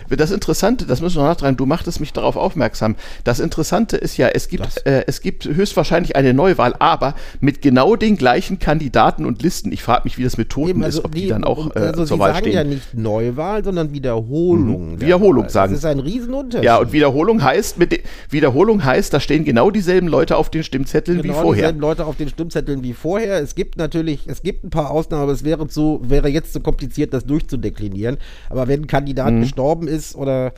Das 0.10 0.32
Interessante, 0.32 0.86
das 0.86 1.02
müssen 1.02 1.18
wir 1.18 1.24
noch 1.24 1.30
nachtragen, 1.30 1.58
du 1.58 1.66
machtest 1.66 2.00
mich 2.00 2.14
darauf 2.14 2.36
aufmerksam. 2.36 2.96
Das 3.24 3.40
Interessante 3.40 3.98
ist 3.98 4.18
ja, 4.18 4.28
es 4.28 4.48
gibt, 4.50 4.86
äh, 4.86 5.04
es 5.08 5.22
gibt 5.22 5.46
höchstwahrscheinlich 5.46 6.16
eine 6.16 6.34
Neuwahl, 6.34 6.76
aber 6.80 7.16
mit 7.40 7.62
genau 7.62 7.96
den 7.96 8.18
gleichen 8.18 8.60
Kandidaten 8.60 9.26
und 9.26 9.42
Listen. 9.42 9.72
Ich 9.72 9.84
frage 9.84 10.02
mich, 10.04 10.18
wie 10.18 10.24
das 10.24 10.38
mit 10.38 10.50
Toten 10.50 10.84
also 10.84 11.00
ist, 11.00 11.06
ob 11.06 11.16
die, 11.16 11.22
die 11.22 11.28
dann 11.30 11.44
auch 11.44 11.76
äh, 11.76 11.80
also 11.80 12.06
zur 12.06 12.20
Wahl 12.20 12.36
stehen. 12.36 12.46
Sie 12.46 12.58
sagen 12.58 12.70
ja 12.70 12.76
nicht 12.76 12.94
Neuwahl, 12.94 13.64
sondern 13.64 13.94
Wiederholung. 13.94 14.94
Mhm. 14.94 15.02
Wiederholung 15.02 15.44
Wahl. 15.44 15.50
sagen. 15.50 15.74
Das 15.74 15.80
ist 15.80 15.86
ein 15.86 16.00
Riesenunterschied. 16.00 16.66
Ja, 16.66 16.78
und 16.78 16.92
Wiederholung 16.92 17.44
heißt, 17.44 17.78
mit 17.78 18.00
Wiederholung 18.30 18.84
heißt, 18.84 19.14
da 19.14 19.20
stehen 19.20 19.46
genau 19.46 19.72
dieselben 19.72 20.08
Leute 20.08 20.38
auf 20.38 20.50
den 20.50 20.64
Stimmzetteln 20.64 21.22
genau 21.22 21.34
wie 21.34 21.38
vorher. 21.38 21.46
Genau 21.46 21.56
dieselben 21.56 21.80
Leute 21.80 22.06
auf 22.06 22.16
den 22.18 22.30
Stimmzetteln 22.30 22.84
wie 22.84 22.94
vorher. 22.94 23.40
Es 23.42 23.56
gibt 23.56 23.78
natürlich, 23.78 24.28
es 24.28 24.42
gibt 24.42 24.64
ein 24.64 24.70
paar 24.70 24.92
Ausnahmen, 24.92 25.24
aber 25.24 25.32
es 25.32 25.44
wäre, 25.44 25.68
zu, 25.68 26.02
wäre 26.04 26.30
jetzt 26.30 26.54
zu 26.54 26.60
kompliziert, 26.60 27.14
das 27.14 27.26
durchzudeklinieren. 27.26 28.18
Aber 28.50 28.68
wenn 28.68 28.82
ein 28.82 28.88
Kandidat 28.88 29.34
mhm. 29.34 29.42
gestorben 29.42 29.71
ist 29.88 30.16
oder 30.16 30.54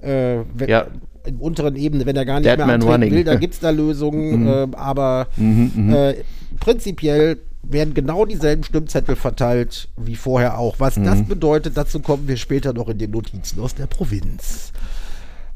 äh, 0.00 0.38
wenn, 0.54 0.68
ja. 0.68 0.86
in 1.24 1.36
unteren 1.36 1.76
Ebene, 1.76 2.06
wenn 2.06 2.16
er 2.16 2.24
gar 2.24 2.40
nicht 2.40 2.48
Dead 2.48 2.58
mehr 2.58 2.74
antreten 2.74 3.10
will, 3.10 3.24
dann 3.24 3.40
gibt 3.40 3.54
es 3.54 3.60
da 3.60 3.70
Lösungen. 3.70 4.42
Mhm. 4.42 4.48
Äh, 4.48 4.76
aber 4.76 5.28
mhm, 5.36 5.72
mhm, 5.74 5.94
äh, 5.94 6.14
prinzipiell 6.60 7.38
werden 7.62 7.94
genau 7.94 8.24
dieselben 8.24 8.64
Stimmzettel 8.64 9.16
verteilt 9.16 9.88
wie 9.96 10.16
vorher 10.16 10.58
auch. 10.58 10.76
Was 10.78 10.96
mhm. 10.96 11.04
das 11.04 11.22
bedeutet, 11.22 11.76
dazu 11.76 12.00
kommen 12.00 12.28
wir 12.28 12.36
später 12.36 12.72
noch 12.72 12.88
in 12.88 12.98
den 12.98 13.10
Notizen 13.10 13.60
aus 13.60 13.74
der 13.74 13.86
Provinz. 13.86 14.72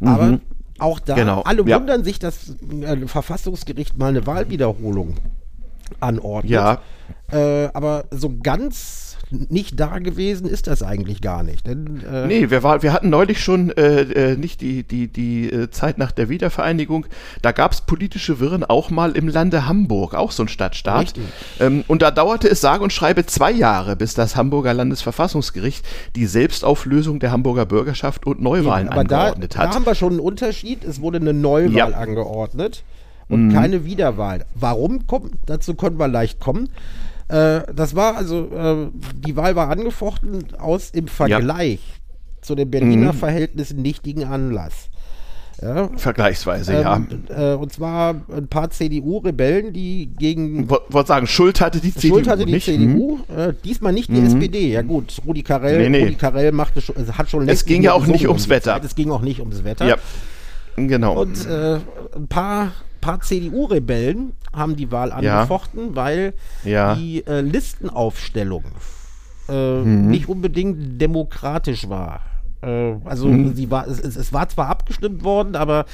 Aber 0.01 0.25
mhm. 0.25 0.41
auch 0.79 0.99
da, 0.99 1.15
genau. 1.15 1.43
alle 1.43 1.67
ja. 1.67 1.79
wundern 1.79 2.05
sich, 2.05 2.19
dass 2.19 2.57
ein 2.71 3.07
Verfassungsgericht 3.07 3.97
mal 3.97 4.09
eine 4.09 4.27
Wahlwiederholung 4.27 5.15
anordnet. 6.01 6.51
Ja. 6.51 6.81
Äh, 7.31 7.69
aber 7.73 8.05
so 8.11 8.33
ganz 8.43 9.12
nicht 9.33 9.81
da 9.81 9.99
gewesen 9.99 10.47
ist 10.47 10.67
das 10.67 10.83
eigentlich 10.83 11.21
gar 11.21 11.43
nicht. 11.43 11.67
Denn, 11.67 12.03
äh 12.11 12.27
nee, 12.27 12.51
wir, 12.51 12.63
war, 12.63 12.83
wir 12.83 12.93
hatten 12.93 13.11
neulich 13.11 13.43
schon 13.43 13.71
äh, 13.71 14.03
äh, 14.03 14.37
nicht 14.37 14.61
die, 14.61 14.83
die, 14.83 15.09
die 15.09 15.51
äh, 15.51 15.71
Zeit 15.71 15.99
nach 15.99 16.13
der 16.13 16.29
Wiedervereinigung. 16.29 17.07
Da 17.41 17.53
gab 17.53 17.73
es 17.73 17.81
politische 17.81 18.41
Wirren 18.41 18.65
auch 18.65 18.91
mal 18.91 19.13
im 19.13 19.29
Lande 19.29 19.67
Hamburg, 19.67 20.15
auch 20.15 20.33
so 20.33 20.45
ein 20.45 20.49
Stadtstaat. 20.49 21.15
Ähm, 21.61 21.85
und 21.89 22.03
da 22.03 22.11
dauerte 22.11 22.49
es 22.49 22.61
sage 22.61 22.85
und 22.85 22.93
schreibe 22.93 23.27
zwei 23.27 23.51
Jahre, 23.51 23.97
bis 23.97 24.15
das 24.15 24.37
Hamburger 24.37 24.75
Landesverfassungsgericht 24.75 25.85
die 26.15 26.27
Selbstauflösung 26.27 27.19
der 27.19 27.33
Hamburger 27.33 27.67
Bürgerschaft 27.67 28.27
und 28.27 28.41
Neuwahlen 28.43 28.89
nee, 28.89 28.95
angeordnet 28.95 29.55
da, 29.55 29.61
hat. 29.61 29.71
Da 29.71 29.75
haben 29.75 29.87
wir 29.87 29.95
schon 29.95 30.13
einen 30.13 30.21
Unterschied. 30.21 30.85
Es 30.85 31.01
wurde 31.01 31.19
eine 31.19 31.33
Neuwahl 31.33 31.75
ja. 31.75 31.87
angeordnet 31.87 32.85
und 33.29 33.49
mhm. 33.49 33.53
keine 33.53 33.85
Wiederwahl. 33.85 34.45
Warum? 34.55 35.07
Kommt, 35.07 35.35
dazu 35.47 35.75
können 35.75 35.99
wir 35.99 36.09
leicht 36.09 36.39
kommen. 36.39 36.69
Äh, 37.33 37.63
das 37.75 37.97
war 37.97 38.17
also, 38.17 38.51
äh, 38.55 38.91
die 39.17 39.37
Wahl 39.37 39.57
war 39.57 39.71
angefochten 39.71 40.55
aus 40.59 40.91
im 40.91 41.09
Vergleich 41.09 41.81
ja. 41.81 42.43
zu 42.43 42.55
den 42.55 42.71
Berliner 42.71 43.15
mhm. 43.15 43.17
Verhältnissen 43.17 43.81
nichtigen 43.81 44.25
Anlass. 44.25 44.91
Ja. 45.63 45.91
Vergleichsweise, 45.97 46.75
ähm, 46.75 47.25
ja. 47.29 47.53
Äh, 47.53 47.57
und 47.57 47.73
zwar 47.73 48.17
ein 48.37 48.49
paar 48.49 48.71
CDU-Rebellen, 48.71 49.73
die 49.73 50.11
gegen. 50.19 50.69
Wollte 50.69 51.07
sagen, 51.07 51.27
Schuld 51.27 51.61
hatte 51.61 51.81
die 51.81 51.95
CDU. 51.95 52.17
Schuld 52.17 52.29
hatte 52.29 52.45
die 52.45 52.53
nicht? 52.53 52.65
CDU. 52.65 53.19
Mhm. 53.29 53.39
Äh, 53.39 53.55
diesmal 53.65 53.93
nicht 53.93 54.09
die 54.09 54.21
mhm. 54.21 54.27
SPD. 54.27 54.73
Ja, 54.73 54.83
gut. 54.83 55.19
Rudi 55.25 55.43
Carell, 55.43 55.79
nee, 55.79 55.89
nee. 55.89 56.05
Rudi 56.05 56.17
Carell 56.17 56.53
machte 56.53 56.81
schon, 56.81 56.97
hat 57.17 57.31
schon 57.31 57.47
längst. 57.47 57.63
Es 57.63 57.67
ging 57.67 57.83
ja 57.83 57.93
auch 57.93 58.07
nicht 58.07 58.27
ums 58.27 58.49
Wetter. 58.49 58.73
Zeit. 58.73 58.85
Es 58.85 58.95
ging 58.95 59.11
auch 59.11 59.23
nicht 59.23 59.41
ums 59.41 59.63
Wetter. 59.63 59.87
Ja. 59.87 59.97
Genau. 60.77 61.21
Und 61.21 61.47
äh, 61.47 61.79
ein 62.17 62.27
paar 62.29 62.73
paar 63.03 63.21
CDU-Rebellen 63.21 64.33
haben 64.55 64.77
die 64.77 64.91
Wahl 64.91 65.13
angefochten, 65.13 65.89
ja. 65.89 65.97
weil 65.97 66.35
ja. 66.65 66.95
die 66.95 67.27
äh, 67.27 67.43
Listenaufstellung 67.43 68.65
äh, 69.51 69.81
mhm. 69.83 70.09
nicht 70.09 70.29
unbedingt 70.29 71.01
demokratisch 71.01 71.91
war. 71.91 72.23
Äh, 72.63 72.95
also 73.05 73.29
mhm. 73.29 73.55
sie 73.55 73.71
war, 73.71 73.87
es, 73.87 74.01
es, 74.01 74.33
war 74.33 74.49
zwar 74.49 74.69
abgestimmt 74.69 75.25
worden, 75.25 75.57
aber 75.57 75.85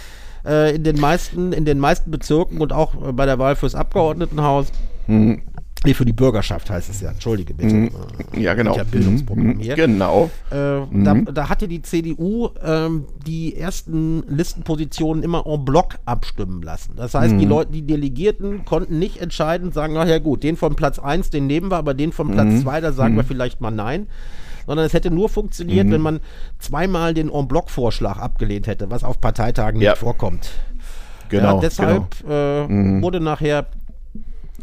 äh, 0.45 0.77
in 0.77 0.85
den 0.85 1.01
meisten, 1.01 1.53
in 1.53 1.65
den 1.65 1.81
meisten 1.81 2.11
Bezirken 2.11 2.61
und 2.61 2.73
auch 2.73 2.95
bei 3.13 3.27
der 3.27 3.41
Wahl 3.41 3.57
fürs 3.57 3.75
Abgeordnetenhaus 3.75 4.71
mhm. 5.07 5.43
Nee, 5.85 5.95
für 5.95 6.05
die 6.05 6.13
Bürgerschaft 6.13 6.71
heißt 6.71 6.91
es 6.91 7.01
ja. 7.01 7.11
Entschuldige 7.11 7.55
bitte. 7.55 7.75
Mhm. 7.75 7.91
Ja, 8.37 8.55
genau. 8.55 8.77
Ich 8.77 8.83
Bildungsprogramm 8.83 9.47
mhm. 9.47 9.59
hier. 9.61 9.77
Genau. 9.77 10.31
Äh, 10.51 10.81
mhm. 10.81 11.05
da, 11.05 11.15
da, 11.33 11.49
hatte 11.49 11.69
die 11.69 11.83
CDU 11.83 12.51
ähm, 12.65 13.07
die 13.27 13.57
ersten 13.57 14.25
Listenpositionen 14.29 15.23
immer 15.23 15.47
en 15.47 15.65
bloc 15.65 15.95
abstimmen 16.05 16.63
lassen. 16.63 16.95
Das 16.97 17.15
heißt, 17.15 17.33
die 17.39 17.45
mhm. 17.45 17.51
Leute, 17.51 17.73
die 17.73 17.83
Delegierten 17.83 18.65
konnten 18.65 18.99
nicht 18.99 19.19
entscheiden, 19.19 19.71
sagen, 19.71 19.97
ach 19.97 20.09
ja 20.09 20.19
gut, 20.19 20.43
den 20.43 20.57
von 20.57 20.75
Platz 20.75 20.99
1, 20.99 21.31
den 21.31 21.47
nehmen 21.47 21.71
wir, 21.71 21.77
aber 21.77 21.95
den 21.95 22.13
von 22.13 22.33
Platz 22.33 22.63
2, 22.63 22.79
mhm. 22.79 22.83
da 22.83 22.93
sagen 22.93 23.17
wir 23.17 23.23
mhm. 23.23 23.29
vielleicht 23.29 23.61
mal 23.61 23.71
nein. 23.71 24.09
Sondern 24.67 24.85
es 24.85 24.93
hätte 24.93 25.11
nur 25.11 25.31
funktioniert, 25.31 25.91
wenn 25.91 26.03
man 26.03 26.21
zweimal 26.59 27.15
den 27.15 27.31
en 27.31 27.49
bloc 27.49 27.71
Vorschlag 27.71 28.19
abgelehnt 28.19 28.67
hätte, 28.67 28.91
was 28.91 29.03
auf 29.03 29.19
Parteitagen 29.19 29.81
ja. 29.81 29.93
nicht 29.93 30.01
vorkommt. 30.01 30.51
Genau. 31.31 31.55
Ja, 31.55 31.61
deshalb 31.61 32.21
genau. 32.21 32.67
Äh, 32.67 33.03
wurde 33.03 33.21
nachher 33.21 33.67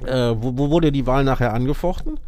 äh, 0.05 0.33
wo, 0.39 0.57
wo, 0.57 0.69
wurde 0.69 0.91
die 0.91 1.05
Wahl 1.05 1.23
nachher 1.23 1.53
angefochten? 1.53 2.19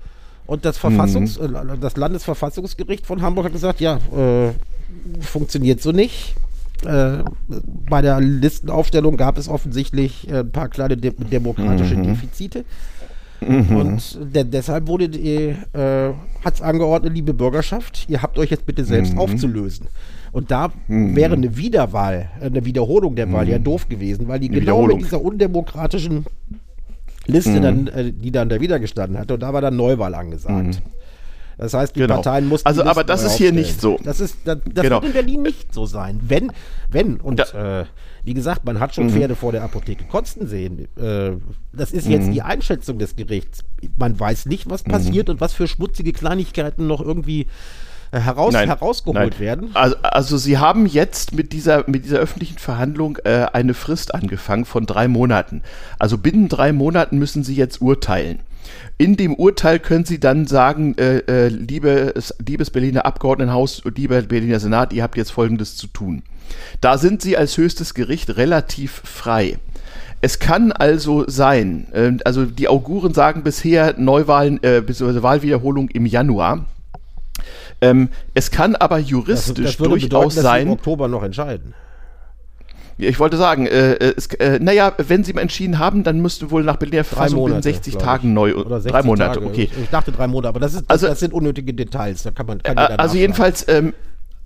Und 0.46 0.64
das 0.64 0.80
Verfassungs-, 0.80 1.40
mhm. 1.40 1.56
äh, 1.56 1.78
das 1.80 1.98
Landesverfassungsgericht 1.98 3.06
von 3.06 3.22
Hamburg 3.22 3.46
hat 3.46 3.54
gesagt, 3.54 3.82
ja, 3.82 3.98
äh, 4.16 4.52
funktioniert 5.22 5.82
so 5.82 5.92
nicht. 5.92 6.36
Äh, 6.86 7.24
bei 7.90 8.02
der 8.02 8.20
Listenaufstellung 8.22 9.18
gab 9.18 9.38
es 9.38 9.50
offensichtlich 9.50 10.30
äh, 10.30 10.40
ein 10.40 10.52
paar 10.52 10.70
kleine 10.70 10.96
de 10.96 11.12
demokratische 11.12 11.96
mhm. 11.96 12.04
Defizite. 12.04 12.66
Mhm. 13.42 13.76
Und 13.76 14.20
de 14.34 14.44
deshalb 14.44 14.88
wurde 14.88 15.06
äh, 15.06 15.56
hat 16.44 16.56
es 16.56 16.62
angeordnet, 16.62 17.14
liebe 17.14 17.34
Bürgerschaft, 17.34 18.06
ihr 18.08 18.22
habt 18.22 18.38
euch 18.40 18.50
jetzt 18.50 18.66
bitte 18.66 18.84
selbst 18.86 19.14
mhm. 19.14 19.20
aufzulösen. 19.20 19.88
Und 20.32 20.52
da 20.52 20.72
mhm. 20.88 21.16
wäre 21.16 21.34
eine 21.34 21.58
Wiederwahl, 21.58 22.30
eine 22.42 22.66
Wiederholung 22.66 23.16
der 23.16 23.32
Wahl 23.32 23.48
ja 23.48 23.60
mhm. 23.60 23.64
doof 23.64 23.90
gewesen, 23.90 24.28
weil 24.28 24.40
die 24.40 24.50
genau 24.50 24.86
mit 24.86 25.02
dieser 25.02 25.22
undemokratischen 25.22 26.26
Liste, 27.28 27.52
mhm. 27.52 27.62
dann, 27.62 27.88
äh, 27.88 28.12
die 28.12 28.32
dann 28.32 28.50
da 28.50 28.60
wieder 28.60 28.80
gestanden 28.80 29.20
hatte. 29.20 29.36
Und 29.36 29.42
da 29.42 29.54
war 29.54 29.62
dann 29.62 29.76
Neuwahl 29.76 30.16
angesagt. 30.16 30.66
Mhm. 30.66 30.98
Das 31.58 31.74
heißt, 31.74 31.96
die 31.96 32.02
genau. 32.02 32.16
Parteien 32.16 32.48
mussten. 32.48 32.68
Also, 32.68 32.84
aber 32.84 33.04
das 33.04 33.24
ist 33.24 33.36
hier 33.38 33.52
nicht 33.52 33.82
so. 33.82 34.00
Das, 34.04 34.20
ist, 34.20 34.38
das, 34.46 34.60
das 34.72 34.84
genau. 34.84 35.02
wird 35.02 35.06
in 35.06 35.14
Berlin 35.14 35.42
nicht 35.42 35.74
so 35.74 35.88
sein. 35.88 36.20
Wenn, 36.22 36.52
wenn, 36.90 37.20
und 37.20 37.40
äh, 37.54 37.86
wie 38.24 38.34
gesagt, 38.36 38.64
man 38.66 38.80
hat 38.80 38.94
schon 38.94 39.06
mhm. 39.06 39.12
Pferde 39.12 39.36
vor 39.36 39.52
der 39.52 39.64
Apotheke 39.64 40.04
kotzen 40.06 40.48
sehen. 40.48 40.88
Äh, 40.98 41.32
das 41.74 41.92
ist 41.92 42.08
jetzt 42.08 42.28
mhm. 42.28 42.34
die 42.34 42.42
Einschätzung 42.44 43.00
des 43.00 43.16
Gerichts. 43.16 43.64
Man 43.98 44.20
weiß 44.20 44.46
nicht, 44.46 44.70
was 44.70 44.84
passiert 44.84 45.30
mhm. 45.30 45.36
und 45.36 45.42
was 45.42 45.54
für 45.54 45.68
schmutzige 45.68 46.14
Kleinigkeiten 46.14 46.86
noch 46.86 47.02
irgendwie 47.02 47.48
heraus, 48.12 48.54
nein, 48.54 48.68
herausgeholt 48.68 49.32
nein. 49.32 49.40
werden. 49.40 49.70
Also, 49.74 49.96
also, 50.02 50.38
Sie 50.38 50.58
haben 50.58 50.86
jetzt 50.86 51.34
mit 51.34 51.54
dieser, 51.54 51.84
mit 51.88 52.06
dieser 52.06 52.20
öffentlichen 52.20 52.58
Verhandlung 52.58 53.18
äh, 53.24 53.48
eine 53.54 53.74
Frist 53.74 54.14
angefangen 54.14 54.66
von 54.66 54.86
drei 54.86 55.08
Monaten. 55.08 55.62
Also 56.00 56.18
binnen 56.18 56.50
drei 56.50 56.74
Monaten 56.74 57.18
müssen 57.18 57.44
Sie 57.44 57.56
jetzt 57.56 57.82
urteilen. 57.82 58.40
In 58.98 59.16
dem 59.16 59.36
Urteil 59.36 59.80
können 59.80 60.06
Sie 60.06 60.20
dann 60.20 60.48
sagen, 60.48 60.96
äh, 60.98 61.20
äh, 61.20 61.48
liebes, 61.50 62.34
liebes 62.46 62.72
Berliner 62.72 63.06
Abgeordnetenhaus, 63.06 63.84
lieber 63.96 64.22
Berliner 64.22 64.60
Senat, 64.60 64.92
ihr 64.94 65.04
habt 65.04 65.18
jetzt 65.18 65.32
Folgendes 65.32 65.76
zu 65.76 65.88
tun. 65.88 66.24
Da 66.82 66.98
sind 66.98 67.22
Sie 67.22 67.38
als 67.38 67.58
höchstes 67.58 67.94
Gericht 67.94 68.38
relativ 68.38 69.02
frei. 69.04 69.60
Es 70.20 70.40
kann 70.40 70.72
also 70.72 71.26
sein, 71.28 71.88
äh, 71.94 72.14
also 72.26 72.46
die 72.46 72.68
Auguren 72.68 73.14
sagen 73.14 73.44
bisher 73.44 73.94
Neuwahlen, 73.98 74.62
äh, 74.64 74.82
bzw. 74.82 75.22
Wahlwiederholung 75.22 75.90
im 75.90 76.06
Januar. 76.06 76.66
Ähm, 77.82 78.10
es 78.34 78.52
kann 78.52 78.76
aber 78.76 78.98
juristisch 78.98 79.66
das, 79.66 79.78
das 79.78 79.90
durchaus 79.90 80.02
bedeuten, 80.04 80.32
sein. 80.32 80.44
Dass 80.44 80.62
im 80.64 80.72
Oktober 80.72 81.08
noch 81.08 81.24
entscheiden. 81.24 81.74
Ich 83.00 83.20
wollte 83.20 83.38
sagen, 83.38 83.68
äh, 83.68 83.94
äh, 83.94 84.14
es, 84.18 84.28
äh, 84.28 84.58
naja, 84.60 84.94
wenn 84.98 85.24
Sie 85.24 85.32
mal 85.34 85.42
entschieden 85.42 85.78
haben, 85.78 86.04
dann 86.04 86.20
müsste 86.20 86.50
wohl 86.50 86.64
nach 86.64 86.78
Berliner 86.78 87.04
Verfassung 87.04 87.46
binnen 87.46 87.62
60 87.62 87.96
Tagen 87.98 88.34
neu. 88.34 88.56
Oder 88.56 88.82
60 88.82 88.92
drei 88.92 89.04
Monate, 89.04 89.34
Tage. 89.36 89.46
okay. 89.46 89.70
Ich 89.84 89.90
dachte 89.90 90.12
drei 90.12 90.28
Monate, 90.28 90.50
aber 90.50 90.60
das, 90.60 90.74
ist, 90.74 90.82
das, 90.82 90.90
also, 90.90 91.08
das 91.08 91.20
sind 91.20 91.34
unnötige 91.34 91.74
Details. 91.74 92.24
Da 92.24 92.32
kann 92.32 92.48
man. 92.48 92.64
Kann 92.64 92.78
äh, 92.78 92.96
also 92.98 93.18
jedenfalls. 93.18 93.68
Ähm, 93.68 93.94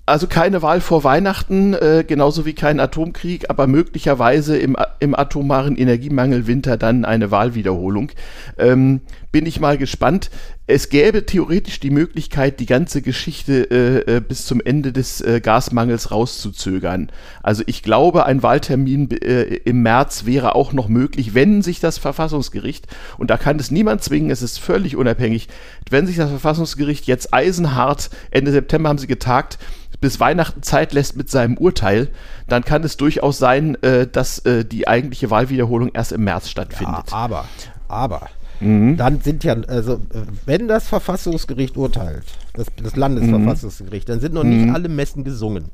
also 0.07 0.27
keine 0.27 0.61
Wahl 0.61 0.81
vor 0.81 1.03
Weihnachten, 1.03 1.73
äh, 1.73 2.03
genauso 2.05 2.45
wie 2.45 2.53
kein 2.53 2.79
Atomkrieg, 2.79 3.49
aber 3.49 3.67
möglicherweise 3.67 4.57
im, 4.57 4.75
im 4.99 5.15
atomaren 5.15 5.77
Energiemangelwinter 5.77 6.75
dann 6.75 7.05
eine 7.05 7.31
Wahlwiederholung. 7.31 8.11
Ähm, 8.57 9.01
bin 9.31 9.45
ich 9.45 9.59
mal 9.59 9.77
gespannt. 9.77 10.29
Es 10.67 10.89
gäbe 10.89 11.25
theoretisch 11.25 11.79
die 11.79 11.89
Möglichkeit, 11.89 12.59
die 12.59 12.65
ganze 12.65 13.01
Geschichte 13.01 13.69
äh, 13.71 14.17
äh, 14.17 14.21
bis 14.21 14.45
zum 14.45 14.61
Ende 14.61 14.93
des 14.93 15.21
äh, 15.21 15.41
Gasmangels 15.41 16.11
rauszuzögern. 16.11 17.11
Also 17.41 17.63
ich 17.65 17.83
glaube, 17.83 18.25
ein 18.25 18.43
Wahltermin 18.43 19.09
äh, 19.11 19.43
im 19.43 19.81
März 19.81 20.25
wäre 20.25 20.55
auch 20.55 20.73
noch 20.73 20.87
möglich, 20.87 21.33
wenn 21.33 21.61
sich 21.61 21.79
das 21.79 21.97
Verfassungsgericht, 21.97 22.87
und 23.17 23.29
da 23.29 23.37
kann 23.37 23.59
es 23.59 23.71
niemand 23.71 24.03
zwingen, 24.03 24.31
es 24.31 24.41
ist 24.41 24.59
völlig 24.59 24.95
unabhängig, 24.95 25.47
wenn 25.89 26.07
sich 26.07 26.17
das 26.17 26.29
Verfassungsgericht 26.29 27.05
jetzt 27.07 27.33
eisenhart, 27.33 28.09
Ende 28.31 28.51
September 28.51 28.89
haben 28.89 28.97
sie 28.97 29.07
getagt, 29.07 29.57
bis 29.99 30.19
Weihnachten 30.19 30.63
Zeit 30.63 30.93
lässt 30.93 31.15
mit 31.15 31.29
seinem 31.29 31.57
Urteil, 31.57 32.09
dann 32.47 32.63
kann 32.63 32.83
es 32.83 32.97
durchaus 32.97 33.37
sein, 33.37 33.81
äh, 33.83 34.07
dass 34.07 34.39
äh, 34.39 34.65
die 34.65 34.87
eigentliche 34.87 35.29
Wahlwiederholung 35.29 35.91
erst 35.93 36.11
im 36.11 36.23
März 36.23 36.49
stattfindet. 36.49 37.11
Ja, 37.11 37.17
aber, 37.17 37.45
aber 37.87 38.29
Mhm. 38.61 38.97
Dann 38.97 39.21
sind 39.21 39.43
ja, 39.43 39.55
also 39.67 39.99
wenn 40.45 40.67
das 40.67 40.87
Verfassungsgericht 40.87 41.77
urteilt, 41.77 42.23
das, 42.53 42.67
das 42.81 42.95
Landesverfassungsgericht, 42.95 44.07
dann 44.07 44.19
sind 44.19 44.33
noch 44.33 44.43
nicht 44.43 44.67
mhm. 44.67 44.75
alle 44.75 44.87
Messen 44.87 45.23
gesungen. 45.23 45.65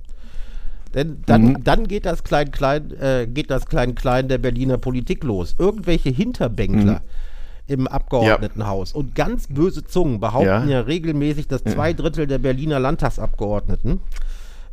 Denn 0.94 1.22
dann, 1.26 1.44
mhm. 1.44 1.64
dann 1.64 1.88
geht 1.88 2.06
das 2.06 2.24
Klein-Klein, 2.24 2.92
äh, 3.00 3.28
geht 3.28 3.52
das 3.52 3.66
Klein-Klein 3.66 4.30
der 4.30 4.38
Berliner 4.38 4.78
Politik 4.78 5.24
los. 5.24 5.56
Irgendwelche 5.60 6.10
Hinterbänkler. 6.10 6.94
Mhm 6.94 7.28
im 7.68 7.88
Abgeordnetenhaus. 7.88 8.94
Ja. 8.94 9.00
Und 9.00 9.14
ganz 9.14 9.48
böse 9.48 9.84
Zungen 9.84 10.20
behaupten 10.20 10.48
ja, 10.48 10.66
ja 10.66 10.80
regelmäßig, 10.82 11.48
dass 11.48 11.64
zwei 11.64 11.94
Drittel 11.94 12.26
der 12.26 12.38
Berliner 12.38 12.80
Landtagsabgeordneten, 12.80 14.00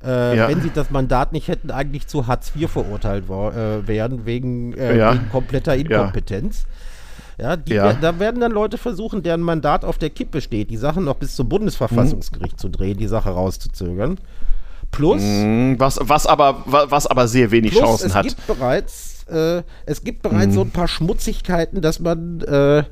äh, 0.05 0.37
ja. 0.37 0.49
wenn 0.49 0.61
sie 0.61 0.71
das 0.73 0.91
Mandat 0.91 1.33
nicht 1.33 1.49
hätten, 1.49 1.71
eigentlich 1.71 2.07
zu 2.07 2.27
Hartz 2.27 2.53
IV 2.55 2.71
verurteilt 2.71 3.25
äh, 3.25 3.87
wären, 3.87 4.27
wegen, 4.27 4.75
äh, 4.75 5.13
wegen 5.13 5.29
kompletter 5.31 5.77
Inkompetenz. 5.77 6.67
Ja, 7.39 7.57
die, 7.57 7.75
ja. 7.75 7.93
Da 7.95 8.19
werden 8.19 8.41
dann 8.41 8.53
Leute 8.53 8.79
versuchen, 8.79 9.23
deren 9.23 9.41
Mandat 9.41 9.85
auf 9.85 9.99
der 9.99 10.11
Kippe 10.11 10.41
steht, 10.41 10.71
die 10.71 10.77
Sachen 10.77 11.05
noch 11.05 11.17
bis 11.17 11.35
zum 11.35 11.49
Bundesverfassungsgericht 11.49 12.55
mhm. 12.55 12.59
zu 12.59 12.69
drehen, 12.69 12.97
die 12.97 13.09
Sache 13.09 13.31
rauszuzögern. 13.31 14.19
Plus. 14.91 15.23
Mhm, 15.23 15.77
was, 15.79 15.99
was, 16.01 16.27
aber, 16.27 16.63
was 16.67 17.07
aber 17.07 17.27
sehr 17.27 17.51
wenig 17.51 17.73
plus, 17.73 17.83
Chancen 17.83 18.07
es 18.07 18.15
hat. 18.15 18.27
Gibt 18.27 18.47
bereits, 18.47 19.27
äh, 19.29 19.63
es 19.87 20.05
gibt 20.05 20.23
bereits 20.23 20.49
mhm. 20.49 20.53
so 20.53 20.61
ein 20.63 20.71
paar 20.71 20.89
Schmutzigkeiten, 20.89 21.81
dass 21.81 22.01
man. 22.01 22.41
Äh, 22.43 22.85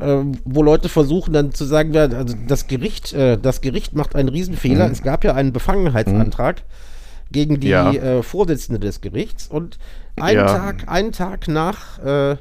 äh, 0.00 0.24
wo 0.44 0.62
Leute 0.62 0.88
versuchen 0.88 1.34
dann 1.34 1.52
zu 1.52 1.66
sagen, 1.66 1.94
also 1.94 2.34
das 2.48 2.66
Gericht, 2.68 3.12
äh, 3.12 3.36
das 3.36 3.60
Gericht 3.60 3.94
macht 3.94 4.16
einen 4.16 4.30
Riesenfehler. 4.30 4.86
Mhm. 4.86 4.92
Es 4.92 5.02
gab 5.02 5.24
ja 5.24 5.34
einen 5.34 5.52
Befangenheitsantrag 5.52 6.56
mhm. 6.56 7.32
gegen 7.32 7.60
die 7.60 7.68
ja. 7.68 7.92
Äh, 7.92 8.22
Vorsitzende 8.22 8.80
des 8.80 9.02
Gerichts 9.02 9.46
und 9.46 9.78
einen 10.16 10.38
ja. 10.38 10.46
Tag, 10.46 10.88
einen 10.88 11.12
Tag 11.12 11.48
nach 11.48 11.98
äh, 11.98 12.36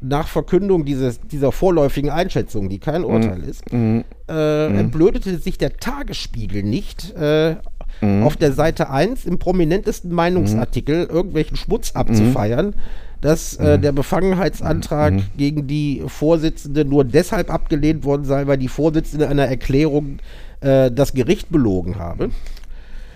nach 0.00 0.28
Verkündung 0.28 0.84
dieses, 0.84 1.20
dieser 1.20 1.52
vorläufigen 1.52 2.10
Einschätzung, 2.10 2.68
die 2.68 2.78
kein 2.78 3.04
Urteil 3.04 3.38
mhm. 3.38 3.48
ist, 3.48 3.72
mhm. 3.72 4.04
Äh, 4.28 4.66
entblödete 4.78 5.38
sich 5.38 5.56
der 5.56 5.76
Tagesspiegel 5.76 6.62
nicht, 6.62 7.14
äh, 7.16 7.56
mhm. 8.00 8.24
auf 8.24 8.36
der 8.36 8.52
Seite 8.52 8.90
1 8.90 9.24
im 9.24 9.38
prominentesten 9.38 10.12
Meinungsartikel 10.12 11.04
mhm. 11.04 11.10
irgendwelchen 11.10 11.56
Schmutz 11.56 11.92
abzufeiern, 11.92 12.74
dass 13.20 13.56
äh, 13.56 13.78
der 13.78 13.92
Befangenheitsantrag 13.92 15.14
gegen 15.36 15.66
die 15.66 16.02
Vorsitzende 16.06 16.84
nur 16.84 17.04
deshalb 17.04 17.50
abgelehnt 17.52 18.04
worden 18.04 18.24
sei, 18.24 18.46
weil 18.46 18.58
die 18.58 18.68
Vorsitzende 18.68 19.28
einer 19.28 19.46
Erklärung 19.46 20.18
äh, 20.60 20.90
das 20.90 21.14
Gericht 21.14 21.50
belogen 21.50 21.98
habe. 21.98 22.30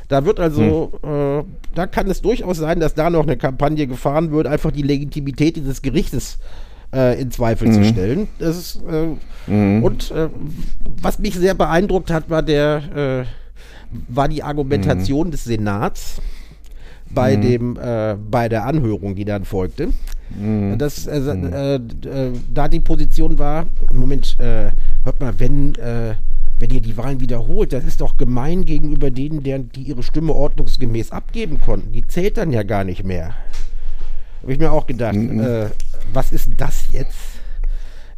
Da 0.09 0.24
wird 0.24 0.41
also, 0.41 0.93
hm. 1.03 1.41
äh, 1.41 1.45
da 1.74 1.87
kann 1.87 2.11
es 2.11 2.22
durchaus 2.22 2.57
sein, 2.57 2.81
dass 2.81 2.95
da 2.95 3.11
noch 3.11 3.22
eine 3.22 3.37
Kampagne 3.37 3.87
gefahren 3.87 4.33
wird, 4.33 4.47
einfach 4.47 4.72
die 4.72 4.83
Legitimität 4.83 5.57
dieses 5.57 5.83
Gerichtes 5.83 6.39
äh, 6.95 7.20
in 7.20 7.30
Zweifel 7.30 7.68
mhm. 7.68 7.72
zu 7.72 7.84
stellen. 7.84 8.28
Das 8.38 8.57
ist, 8.57 8.82
äh, 8.88 9.51
mhm. 9.51 9.82
Und 9.82 10.11
äh, 10.11 10.28
was 11.03 11.18
mich 11.18 11.34
sehr 11.34 11.55
beeindruckt 11.55 12.11
hat, 12.11 12.30
war 12.30 12.43
der 12.43 13.26
äh, 13.26 14.05
war 14.09 14.28
die 14.28 14.43
Argumentation 14.43 15.28
mhm. 15.28 15.30
des 15.32 15.45
Senats 15.45 16.20
bei 17.12 17.36
mhm. 17.36 17.41
dem 17.41 17.76
äh, 17.76 18.16
bei 18.16 18.49
der 18.49 18.66
Anhörung, 18.66 19.14
die 19.14 19.24
dann 19.24 19.45
folgte. 19.45 19.88
Mhm. 20.38 20.78
Das, 20.78 21.07
äh, 21.07 21.80
da 22.55 22.68
die 22.68 22.80
Position 22.80 23.38
war, 23.38 23.66
Moment, 23.93 24.36
hört 24.38 25.20
mal, 25.20 25.34
wenn 25.38 25.74
wenn 26.61 26.70
ihr 26.70 26.82
die 26.82 26.97
Wahlen 26.99 27.20
wiederholt, 27.20 27.72
das 27.72 27.84
ist 27.84 28.03
doch 28.03 28.18
gemein 28.18 28.66
gegenüber 28.66 29.11
denen, 29.11 29.43
deren, 29.43 29.70
die 29.72 29.80
ihre 29.80 30.03
Stimme 30.03 30.34
ordnungsgemäß 30.34 31.11
abgeben 31.11 31.59
konnten. 31.61 31.93
Die 31.93 32.07
zählt 32.07 32.36
dann 32.36 32.53
ja 32.53 32.62
gar 32.62 32.84
nicht 32.84 33.03
mehr. 33.03 33.34
Habe 34.43 34.53
ich 34.53 34.59
mir 34.59 34.72
auch 34.72 34.86
gedacht, 34.86 35.14
mhm. 35.14 35.41
äh, 35.41 35.66
was 36.12 36.32
ist 36.32 36.51
das 36.57 36.84
jetzt? 36.93 37.16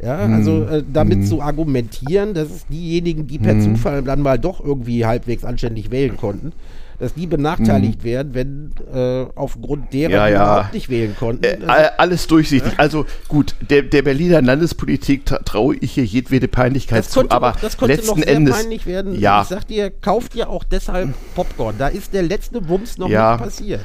Ja, 0.03 0.27
mhm. 0.27 0.35
also 0.35 0.65
äh, 0.65 0.83
damit 0.93 1.21
mhm. 1.21 1.27
zu 1.27 1.41
argumentieren, 1.41 2.35
dass 2.35 2.51
es 2.51 2.67
diejenigen, 2.67 3.29
die 3.29 3.39
per 3.39 3.55
mhm. 3.55 3.77
Zufall 3.77 4.03
dann 4.03 4.21
mal 4.21 4.39
doch 4.39 4.63
irgendwie 4.63 5.07
halbwegs 5.07 5.45
anständig 5.45 5.93
wählen 5.93 6.17
konnten, 6.17 6.53
dass 6.99 7.15
die 7.15 7.29
benachteiligt 7.29 8.01
mhm. 8.01 8.05
werden, 8.05 8.35
wenn 8.35 8.73
äh, 8.93 9.27
aufgrund 9.37 9.93
derer 9.93 10.11
ja, 10.11 10.29
ja. 10.29 10.43
überhaupt 10.43 10.75
nicht 10.75 10.89
wählen 10.89 11.15
konnten. 11.17 11.45
Äh, 11.45 11.59
also, 11.67 11.91
alles 11.99 12.27
durchsichtig. 12.27 12.73
Ja? 12.73 12.79
Also 12.79 13.07
gut, 13.29 13.55
der, 13.71 13.83
der 13.83 14.03
Berliner 14.03 14.43
Landespolitik 14.43 15.25
traue 15.27 15.77
ich 15.77 15.93
hier 15.93 16.05
jedwede 16.05 16.49
Peinlichkeit 16.49 17.05
zu, 17.05 17.31
aber 17.31 17.51
noch, 17.51 17.61
das 17.61 17.81
letzten 17.81 18.07
noch 18.09 18.17
sehr 18.17 18.29
Endes 18.29 18.57
peinlich 18.57 18.87
werden. 18.87 19.21
Ja. 19.21 19.43
Ich 19.43 19.49
sag 19.49 19.69
dir, 19.69 19.91
kauft 19.91 20.35
ihr 20.35 20.51
auch 20.51 20.65
deshalb 20.65 21.11
Popcorn. 21.37 21.77
Da 21.79 21.87
ist 21.87 22.13
der 22.13 22.23
letzte 22.23 22.69
Wumms 22.69 22.99
noch 22.99 23.09
nicht 23.09 23.17
passiert. 23.17 23.85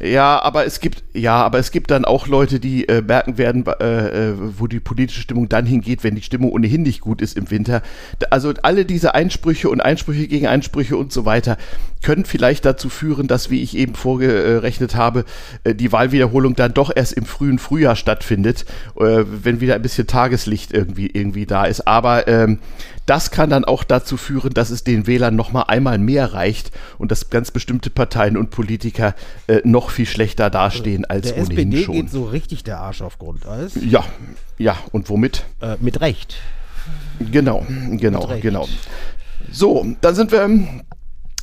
Ja, 0.00 0.42
aber 0.42 0.66
es 0.66 0.80
gibt, 0.80 1.04
ja, 1.12 1.42
aber 1.42 1.58
es 1.58 1.70
gibt 1.70 1.90
dann 1.90 2.04
auch 2.04 2.26
Leute, 2.26 2.58
die 2.58 2.88
äh, 2.88 3.00
merken 3.00 3.38
werden, 3.38 3.64
äh, 3.66 4.30
äh, 4.30 4.34
wo 4.58 4.66
die 4.66 4.80
politische 4.80 5.20
Stimmung 5.20 5.48
dann 5.48 5.66
hingeht, 5.66 6.02
wenn 6.02 6.16
die 6.16 6.22
Stimmung 6.22 6.50
ohnehin 6.50 6.82
nicht 6.82 7.00
gut 7.00 7.22
ist 7.22 7.36
im 7.36 7.50
Winter. 7.50 7.82
Also 8.30 8.52
alle 8.62 8.84
diese 8.84 9.14
Einsprüche 9.14 9.70
und 9.70 9.80
Einsprüche 9.80 10.26
gegen 10.26 10.46
Einsprüche 10.46 10.96
und 10.96 11.12
so 11.12 11.24
weiter 11.24 11.56
können 12.02 12.24
vielleicht 12.26 12.64
dazu 12.64 12.88
führen, 12.90 13.28
dass, 13.28 13.50
wie 13.50 13.62
ich 13.62 13.76
eben 13.76 13.94
vorgerechnet 13.94 14.94
habe, 14.94 15.24
äh, 15.64 15.74
die 15.74 15.90
Wahlwiederholung 15.90 16.54
dann 16.54 16.74
doch 16.74 16.92
erst 16.94 17.14
im 17.14 17.24
frühen 17.24 17.58
Frühjahr 17.58 17.96
stattfindet, 17.96 18.66
äh, 18.96 19.24
wenn 19.26 19.60
wieder 19.60 19.74
ein 19.74 19.82
bisschen 19.82 20.06
Tageslicht 20.06 20.72
irgendwie, 20.72 21.06
irgendwie 21.06 21.46
da 21.46 21.64
ist. 21.64 21.86
Aber 21.86 22.28
ähm, 22.28 22.58
das 23.06 23.30
kann 23.30 23.50
dann 23.50 23.64
auch 23.64 23.84
dazu 23.84 24.16
führen, 24.16 24.54
dass 24.54 24.70
es 24.70 24.84
den 24.84 25.06
Wählern 25.06 25.36
noch 25.36 25.52
mal 25.52 25.62
einmal 25.62 25.98
mehr 25.98 26.32
reicht 26.32 26.70
und 26.98 27.10
dass 27.10 27.30
ganz 27.30 27.50
bestimmte 27.50 27.90
Parteien 27.90 28.36
und 28.36 28.50
Politiker 28.50 29.14
äh, 29.46 29.60
noch 29.84 29.90
viel 29.90 30.06
schlechter 30.06 30.48
dastehen 30.50 31.04
als 31.04 31.28
der 31.28 31.42
ohnehin 31.42 31.72
SPD 31.72 31.84
schon. 31.84 31.94
geht 31.94 32.10
so 32.10 32.24
richtig 32.24 32.64
der 32.64 32.80
Arsch 32.80 33.02
auf 33.02 33.18
Grundeis. 33.18 33.72
Ja, 33.80 34.04
ja. 34.58 34.76
Und 34.92 35.10
womit? 35.10 35.44
Äh, 35.60 35.76
mit 35.80 36.00
Recht. 36.00 36.36
Genau, 37.18 37.64
genau, 37.90 38.24
Recht. 38.24 38.42
genau. 38.42 38.66
So, 39.50 39.86
dann 40.00 40.14
sind 40.14 40.32
wir 40.32 40.48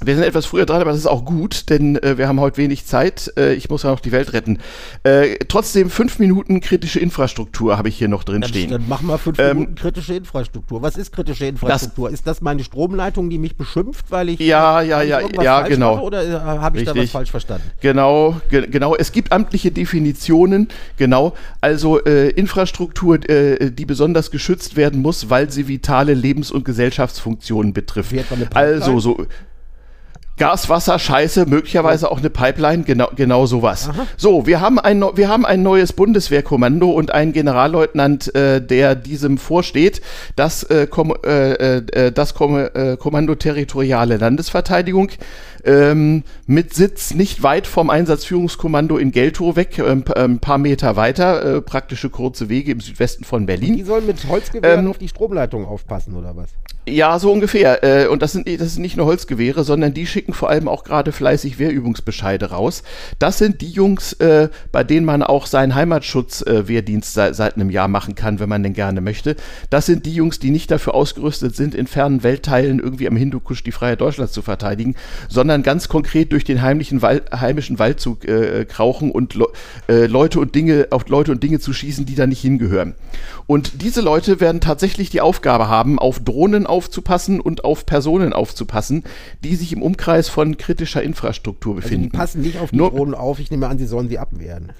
wir 0.03 0.15
sind 0.15 0.23
etwas 0.23 0.45
früher 0.45 0.65
dran, 0.65 0.81
aber 0.81 0.91
das 0.91 0.99
ist 0.99 1.07
auch 1.07 1.25
gut, 1.25 1.69
denn 1.69 1.95
äh, 1.97 2.17
wir 2.17 2.27
haben 2.27 2.39
heute 2.39 2.57
wenig 2.57 2.85
Zeit. 2.85 3.31
Äh, 3.37 3.53
ich 3.53 3.69
muss 3.69 3.83
ja 3.83 3.91
noch 3.91 3.99
die 3.99 4.11
Welt 4.11 4.33
retten. 4.33 4.59
Äh, 5.03 5.35
trotzdem 5.47 5.89
fünf 5.89 6.19
Minuten 6.19 6.59
kritische 6.59 6.99
Infrastruktur 6.99 7.77
habe 7.77 7.89
ich 7.89 7.97
hier 7.97 8.07
noch 8.07 8.23
drin 8.23 8.43
stehen. 8.43 8.71
Dann 8.71 8.85
mach 8.87 9.01
mal 9.01 9.17
fünf 9.17 9.37
ähm, 9.39 9.57
Minuten 9.57 9.75
kritische 9.75 10.15
Infrastruktur. 10.15 10.81
Was 10.81 10.97
ist 10.97 11.11
kritische 11.11 11.45
Infrastruktur? 11.45 12.09
Das, 12.09 12.19
ist 12.19 12.27
das 12.27 12.41
meine 12.41 12.63
Stromleitung, 12.63 13.29
die 13.29 13.37
mich 13.37 13.55
beschimpft, 13.55 14.05
weil 14.09 14.29
ich 14.29 14.39
ja 14.39 14.81
ja 14.81 15.01
ja 15.03 15.21
ja 15.41 15.61
genau 15.67 15.95
mache, 15.95 16.05
oder 16.05 16.23
äh, 16.23 16.39
habe 16.39 16.77
ich 16.77 16.87
Richtig. 16.87 16.95
da 16.95 17.03
was 17.03 17.11
falsch 17.11 17.31
verstanden? 17.31 17.69
Genau 17.81 18.41
ge 18.49 18.67
genau. 18.67 18.95
Es 18.95 19.11
gibt 19.11 19.31
amtliche 19.31 19.71
Definitionen. 19.71 20.69
Genau. 20.97 21.33
Also 21.61 22.03
äh, 22.03 22.29
Infrastruktur, 22.29 23.19
äh, 23.29 23.71
die 23.71 23.85
besonders 23.85 24.31
geschützt 24.31 24.75
werden 24.75 25.01
muss, 25.01 25.29
weil 25.29 25.51
sie 25.51 25.67
vitale 25.67 26.13
Lebens- 26.13 26.51
und 26.51 26.65
Gesellschaftsfunktionen 26.65 27.73
betrifft. 27.73 28.15
Also 28.55 28.99
so 28.99 29.25
Gas, 30.41 30.69
Wasser, 30.69 30.97
Scheiße, 30.97 31.45
möglicherweise 31.45 32.09
auch 32.09 32.17
eine 32.17 32.31
Pipeline, 32.31 32.81
genau, 32.81 33.09
genau 33.15 33.45
sowas. 33.45 33.89
Aha. 33.89 34.07
So, 34.17 34.47
wir 34.47 34.59
haben, 34.59 34.79
ein, 34.79 34.99
wir 34.99 35.29
haben 35.29 35.45
ein 35.45 35.61
neues 35.61 35.93
Bundeswehrkommando 35.93 36.89
und 36.89 37.11
einen 37.11 37.31
Generalleutnant, 37.31 38.33
äh, 38.33 38.59
der 38.59 38.95
diesem 38.95 39.37
vorsteht, 39.37 40.01
das, 40.35 40.63
äh, 40.63 40.87
Kom 40.87 41.13
äh, 41.23 41.75
äh 41.77 42.11
das 42.11 42.33
Kom 42.33 42.57
äh, 42.57 42.97
Kommando 42.97 43.35
Territoriale 43.35 44.17
Landesverteidigung 44.17 45.11
ähm, 45.63 46.23
mit 46.47 46.73
Sitz 46.73 47.13
nicht 47.13 47.43
weit 47.43 47.67
vom 47.67 47.91
Einsatzführungskommando 47.91 48.97
in 48.97 49.11
Geltow 49.11 49.55
weg, 49.55 49.77
ähm, 49.77 50.03
ein 50.15 50.39
paar 50.39 50.57
Meter 50.57 50.95
weiter, 50.95 51.57
äh, 51.57 51.61
praktische 51.61 52.09
kurze 52.09 52.49
Wege 52.49 52.71
im 52.71 52.79
Südwesten 52.79 53.25
von 53.25 53.45
Berlin. 53.45 53.77
Die 53.77 53.83
sollen 53.83 54.07
mit 54.07 54.27
Holzgewehren 54.27 54.85
ähm, 54.85 54.89
auf 54.89 54.97
die 54.97 55.07
Stromleitung 55.07 55.67
aufpassen, 55.67 56.15
oder 56.15 56.35
was? 56.35 56.49
Ja, 56.87 57.19
so 57.19 57.31
ungefähr. 57.31 57.83
Äh, 57.83 58.07
und 58.07 58.23
das 58.23 58.31
sind, 58.31 58.47
das 58.59 58.73
sind 58.73 58.81
nicht 58.81 58.97
nur 58.97 59.05
Holzgewehre, 59.05 59.63
sondern 59.63 59.93
die 59.93 60.07
schicken 60.07 60.33
vor 60.33 60.49
allem 60.49 60.67
auch 60.67 60.83
gerade 60.83 61.11
fleißig 61.11 61.59
Wehrübungsbescheide 61.59 62.49
raus. 62.49 62.81
Das 63.19 63.37
sind 63.37 63.61
die 63.61 63.69
Jungs, 63.69 64.13
äh, 64.13 64.49
bei 64.71 64.83
denen 64.83 65.05
man 65.05 65.21
auch 65.21 65.45
seinen 65.45 65.75
Heimatschutz-Wehrdienst 65.75 67.13
seit, 67.13 67.35
seit 67.35 67.53
einem 67.53 67.69
Jahr 67.69 67.87
machen 67.87 68.15
kann, 68.15 68.39
wenn 68.39 68.49
man 68.49 68.63
den 68.63 68.73
gerne 68.73 68.99
möchte. 68.99 69.35
Das 69.69 69.85
sind 69.85 70.07
die 70.07 70.15
Jungs, 70.15 70.39
die 70.39 70.49
nicht 70.49 70.71
dafür 70.71 70.95
ausgerüstet 70.95 71.55
sind, 71.55 71.75
in 71.75 71.85
fernen 71.85 72.23
Weltteilen 72.23 72.79
irgendwie 72.79 73.07
am 73.07 73.15
Hindukusch 73.15 73.63
die 73.63 73.71
Freiheit 73.71 74.01
Deutschlands 74.01 74.33
zu 74.33 74.41
verteidigen, 74.41 74.95
sondern 75.29 75.61
ganz 75.61 75.87
konkret 75.87 76.31
durch 76.31 76.45
den 76.45 76.63
heimlichen 76.63 77.03
Wal 77.03 77.21
heimischen 77.31 77.77
Waldzug 77.77 78.25
äh, 78.25 78.65
krauchen 78.65 79.11
und 79.11 79.37
äh, 79.87 80.07
Leute 80.07 80.39
und 80.39 80.55
Dinge 80.55 80.87
auf 80.89 81.07
Leute 81.09 81.31
und 81.31 81.43
Dinge 81.43 81.59
zu 81.59 81.73
schießen, 81.73 82.07
die 82.07 82.15
da 82.15 82.25
nicht 82.25 82.41
hingehören. 82.41 82.95
Und 83.51 83.81
diese 83.81 83.99
Leute 83.99 84.39
werden 84.39 84.61
tatsächlich 84.61 85.09
die 85.09 85.19
Aufgabe 85.19 85.67
haben, 85.67 85.99
auf 85.99 86.21
Drohnen 86.21 86.65
aufzupassen 86.65 87.41
und 87.41 87.65
auf 87.65 87.85
Personen 87.85 88.31
aufzupassen, 88.31 89.03
die 89.43 89.57
sich 89.57 89.73
im 89.73 89.81
Umkreis 89.81 90.29
von 90.29 90.55
kritischer 90.55 91.03
Infrastruktur 91.03 91.75
befinden. 91.75 92.03
Also 92.03 92.11
die 92.11 92.17
passen 92.17 92.41
nicht 92.43 92.59
auf 92.61 92.71
die 92.71 92.77
Nur, 92.77 92.91
Drohnen 92.91 93.13
auf, 93.13 93.39
ich 93.39 93.51
nehme 93.51 93.67
an, 93.67 93.77
sie 93.77 93.87
sollen 93.87 94.07
sie 94.07 94.19
abwehren. 94.19 94.71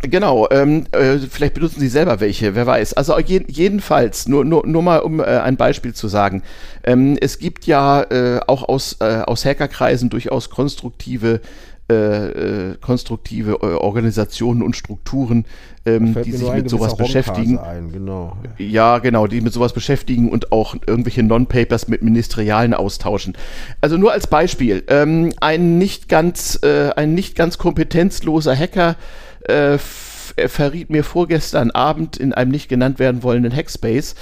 Genau, 0.00 0.48
ähm, 0.50 0.86
äh, 0.92 1.18
vielleicht 1.18 1.52
benutzen 1.52 1.80
Sie 1.80 1.88
selber 1.88 2.20
welche, 2.20 2.54
wer 2.54 2.66
weiß. 2.66 2.94
Also 2.94 3.18
je, 3.18 3.44
jedenfalls, 3.46 4.26
nur, 4.26 4.46
nur, 4.46 4.66
nur 4.66 4.82
mal 4.82 5.00
um 5.00 5.20
äh, 5.20 5.24
ein 5.24 5.58
Beispiel 5.58 5.92
zu 5.92 6.08
sagen. 6.08 6.42
Ähm, 6.82 7.18
es 7.20 7.38
gibt 7.38 7.66
ja 7.66 8.04
äh, 8.04 8.40
auch 8.46 8.66
aus, 8.66 8.96
äh, 9.00 9.20
aus 9.26 9.44
Hackerkreisen 9.44 10.08
durchaus 10.08 10.48
konstruktive 10.48 11.42
äh, 11.88 12.70
äh, 12.70 12.76
konstruktive 12.80 13.58
äh, 13.62 13.74
Organisationen 13.74 14.62
und 14.62 14.74
Strukturen, 14.74 15.44
ähm, 15.84 16.16
die 16.24 16.32
sich 16.32 16.52
mit 16.52 16.68
sowas 16.68 16.96
beschäftigen. 16.96 17.58
Ein, 17.58 17.92
genau. 17.92 18.36
Ja, 18.58 18.98
genau, 18.98 19.28
die 19.28 19.40
mit 19.40 19.52
sowas 19.52 19.72
beschäftigen 19.72 20.30
und 20.30 20.50
auch 20.50 20.74
irgendwelche 20.86 21.22
Non-Papers 21.22 21.86
mit 21.86 22.02
Ministerialen 22.02 22.74
austauschen. 22.74 23.36
Also 23.80 23.96
nur 23.98 24.10
als 24.10 24.26
Beispiel, 24.26 24.82
ähm, 24.88 25.32
ein 25.40 25.78
nicht 25.78 26.08
ganz, 26.08 26.58
äh, 26.64 26.90
ein 26.96 27.14
nicht 27.14 27.36
ganz 27.36 27.56
kompetenzloser 27.56 28.56
Hacker 28.56 28.96
äh, 29.42 29.78
verriet 29.78 30.90
mir 30.90 31.04
vorgestern 31.04 31.70
Abend 31.70 32.16
in 32.16 32.32
einem 32.32 32.50
nicht 32.50 32.68
genannt 32.68 32.98
werden 32.98 33.22
wollenden 33.22 33.54
Hackspace, 33.54 34.16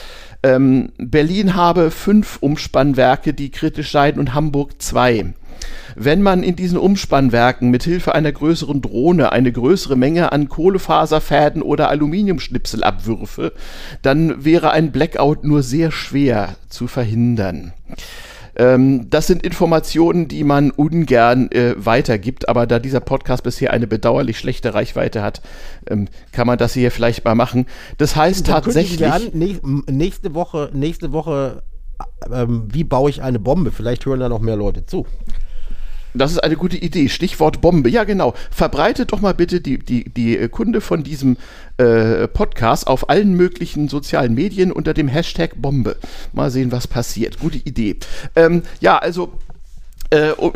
ähm, 0.44 0.92
Berlin 0.98 1.54
habe 1.54 1.90
fünf 1.90 2.36
Umspannwerke, 2.40 3.32
die 3.32 3.50
kritisch 3.50 3.90
seien 3.90 4.18
und 4.18 4.34
Hamburg 4.34 4.82
zwei. 4.82 5.32
Wenn 5.96 6.22
man 6.22 6.42
in 6.42 6.56
diesen 6.56 6.78
Umspannwerken 6.78 7.70
mit 7.70 7.84
Hilfe 7.84 8.14
einer 8.14 8.32
größeren 8.32 8.80
Drohne 8.80 9.32
eine 9.32 9.52
größere 9.52 9.96
Menge 9.96 10.32
an 10.32 10.48
Kohlefaserfäden 10.48 11.62
oder 11.62 11.88
Aluminiumschnipsel 11.90 12.82
abwürfe, 12.82 13.52
dann 14.02 14.44
wäre 14.44 14.70
ein 14.70 14.92
Blackout 14.92 15.44
nur 15.44 15.62
sehr 15.62 15.92
schwer 15.92 16.56
zu 16.68 16.86
verhindern. 16.86 17.72
Ähm, 18.56 19.10
das 19.10 19.26
sind 19.26 19.42
Informationen, 19.42 20.28
die 20.28 20.44
man 20.44 20.70
ungern 20.70 21.50
äh, 21.50 21.74
weitergibt, 21.76 22.48
aber 22.48 22.66
da 22.66 22.78
dieser 22.78 23.00
Podcast 23.00 23.42
bisher 23.42 23.72
eine 23.72 23.86
bedauerlich 23.86 24.38
schlechte 24.38 24.74
Reichweite 24.74 25.22
hat, 25.22 25.42
ähm, 25.88 26.08
kann 26.32 26.46
man 26.46 26.58
das 26.58 26.74
hier 26.74 26.90
vielleicht 26.90 27.24
mal 27.24 27.34
machen. 27.34 27.66
Das 27.98 28.16
heißt 28.16 28.48
Dann 28.48 28.62
tatsächlich. 28.62 29.04
An, 29.04 29.84
nächste 29.88 30.34
Woche, 30.34 30.70
nächste 30.72 31.12
Woche, 31.12 31.62
ähm, 32.32 32.68
wie 32.72 32.84
baue 32.84 33.10
ich 33.10 33.22
eine 33.22 33.38
Bombe? 33.38 33.72
Vielleicht 33.72 34.06
hören 34.06 34.20
da 34.20 34.28
noch 34.28 34.40
mehr 34.40 34.56
Leute 34.56 34.86
zu. 34.86 35.06
Das 36.14 36.30
ist 36.30 36.38
eine 36.38 36.56
gute 36.56 36.76
Idee. 36.76 37.08
Stichwort 37.08 37.60
Bombe. 37.60 37.90
Ja, 37.90 38.04
genau. 38.04 38.34
Verbreitet 38.50 39.12
doch 39.12 39.20
mal 39.20 39.34
bitte 39.34 39.60
die, 39.60 39.78
die, 39.78 40.08
die 40.08 40.48
Kunde 40.48 40.80
von 40.80 41.02
diesem 41.02 41.36
äh, 41.76 42.28
Podcast 42.28 42.86
auf 42.86 43.10
allen 43.10 43.34
möglichen 43.34 43.88
sozialen 43.88 44.34
Medien 44.34 44.70
unter 44.70 44.94
dem 44.94 45.08
Hashtag 45.08 45.60
Bombe. 45.60 45.96
Mal 46.32 46.50
sehen, 46.50 46.70
was 46.70 46.86
passiert. 46.86 47.40
Gute 47.40 47.58
Idee. 47.58 47.96
Ähm, 48.36 48.62
ja, 48.80 48.96
also 48.96 49.32
äh, 50.14 50.30
um, 50.36 50.52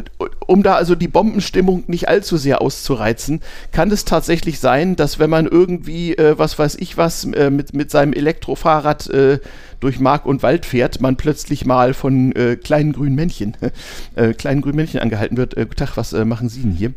um, 0.46 0.62
da 0.62 0.74
also 0.74 0.94
die 0.94 1.08
Bombenstimmung 1.08 1.82
nicht 1.88 2.08
allzu 2.08 2.36
sehr 2.36 2.62
auszureizen, 2.62 3.40
kann 3.72 3.90
es 3.90 4.04
tatsächlich 4.04 4.60
sein, 4.60 4.94
dass 4.94 5.18
wenn 5.18 5.30
man 5.30 5.46
irgendwie, 5.46 6.16
äh, 6.16 6.38
was 6.38 6.58
weiß 6.58 6.76
ich 6.76 6.96
was, 6.96 7.24
äh, 7.24 7.50
mit, 7.50 7.74
mit 7.74 7.90
seinem 7.90 8.12
Elektrofahrrad 8.12 9.10
äh, 9.10 9.38
durch 9.80 9.98
Mark 9.98 10.26
und 10.26 10.42
Wald 10.44 10.64
fährt, 10.64 11.00
man 11.00 11.16
plötzlich 11.16 11.64
mal 11.64 11.92
von 11.92 12.32
äh, 12.32 12.56
kleinen 12.56 12.92
grünen 12.92 13.16
Männchen, 13.16 13.56
äh, 14.14 14.32
kleinen 14.32 14.60
grünen 14.60 14.76
Männchen 14.76 15.00
angehalten 15.00 15.36
wird. 15.36 15.56
Äh, 15.56 15.66
Tag, 15.66 15.96
was 15.96 16.12
machen 16.12 16.48
Sie 16.48 16.62
denn 16.62 16.72
hier? 16.72 16.92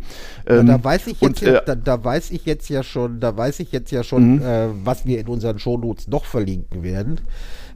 Ähm, 0.48 0.68
ja, 0.68 0.78
da 0.78 0.84
weiß 0.84 1.08
ich 1.08 1.22
jetzt, 1.22 1.42
und, 1.42 1.42
ja, 1.42 1.62
da, 1.62 1.76
da, 1.76 2.04
weiß 2.04 2.32
ich 2.32 2.46
jetzt 2.46 2.70
ja 2.70 2.84
schon, 2.84 3.20
da 3.20 3.36
weiß 3.36 3.60
ich 3.60 3.72
jetzt 3.72 3.92
ja 3.92 4.04
schon, 4.04 4.36
mhm. 4.36 4.82
was 4.84 5.06
wir 5.06 5.20
in 5.20 5.28
unseren 5.28 5.60
Shownotes 5.60 6.08
noch 6.08 6.26
verlinken 6.26 6.84
werden. 6.84 7.22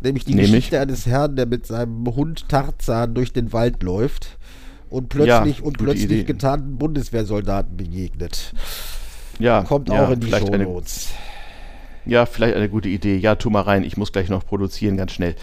Nämlich 0.02 0.26
die 0.26 0.36
nämlich? 0.36 0.52
Geschichte 0.52 0.80
eines 0.80 1.06
Herrn, 1.06 1.36
der 1.36 1.46
mit 1.46 1.66
seinem 1.66 2.06
Hund 2.16 2.50
Tarzan 2.50 3.14
durch 3.14 3.34
den 3.34 3.54
Wald 3.54 3.82
läuft 3.84 4.38
und 4.90 5.10
plötzlich 5.10 5.60
ja, 5.60 5.64
und 5.64 5.78
plötzlich 5.78 6.06
Idee. 6.06 6.24
getarnten 6.24 6.78
Bundeswehrsoldaten 6.78 7.78
begegnet. 7.78 8.54
Ja, 9.40 9.64
kommt 9.64 9.90
auch 9.92 10.12
in 10.12 10.20
die 10.20 10.32
Shownotes. 10.32 11.10
Ja, 12.06 12.26
vielleicht 12.26 12.56
eine 12.56 12.70
gute 12.70 12.90
Idee. 12.90 13.18
Ja, 13.18 13.36
tu 13.36 13.50
mal 13.50 13.62
rein, 13.62 13.84
ich 13.84 13.98
muss 13.98 14.12
gleich 14.12 14.30
noch 14.30 14.46
produzieren, 14.46 14.96
ganz 14.98 15.12
schnell. 15.14 15.36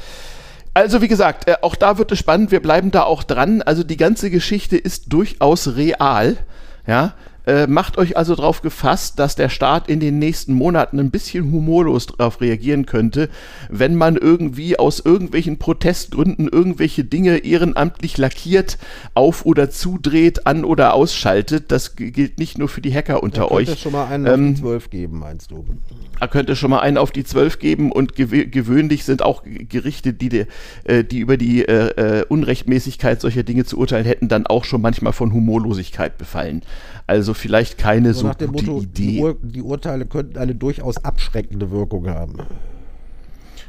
Also 0.75 1.03
wie 1.03 1.09
gesagt, 1.09 1.49
äh, 1.49 1.57
auch 1.61 1.75
da 1.75 1.99
wird 1.99 2.13
es 2.13 2.19
spannend, 2.19 2.51
wir 2.51 2.63
bleiben 2.63 2.91
da 2.91 3.03
auch 3.03 3.25
dran. 3.25 3.61
Also 3.61 3.83
die 3.83 3.97
ganze 3.97 4.31
Geschichte 4.31 4.77
ist 4.77 5.13
durchaus 5.13 5.77
real. 5.77 6.39
Ja, 6.87 7.15
äh, 7.47 7.67
macht 7.67 7.99
euch 7.99 8.17
also 8.17 8.35
darauf 8.35 8.63
gefasst, 8.63 9.19
dass 9.19 9.35
der 9.35 9.49
Staat 9.49 9.89
in 9.89 10.01
den 10.01 10.19
nächsten 10.19 10.55
Monaten 10.55 10.99
ein 11.01 11.11
bisschen 11.11 11.51
humorlos 11.51 12.07
darauf 12.07 12.41
reagieren 12.41 12.87
könnte, 12.87 13.29
wenn 13.69 13.97
man 13.97 14.17
irgendwie 14.17 14.79
aus 14.79 15.01
irgendwelchen 15.01 15.59
Protestgründen 15.59 16.49
irgendwelche 16.49 17.05
Dinge 17.05 17.39
ehrenamtlich 17.39 18.19
lackiert, 18.19 18.79
auf- 19.15 19.45
oder 19.45 19.71
zudreht, 19.71 20.47
an- 20.47 20.65
oder 20.65 20.95
ausschaltet. 20.95 21.73
Das 21.73 21.97
gilt 21.97 22.39
nicht 22.39 22.59
nur 22.59 22.69
für 22.69 22.81
die 22.81 22.95
Hacker 22.95 23.23
unter 23.23 23.43
da 23.43 23.51
euch. 23.51 23.67
Könnte 23.67 23.83
schon 23.83 23.93
mal 23.93 24.07
einen 24.07 24.27
ähm, 24.27 24.33
auf 24.33 24.55
die 24.55 24.61
12 24.61 24.91
geben, 24.91 25.19
meinst 25.19 25.51
du? 25.51 25.65
Da 26.21 26.27
könnte 26.29 26.55
schon 26.55 26.71
mal 26.71 26.81
einen 26.81 26.99
auf 26.99 27.11
die 27.11 27.25
12 27.25 27.59
geben 27.59 27.93
und 27.93 28.15
gew 28.15 28.47
gewöhnlich 28.47 29.05
sind 29.05 29.23
auch 29.23 29.43
Gerichte, 29.45 30.13
die, 30.13 30.29
die, 30.29 30.47
äh, 30.85 31.05
die 31.05 31.19
über 31.19 31.37
die 31.37 31.65
äh, 31.67 32.21
äh, 32.21 32.25
Unrechtmäßigkeit 32.25 33.21
solcher 33.21 33.43
Dinge 33.43 33.65
zu 33.65 33.79
urteilen 33.79 34.05
hätten, 34.05 34.29
dann 34.29 34.47
auch 34.47 34.65
schon 34.65 34.81
manchmal 34.81 35.13
von 35.13 35.33
Humorlosigkeit 35.33 36.19
befallen. 36.19 36.63
Also 37.13 37.35
vielleicht 37.35 37.77
keine 37.77 38.15
so, 38.15 38.21
so 38.23 38.29
gute 38.29 38.49
Motto, 38.49 38.81
Idee. 38.81 39.07
Die, 39.07 39.21
Ur 39.21 39.37
die 39.43 39.61
Urteile 39.61 40.07
könnten 40.07 40.39
eine 40.39 40.55
durchaus 40.55 40.97
abschreckende 40.97 41.71
Wirkung 41.71 42.09
haben. 42.09 42.39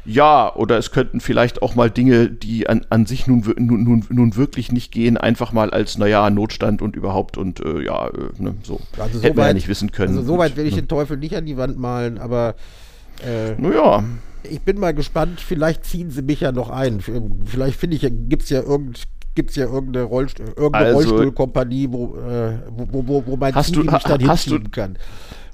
Ja, 0.06 0.56
oder 0.56 0.78
es 0.78 0.92
könnten 0.92 1.20
vielleicht 1.20 1.62
auch 1.62 1.76
mal 1.76 1.92
Dinge, 1.92 2.30
die 2.30 2.70
an, 2.70 2.86
an 2.90 3.06
sich 3.06 3.28
nun, 3.28 3.44
nun, 3.58 3.84
nun, 3.84 4.06
nun 4.10 4.36
wirklich 4.38 4.72
nicht 4.72 4.94
gehen, 4.94 5.18
einfach 5.18 5.52
mal 5.52 5.72
als, 5.72 5.98
naja, 5.98 6.30
Notstand 6.30 6.82
und 6.82 6.96
überhaupt 6.96 7.38
und 7.38 7.60
äh, 7.60 7.84
ja, 7.84 8.08
äh, 8.08 8.42
ne, 8.42 8.56
so. 8.64 8.80
Also 8.98 9.22
Hätten 9.22 9.36
so 9.36 9.42
wir 9.42 9.48
ja 9.48 9.54
nicht 9.54 9.68
wissen 9.68 9.92
können. 9.92 10.18
Also 10.18 10.24
soweit 10.24 10.56
will 10.56 10.66
ich 10.66 10.76
ne? 10.76 10.84
den 10.84 10.88
Teufel 10.88 11.18
nicht 11.18 11.36
an 11.36 11.46
die 11.46 11.58
Wand 11.58 11.78
malen, 11.78 12.20
aber 12.20 12.56
äh, 13.26 13.56
naja. 13.58 14.06
Ich 14.44 14.62
bin 14.62 14.80
mal 14.80 14.94
gespannt, 14.94 15.42
vielleicht 15.42 15.84
ziehen 15.84 16.12
sie 16.12 16.22
mich 16.22 16.40
ja 16.40 16.54
noch 16.54 16.70
ein. 16.70 17.02
Vielleicht 17.46 17.78
finde 17.78 17.98
ich, 17.98 18.10
gibt 18.30 18.44
es 18.44 18.50
ja 18.50 18.62
irgend, 18.62 19.04
gibt 19.36 19.52
es 19.52 19.56
ja 19.56 19.66
irgendeine, 19.66 20.06
Rollstuhl, 20.06 20.48
irgendeine 20.56 20.86
also, 20.88 20.98
Rollstuhlkompanie, 20.98 21.88
wo, 21.92 22.16
äh, 22.18 22.60
wo, 22.70 23.08
wo, 23.08 23.24
wo 23.26 23.36
mein 23.38 23.54
Team 23.54 23.86
mich 23.86 24.04
dann 24.04 24.20
hinschieben 24.20 24.72
kann. 24.72 24.98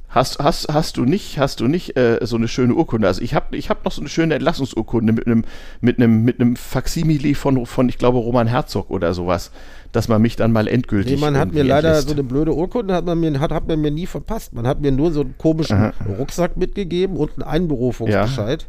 Hast, 0.10 0.40
hast, 0.40 0.74
hast 0.74 0.98
du 0.98 1.06
nicht, 1.06 1.38
hast 1.38 1.60
du 1.60 1.68
nicht 1.68 1.96
äh, 1.96 2.18
so 2.24 2.36
eine 2.36 2.48
schöne 2.48 2.74
Urkunde? 2.74 3.08
Also 3.08 3.22
ich 3.22 3.36
habe 3.36 3.56
ich 3.56 3.70
hab 3.70 3.86
noch 3.86 3.92
so 3.92 4.02
eine 4.02 4.10
schöne 4.10 4.34
Entlassungsurkunde 4.34 5.14
mit 5.14 5.28
einem 5.28 5.46
mit 5.82 5.98
einem 5.98 6.24
mit 6.24 6.42
einem 6.42 6.56
Faksimile 6.56 7.36
von 7.36 7.68
von 7.68 7.88
ich 7.90 8.00
glaube 8.00 8.18
Roman 8.18 8.48
Herzog 8.48 8.90
oder 8.90 9.14
sowas, 9.14 9.52
dass 9.92 10.08
man 10.08 10.20
mich 10.20 10.36
dann 10.36 10.52
mal 10.52 10.68
endgültig. 10.68 11.14
Nee, 11.14 11.22
man 11.22 11.38
hat 11.38 11.54
mir 11.54 11.64
leider 11.64 11.90
entlässt. 11.90 12.08
so 12.08 12.16
eine 12.16 12.24
blöde 12.24 12.56
Urkunde 12.56 12.96
hat 12.96 13.06
man 13.06 13.20
mir 13.20 13.40
hat, 13.40 13.52
hat 13.52 13.68
man 13.68 13.82
mir 13.82 13.92
nie 13.92 14.08
verpasst. 14.08 14.52
Man 14.54 14.66
hat 14.66 14.82
mir 14.82 14.92
nur 14.92 15.12
so 15.12 15.22
einen 15.22 15.36
komischen 15.38 15.78
Aha. 15.78 15.94
Rucksack 16.18 16.58
mitgegeben 16.58 17.16
und 17.16 17.34
einen 17.34 17.44
Einberufungsbescheid. 17.44 18.64
Ja. 18.64 18.68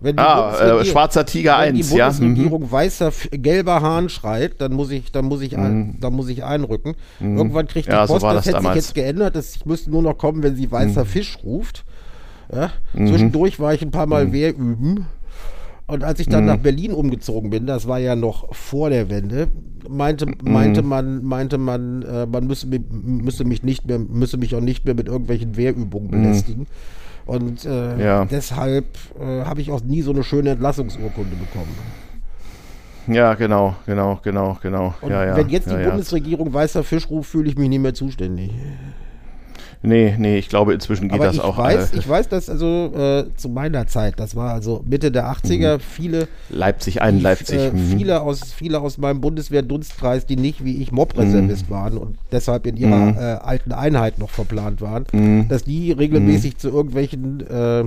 Wenn 0.00 0.16
die 0.16 0.22
ah, 0.22 0.80
äh, 0.80 0.84
schwarzer 0.84 1.26
Tiger 1.26 1.56
1, 1.56 1.90
ja. 1.92 2.06
Wenn 2.06 2.34
die 2.34 2.42
Bundesregierung 2.42 2.62
ja. 2.62 2.72
weißer, 2.72 3.12
gelber 3.32 3.82
Hahn 3.82 4.08
schreit, 4.08 4.60
dann 4.60 4.72
muss 4.72 4.90
ich, 4.90 5.10
dann 5.10 5.24
muss 5.24 5.40
ich, 5.40 5.58
ein, 5.58 5.78
mhm. 5.78 6.00
dann 6.00 6.14
muss 6.14 6.28
ich 6.28 6.44
einrücken. 6.44 6.94
Mhm. 7.18 7.36
Irgendwann 7.36 7.66
kriegt 7.66 7.88
die 7.88 7.92
ja, 7.92 8.06
Post, 8.06 8.20
so 8.20 8.26
das, 8.28 8.44
das 8.44 8.54
hätte 8.54 8.64
sich 8.64 8.74
jetzt 8.76 8.94
geändert, 8.94 9.34
das, 9.34 9.56
ich 9.56 9.66
müsste 9.66 9.90
nur 9.90 10.02
noch 10.02 10.16
kommen, 10.16 10.42
wenn 10.44 10.54
sie 10.54 10.70
weißer 10.70 11.02
mhm. 11.02 11.08
Fisch 11.08 11.38
ruft. 11.42 11.84
Ja? 12.52 12.70
Mhm. 12.94 13.08
Zwischendurch 13.08 13.58
war 13.58 13.74
ich 13.74 13.82
ein 13.82 13.90
paar 13.90 14.06
Mal 14.06 14.26
mhm. 14.26 14.32
Wehr 14.32 14.50
üben. 14.50 15.06
Und 15.88 16.04
als 16.04 16.20
ich 16.20 16.28
dann 16.28 16.42
mhm. 16.42 16.46
nach 16.46 16.58
Berlin 16.58 16.92
umgezogen 16.92 17.50
bin, 17.50 17.66
das 17.66 17.88
war 17.88 17.98
ja 17.98 18.14
noch 18.14 18.54
vor 18.54 18.90
der 18.90 19.10
Wende, 19.10 19.48
meinte, 19.88 20.26
meinte 20.44 20.82
man, 20.82 21.24
meinte 21.24 21.58
man, 21.58 22.02
äh, 22.02 22.26
man 22.26 22.46
müsse, 22.46 22.68
müsse 22.68 23.44
mich 23.44 23.62
nicht 23.62 23.86
mehr, 23.86 23.98
müsse 23.98 24.36
mich 24.36 24.54
auch 24.54 24.60
nicht 24.60 24.84
mehr 24.84 24.94
mit 24.94 25.08
irgendwelchen 25.08 25.56
Wehrübungen 25.56 26.10
belästigen. 26.10 26.66
Und 27.28 27.66
äh, 27.66 28.02
ja. 28.02 28.24
deshalb 28.24 28.86
äh, 29.20 29.44
habe 29.44 29.60
ich 29.60 29.70
auch 29.70 29.82
nie 29.82 30.00
so 30.00 30.12
eine 30.12 30.24
schöne 30.24 30.48
Entlassungsurkunde 30.52 31.36
bekommen. 31.36 31.76
Ja, 33.06 33.34
genau, 33.34 33.76
genau, 33.84 34.18
genau, 34.22 34.56
genau. 34.62 34.94
Und 35.02 35.10
ja, 35.10 35.26
ja, 35.26 35.36
wenn 35.36 35.50
jetzt 35.50 35.70
die 35.70 35.76
Bundesregierung 35.76 36.54
weißer 36.54 36.82
Fisch 36.82 37.08
ruft, 37.10 37.30
fühle 37.30 37.50
ich 37.50 37.58
mich 37.58 37.68
nicht 37.68 37.80
mehr 37.80 37.92
zuständig. 37.92 38.50
Nee, 39.82 40.14
nee, 40.18 40.38
ich 40.38 40.48
glaube, 40.48 40.74
inzwischen 40.74 41.08
geht 41.08 41.14
Aber 41.14 41.26
das 41.26 41.36
ich 41.36 41.40
auch. 41.40 41.58
Weiß, 41.58 41.92
äh, 41.92 41.98
ich 41.98 42.08
weiß, 42.08 42.28
dass 42.28 42.50
also 42.50 42.92
äh, 42.96 43.24
zu 43.36 43.48
meiner 43.48 43.86
Zeit, 43.86 44.18
das 44.18 44.34
war 44.34 44.52
also 44.52 44.82
Mitte 44.84 45.12
der 45.12 45.30
80er, 45.30 45.76
mhm. 45.76 45.80
viele. 45.80 46.28
Leipzig 46.50 47.00
ein, 47.00 47.20
Leipzig. 47.20 47.58
Äh, 47.58 47.70
mhm. 47.70 47.96
viele, 47.96 48.22
aus, 48.22 48.52
viele 48.52 48.80
aus 48.80 48.98
meinem 48.98 49.20
Bundeswehr-Dunstkreis, 49.20 50.26
die 50.26 50.36
nicht 50.36 50.64
wie 50.64 50.82
ich 50.82 50.90
Mob-Reservist 50.90 51.70
mhm. 51.70 51.74
waren 51.74 51.98
und 51.98 52.18
deshalb 52.32 52.66
in 52.66 52.76
ihrer 52.76 52.96
mhm. 52.96 53.18
äh, 53.18 53.20
alten 53.20 53.72
Einheit 53.72 54.18
noch 54.18 54.30
verplant 54.30 54.80
waren, 54.80 55.06
mhm. 55.12 55.48
dass 55.48 55.64
die 55.64 55.92
regelmäßig 55.92 56.54
mhm. 56.54 56.58
zu 56.58 56.68
irgendwelchen 56.70 57.46
äh, 57.48 57.84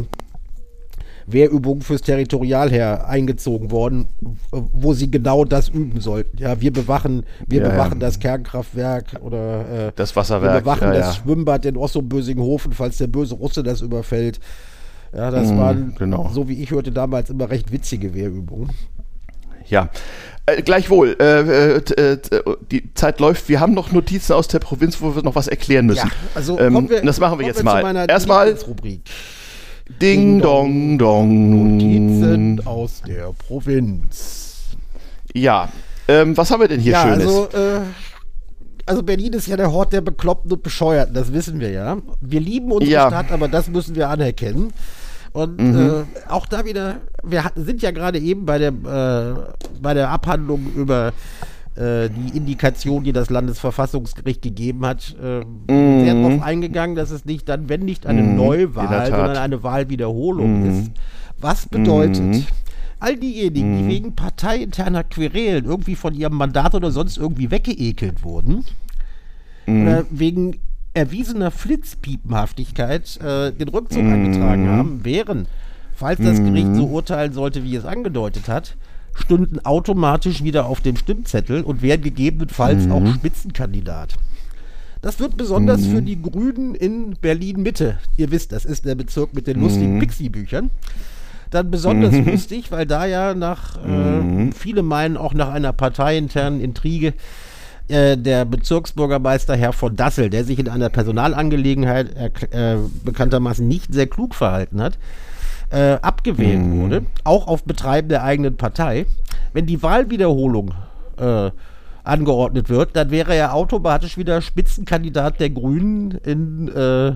Wehrübungen 1.34 1.82
fürs 1.82 2.02
Territorialheer 2.02 3.08
eingezogen 3.08 3.72
worden, 3.72 4.08
wo 4.52 4.94
sie 4.94 5.10
genau 5.10 5.46
das 5.46 5.70
üben 5.70 6.02
sollten. 6.02 6.38
Ja, 6.38 6.60
wir 6.62 6.72
bewachen, 6.72 7.26
wir 7.48 7.62
ja, 7.62 7.70
bewachen 7.70 8.00
ja. 8.00 8.08
das 8.08 8.20
Kernkraftwerk 8.20 9.20
oder 9.22 9.88
äh, 9.88 9.92
das 9.96 10.16
Wasserwerk. 10.16 10.54
Wir 10.54 10.62
bewachen 10.62 10.92
das 10.92 11.18
Schwimmbad 11.18 11.66
in 11.66 11.78
Ossum-Bösinghofen, 11.78 12.74
falls 12.74 12.98
der 12.98 13.08
böse 13.08 13.36
Russe 13.36 13.64
das 13.64 13.82
überfällt. 13.82 14.40
Ja, 15.14 15.30
das 15.30 15.50
mhm, 15.50 15.58
waren, 15.58 15.96
genau. 15.98 16.30
so 16.34 16.48
wie 16.48 16.62
ich 16.62 16.72
hörte, 16.72 16.92
damals 16.92 17.30
immer 17.30 17.50
recht 17.50 17.72
witzige 17.72 18.14
Wehrübungen. 18.14 18.70
Ja, 19.68 19.90
äh, 20.46 20.62
gleichwohl, 20.62 21.16
äh, 21.20 21.78
äh, 21.78 22.22
die 22.72 22.94
Zeit 22.94 23.20
läuft. 23.20 23.48
Wir 23.48 23.60
haben 23.60 23.74
noch 23.74 23.92
Notizen 23.92 24.34
aus 24.34 24.48
der 24.48 24.60
Provinz, 24.60 25.02
wo 25.02 25.16
wir 25.16 25.22
noch 25.24 25.36
was 25.36 25.48
erklären 25.48 25.86
müssen. 25.86 26.08
Ja, 26.08 26.14
also 26.34 26.60
ähm, 26.60 26.90
wir, 26.90 27.02
das 27.02 27.20
machen 27.20 27.40
wir 27.40 27.46
jetzt 27.46 27.64
mal. 27.64 28.06
Erstmal 28.10 28.54
Rubrik. 28.68 29.02
Ding, 30.00 30.40
dong, 30.42 30.98
dong. 30.98 31.78
Notizen 31.78 32.62
aus 32.66 33.02
der 33.08 33.34
Provinz. 33.34 34.68
Ja, 35.34 35.70
ähm, 36.08 36.36
was 36.38 36.52
haben 36.52 36.62
wir 36.62 36.68
denn 36.68 36.80
hier 36.80 36.94
ja, 36.94 37.04
Schönes? 37.04 37.26
Also, 37.28 37.48
äh, 37.54 37.80
also 38.86 39.04
Berlin 39.04 39.34
ist 39.34 39.48
ja 39.48 39.58
der 39.58 39.72
Hort 39.72 39.94
der 39.94 40.02
Bekloppten 40.02 40.52
und 40.52 40.64
Bescheuerten, 40.64 41.14
das 41.14 41.32
wissen 41.34 41.60
wir 41.60 41.72
ja. 41.72 41.98
Wir 42.20 42.40
lieben 42.40 42.72
unsere 42.72 42.92
Ja. 42.92 43.08
Stadt, 43.08 43.32
aber 43.32 43.48
das 43.48 43.68
müssen 43.70 43.96
wir 43.96 44.10
anerkennen. 44.10 44.74
Und 45.34 45.62
Mhm. 45.62 46.06
äh, 46.28 46.30
auch 46.30 46.46
da 46.46 46.66
wieder, 46.66 46.98
wir 47.24 47.44
hat- 47.46 47.54
sind 47.56 47.82
ja 47.82 47.92
gerade 47.92 48.20
eben 48.20 48.46
bei 48.46 48.58
der, 48.58 48.70
äh, 48.72 49.80
bei 49.82 49.94
der 49.94 50.10
Abhandlung 50.10 50.72
über 50.76 51.14
äh, 51.76 52.10
die 52.10 52.36
Indikation, 52.38 53.04
die 53.04 53.14
das 53.14 53.30
Landesverfassungsgericht 53.30 54.42
gegeben 54.42 54.86
hat, 54.86 55.16
äh, 55.22 55.42
sehr 55.70 56.14
darauf 56.16 56.42
eingegangen, 56.42 56.96
dass 56.96 57.12
es 57.12 57.26
nicht 57.26 57.48
dann, 57.48 57.70
wenn 57.70 57.82
nicht 57.86 58.06
eine 58.06 58.22
Mhm. 58.24 58.30
In 58.32 58.38
der 58.38 58.46
Neuwahl, 58.46 59.06
sondern 59.10 59.38
eine 59.38 59.64
Wahlwiederholung 59.64 60.62
Mhm. 60.64 60.70
ist. 60.70 60.92
Was 61.40 61.66
bedeutet, 61.68 62.22
Mhm. 62.24 62.46
all 63.00 63.16
diejenigen, 63.18 63.78
die 63.80 63.88
wegen 63.88 64.16
parteiinterner 64.16 65.04
Querelen 65.04 65.66
irgendwie 65.66 65.96
von 65.96 66.14
ihrem 66.14 66.36
Mandat 66.36 66.76
oder 66.76 66.92
sonst 66.92 67.18
irgendwie 67.18 67.50
weggeekelt 67.52 68.24
wurden, 68.24 68.64
Mhm. 69.66 69.82
oder 69.88 70.06
wegen 70.12 70.58
erwiesener 70.94 71.52
Flitzpiepenhaftigkeit 71.52 73.18
äh, 73.22 73.52
den 73.54 73.70
Rückzug 73.70 74.04
angetragen 74.04 74.68
haben, 74.70 75.06
wären, 75.06 75.48
falls 75.96 76.20
das 76.20 76.38
Gericht 76.40 76.76
so 76.76 76.86
urteilen 76.88 77.32
sollte, 77.34 77.64
wie 77.64 77.76
es 77.76 77.86
angedeutet 77.86 78.50
hat, 78.50 78.76
stünden 79.16 79.60
automatisch 79.66 80.44
wieder 80.44 80.66
auf 80.66 80.82
dem 80.82 80.96
Stimmzettel 80.96 81.64
und 81.64 81.82
wären 81.82 82.02
gegebenenfalls 82.02 82.90
auch 82.90 83.06
Spitzenkandidat. 83.14 84.16
Das 85.02 85.20
wird 85.20 85.36
besonders 85.36 85.86
für 85.88 86.02
die 86.02 86.22
Grünen 86.22 86.76
in 86.76 87.16
Berlin-Mitte, 87.20 87.98
ihr 88.18 88.30
wisst, 88.30 88.52
das 88.52 88.66
ist 88.66 88.86
der 88.86 88.94
Bezirk 88.94 89.34
mit 89.34 89.48
den 89.48 89.60
lustigen 89.60 90.00
Pixie-Büchern, 90.00 90.70
dann 91.50 91.72
besonders 91.72 92.14
lustig, 92.26 92.72
weil 92.72 92.86
da 92.86 93.06
ja 93.06 93.34
nach, 93.34 93.78
äh, 93.84 94.52
viele 94.54 94.84
meinen 94.84 95.18
auch 95.18 95.34
nach 95.34 95.50
einer 95.50 95.74
parteiinternen 95.74 96.62
Intrige, 96.62 97.14
äh, 97.88 98.16
der 98.16 98.46
Bezirksbürgermeister 98.46 99.56
Herr 99.56 99.74
von 99.74 99.96
Dassel, 99.96 100.30
der 100.30 100.44
sich 100.44 100.60
in 100.60 100.70
einer 100.70 100.90
Personalangelegenheit 100.90 102.16
äh, 102.52 102.78
bekanntermaßen 103.04 103.68
nicht 103.68 103.94
sehr 103.94 104.08
klug 104.08 104.36
verhalten 104.36 104.82
hat, 104.82 105.00
äh, 105.72 105.94
abgewählt 106.02 106.60
wurde, 106.72 107.06
auch 107.24 107.48
auf 107.48 107.64
Betreiben 107.64 108.10
der 108.10 108.24
eigenen 108.24 108.58
Partei. 108.58 109.06
Wenn 109.54 109.66
die 109.66 109.82
Wahlwiederholung 109.82 110.74
äh, 111.18 111.52
angeordnet 112.04 112.70
wird, 112.70 112.96
dann 112.96 113.12
wäre 113.12 113.36
er 113.36 113.54
automatisch 113.54 114.18
wieder 114.18 114.42
Spitzenkandidat 114.42 115.40
der 115.40 115.50
Grünen 115.50 116.12
in 116.12 116.68
äh, 116.70 117.14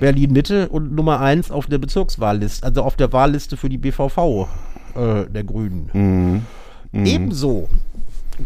Berlin-Mitte 0.00 0.68
und 0.68 0.94
Nummer 0.94 1.20
1 1.20 1.50
auf 1.50 1.66
der 1.66 1.78
Bezirkswahlliste, 1.78 2.66
also 2.66 2.82
auf 2.82 2.96
der 2.96 3.12
Wahlliste 3.12 3.56
für 3.56 3.68
die 3.68 3.78
BVV 3.78 4.48
äh, 4.94 5.26
der 5.26 5.44
Grünen. 5.44 6.44
Ebenso, 6.92 7.68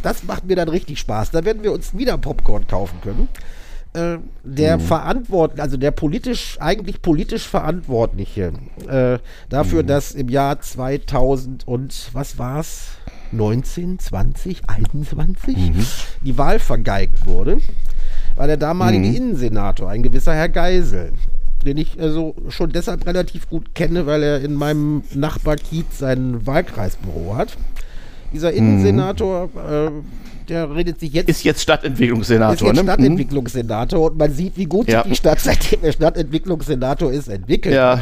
das 0.03 0.25
macht 0.25 0.45
mir 0.47 0.57
dann 0.57 0.69
richtig 0.69 0.99
Spaß, 0.99 1.31
da 1.31 1.45
werden 1.45 1.63
wir 1.63 1.73
uns 1.73 1.97
wieder 1.97 2.19
Popcorn 2.19 2.67
kaufen 2.67 3.01
können. 3.03 3.29
Äh, 3.95 4.19
der 4.43 4.81
Verantwortliche, 4.81 5.63
also 5.63 5.77
der 5.77 5.93
politisch, 5.93 6.57
eigentlich 6.61 7.01
politisch 7.01 7.47
Verantwortliche 7.47 8.53
äh, 8.89 9.19
dafür, 9.49 9.85
dass 9.85 10.13
im 10.13 10.29
Jahr 10.29 10.61
2000 10.61 11.67
und 11.69 12.11
was 12.13 12.37
war's? 12.37 12.89
19, 13.31 14.01
20, 14.01 14.69
21 14.69 15.57
die 16.23 16.39
Wahl 16.39 16.59
vergeigt 16.59 17.27
wurde, 17.27 17.59
war 18.37 18.47
der 18.49 18.57
damalige 18.57 19.09
Innensenator, 19.09 19.89
ein 19.89 20.03
gewisser 20.03 20.35
Herr 20.35 20.49
Geisel, 20.49 21.13
den 21.65 21.77
ich 21.77 22.01
also 22.01 22.35
schon 22.49 22.71
deshalb 22.71 23.07
relativ 23.07 23.49
gut 23.49 23.75
kenne, 23.75 24.07
weil 24.07 24.23
er 24.23 24.41
in 24.41 24.55
meinem 24.55 25.03
Nachbarkiez 25.15 25.99
sein 25.99 26.47
Wahlkreisbüro 26.47 27.37
hat. 27.37 27.57
Dieser 28.35 28.53
Innensenator, 28.53 29.49
äh, 29.69 29.91
der 30.49 30.75
redet 30.75 31.01
sich 31.01 31.13
jetzt 31.13 31.29
Ist 31.31 31.45
jetzt 31.45 31.57
ist 31.59 31.63
Stadtentwicklungssenator, 31.63 32.69
jetzt 32.69 32.77
ne? 32.77 32.83
Stadtentwicklungssenator 32.83 34.11
und 34.11 34.19
man 34.19 34.33
sieht, 34.33 34.57
wie 34.59 34.67
gut 34.67 34.89
Ja. 34.89 35.03
sich 35.03 35.13
die 35.13 35.17
Stadt, 35.17 35.41
seitdem 35.41 35.79
er 35.83 35.93
Stadtentwicklungssenator 35.93 37.11
ist, 37.13 37.29
entwickelt. 37.29 37.75
Ja. 37.75 38.01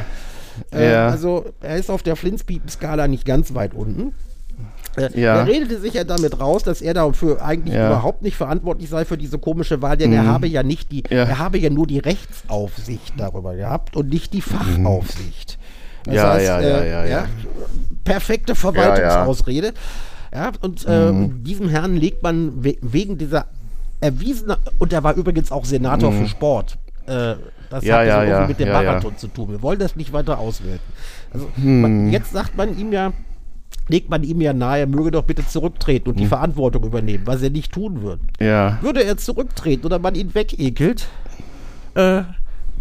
Äh, 0.75 0.91
ja. 0.93 1.09
Also 1.09 1.45
er 1.61 1.77
ist 1.77 1.91
auf 1.91 2.03
der 2.03 2.17
Flinspiepen-Skala 2.17 3.07
nicht 3.09 3.25
ganz 3.25 3.55
weit 3.55 3.75
unten. 3.75 4.15
Äh, 4.97 5.09
Ja. 5.19 5.37
Er 5.37 5.47
redete 5.47 5.81
sich 5.81 5.95
ja 5.95 6.05
damit 6.05 6.39
raus, 6.41 6.63
dass 6.65 6.83
er 6.83 6.95
dafür 6.95 7.43
eigentlich 7.45 7.75
Ja. 7.75 7.85
Mhm. 7.87 7.93
überhaupt 7.93 8.23
nicht 8.23 8.37
verantwortlich 8.37 8.89
sei 8.91 9.05
für 9.05 9.17
diese 9.17 9.39
komische 9.39 9.81
Wahl, 9.81 9.97
denn 9.97 10.13
er 10.13 10.27
habe 10.27 10.47
ja 10.49 10.63
nicht 10.63 10.91
die, 10.93 11.05
Ja. 11.11 11.25
er 11.25 11.39
habe 11.39 11.59
ja 11.59 11.71
nur 11.71 11.87
die 11.87 11.99
Rechtsaufsicht 12.01 13.15
darüber 13.17 13.55
gehabt 13.55 13.97
und 13.97 14.09
nicht 14.11 14.33
die 14.35 14.43
Fachaufsicht. 14.43 15.59
Das 16.05 16.13
Mhm. 16.13 16.17
Ja, 16.17 16.39
ja, 16.41 16.61
ja, 16.61 16.85
ja, 16.85 17.05
ja. 17.07 17.27
Perfekte 18.05 18.55
Verwaltungsausrede. 18.57 19.73
Ja, 20.35 20.53
und 20.61 20.85
äh, 20.87 21.13
Mhm. 21.13 21.45
diesem 21.45 21.69
Herrn 21.69 21.97
legt 21.97 22.23
man 22.23 22.65
we 22.65 22.77
wegen 22.81 23.19
dieser 23.19 23.47
erwiesenen, 24.01 24.57
und 24.79 24.93
er 24.93 25.05
war 25.05 25.15
übrigens 25.15 25.53
auch 25.53 25.65
Senator 25.65 26.13
für 26.13 26.27
Sport. 26.27 26.79
Äh, 27.07 27.35
das 27.71 27.83
Mhm. 27.83 27.89
Ja, 27.89 27.99
hat 27.99 28.07
ja, 28.07 28.25
ja, 28.25 28.47
mit 28.47 28.59
dem 28.59 28.69
ja, 28.69 28.83
ja. 28.83 28.91
Marathon 28.91 29.17
zu 29.17 29.29
tun. 29.29 29.51
Wir 29.51 29.63
wollen 29.63 29.79
das 29.79 29.95
nicht 29.97 30.13
weiter 30.13 30.39
auswerten. 30.39 30.81
Also 31.33 31.49
Hm. 31.57 31.81
man, 31.81 32.13
jetzt 32.13 32.33
sagt 32.33 32.57
man 32.57 32.79
ihm 32.79 32.93
ja, 32.93 33.13
legt 33.89 34.11
man 34.11 34.23
ihm 34.25 34.41
ja 34.41 34.53
nahe, 34.53 34.81
er 34.81 34.87
möge 34.87 35.11
doch 35.11 35.25
bitte 35.25 35.47
zurücktreten 35.47 36.07
Hm. 36.07 36.13
und 36.13 36.21
die 36.21 36.27
Verantwortung 36.27 36.85
übernehmen, 36.85 37.27
was 37.27 37.43
er 37.43 37.51
nicht 37.51 37.73
tun 37.73 38.03
wird. 38.03 38.21
ja. 38.41 38.79
Würde 38.83 39.03
er 39.05 39.17
zurücktreten 39.19 39.85
oder 39.87 39.99
man 39.99 40.15
ihn 40.15 40.35
wegekelt, 40.35 41.09
äh, 41.95 42.23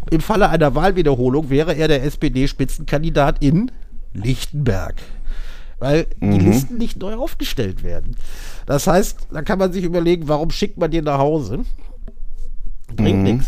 im 0.09 0.21
Falle 0.21 0.49
einer 0.49 0.73
Wahlwiederholung 0.75 1.49
wäre 1.49 1.73
er 1.75 1.87
der 1.87 2.03
SPD-Spitzenkandidat 2.03 3.43
in 3.43 3.71
Lichtenberg. 4.13 4.95
Weil 5.81 6.05
die 6.21 6.25
Mhm. 6.25 6.45
Listen 6.51 6.77
nicht 6.77 6.97
neu 6.99 7.15
aufgestellt 7.15 7.83
werden. 7.83 8.15
Das 8.67 8.85
heißt, 8.85 9.17
da 9.33 9.41
kann 9.41 9.57
man 9.57 9.73
sich 9.73 9.83
überlegen, 9.83 10.27
warum 10.27 10.51
schickt 10.51 10.77
man 10.77 10.91
den 10.91 11.05
nach 11.05 11.17
Hause? 11.17 11.61
Bringt 12.95 13.17
Mhm. 13.17 13.23
nichts. 13.23 13.47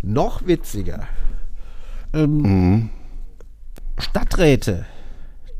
Noch 0.00 0.46
witziger. 0.46 1.08
Ähm, 2.14 2.90
Stadträte, 3.98 4.86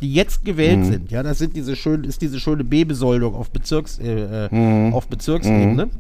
die 0.01 0.15
jetzt 0.15 0.45
gewählt 0.45 0.79
Mhm. 0.81 0.85
sind, 0.85 1.11
ja, 1.11 1.25
das 1.25 1.39
sind 1.39 1.57
diese 1.57 1.75
schön, 1.75 2.05
ist 2.05 2.23
diese 2.23 2.39
schöne 2.39 2.63
B-Besoldung 2.63 3.35
auf, 3.35 3.51
Bezirks, 3.51 3.99
äh, 3.99 4.47
äh, 4.47 4.55
Mhm. 4.55 4.95
auf 4.95 5.09
Bezirksebene, 5.09 5.91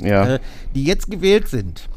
Ja. 0.00 0.34
äh, 0.34 0.38
die 0.76 0.84
jetzt 0.84 1.10
gewählt 1.10 1.48
sind. 1.48 1.88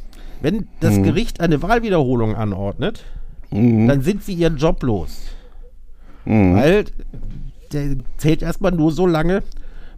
Wenn 0.42 0.68
das 0.80 0.96
Mhm. 0.96 1.04
Gericht 1.04 1.42
eine 1.42 1.62
Wahlwiederholung 1.62 2.36
anordnet, 2.36 3.04
dann 3.52 4.02
sind 4.02 4.24
sie 4.24 4.34
ihren 4.34 4.58
Job 4.58 4.82
los. 4.84 5.22
Mhm. 6.26 6.56
Weil 6.56 6.86
der 7.72 7.96
zählt 8.18 8.42
erstmal 8.42 8.72
nur 8.72 8.92
so 8.92 9.06
lange, 9.06 9.44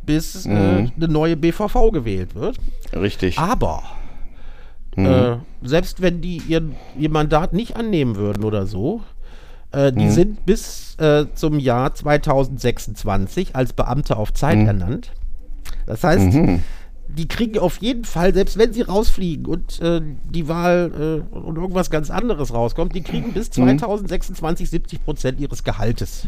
bis 0.06 0.46
Mhm. 0.46 0.56
äh, 0.56 0.92
eine 0.98 1.08
neue 1.08 1.38
BVV 1.38 1.92
gewählt 1.92 2.36
wird. 2.36 2.58
Richtig. 2.94 3.38
Aber 3.38 3.84
Mhm. 4.96 5.06
äh, 5.06 5.38
selbst 5.64 6.02
wenn 6.02 6.22
die 6.22 6.42
ihr, 6.48 6.62
ihr 6.98 7.10
Mandat 7.10 7.54
nicht 7.54 7.76
annehmen 7.78 8.16
würden 8.18 8.44
oder 8.44 8.66
so, 8.66 9.02
äh, 9.72 9.92
die 9.94 10.06
Mhm. 10.06 10.12
sind 10.12 10.46
bis 10.46 10.96
äh, 11.00 11.26
zum 11.34 11.58
Jahr 11.60 11.94
2026 11.96 13.56
als 13.56 13.74
Beamte 13.74 14.18
auf 14.18 14.34
Zeit 14.34 14.58
Mhm. 14.58 14.68
ernannt. 14.68 15.12
Das 15.86 16.04
heißt, 16.04 16.38
die 17.18 17.28
kriegen 17.28 17.60
auf 17.60 17.78
jeden 17.78 18.06
Fall, 18.06 18.34
selbst 18.34 18.58
wenn 18.58 18.74
sie 18.74 18.82
rausfliegen 18.82 19.46
und 19.46 19.80
äh, 19.82 20.02
die 20.30 20.48
Wahl 20.48 21.24
äh, 21.34 21.36
und 21.38 21.58
irgendwas 21.58 21.90
ganz 21.90 22.10
anderes 22.10 22.54
rauskommt, 22.54 22.96
die 22.96 23.02
kriegen 23.02 23.34
bis 23.34 23.50
Mhm. 23.58 23.80
2026 23.80 24.70
70 24.70 25.04
Prozent 25.04 25.40
ihres 25.40 25.64
Gehaltes. 25.64 26.28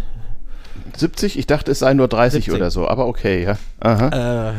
70? 0.97 1.37
Ich 1.39 1.47
dachte, 1.47 1.71
es 1.71 1.79
sei 1.79 1.93
nur 1.93 2.07
30 2.07 2.45
70. 2.45 2.53
oder 2.53 2.71
so, 2.71 2.87
aber 2.87 3.07
okay, 3.07 3.43
ja. 3.43 3.57
Aha. 3.79 4.55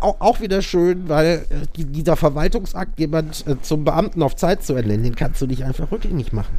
Auch, 0.00 0.20
auch 0.20 0.40
wieder 0.40 0.60
schön, 0.60 1.08
weil 1.08 1.46
äh, 1.48 1.66
die, 1.76 1.86
dieser 1.86 2.16
Verwaltungsakt, 2.16 2.98
jemand 3.00 3.46
äh, 3.46 3.56
zum 3.62 3.84
Beamten 3.84 4.22
auf 4.22 4.36
Zeit 4.36 4.62
zu 4.62 4.74
ernennen, 4.74 5.02
den 5.02 5.16
kannst 5.16 5.40
du 5.40 5.46
nicht 5.46 5.64
einfach 5.64 5.90
rückgängig 5.90 6.32
machen. 6.34 6.54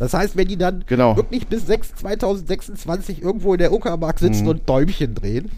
Das 0.00 0.14
heißt, 0.14 0.36
wenn 0.36 0.48
die 0.48 0.56
dann 0.56 0.82
Genau. 0.88 1.16
wirklich 1.16 1.46
bis 1.46 1.64
6, 1.66 1.94
2026 1.96 3.22
irgendwo 3.22 3.52
in 3.54 3.58
der 3.58 3.72
Uckermark 3.72 4.18
sitzen 4.18 4.48
und 4.48 4.68
Däumchen 4.68 5.14
drehen, 5.14 5.52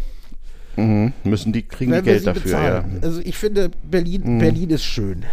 Mhm. 0.77 1.12
Müssen 1.25 1.53
die, 1.53 1.62
kriegen 1.62 1.91
die 1.91 1.97
werden 1.97 2.07
wir 2.07 2.12
Geld 2.14 2.27
dafür, 2.27 2.43
bezahlen. 2.43 2.75
ja. 2.75 2.99
Mhm. 2.99 3.05
Also 3.05 3.20
ich 3.25 3.37
finde, 3.37 3.70
Berlin, 3.89 4.39
Berlin 4.39 4.70
ist 4.70 4.85
schön. 4.85 5.25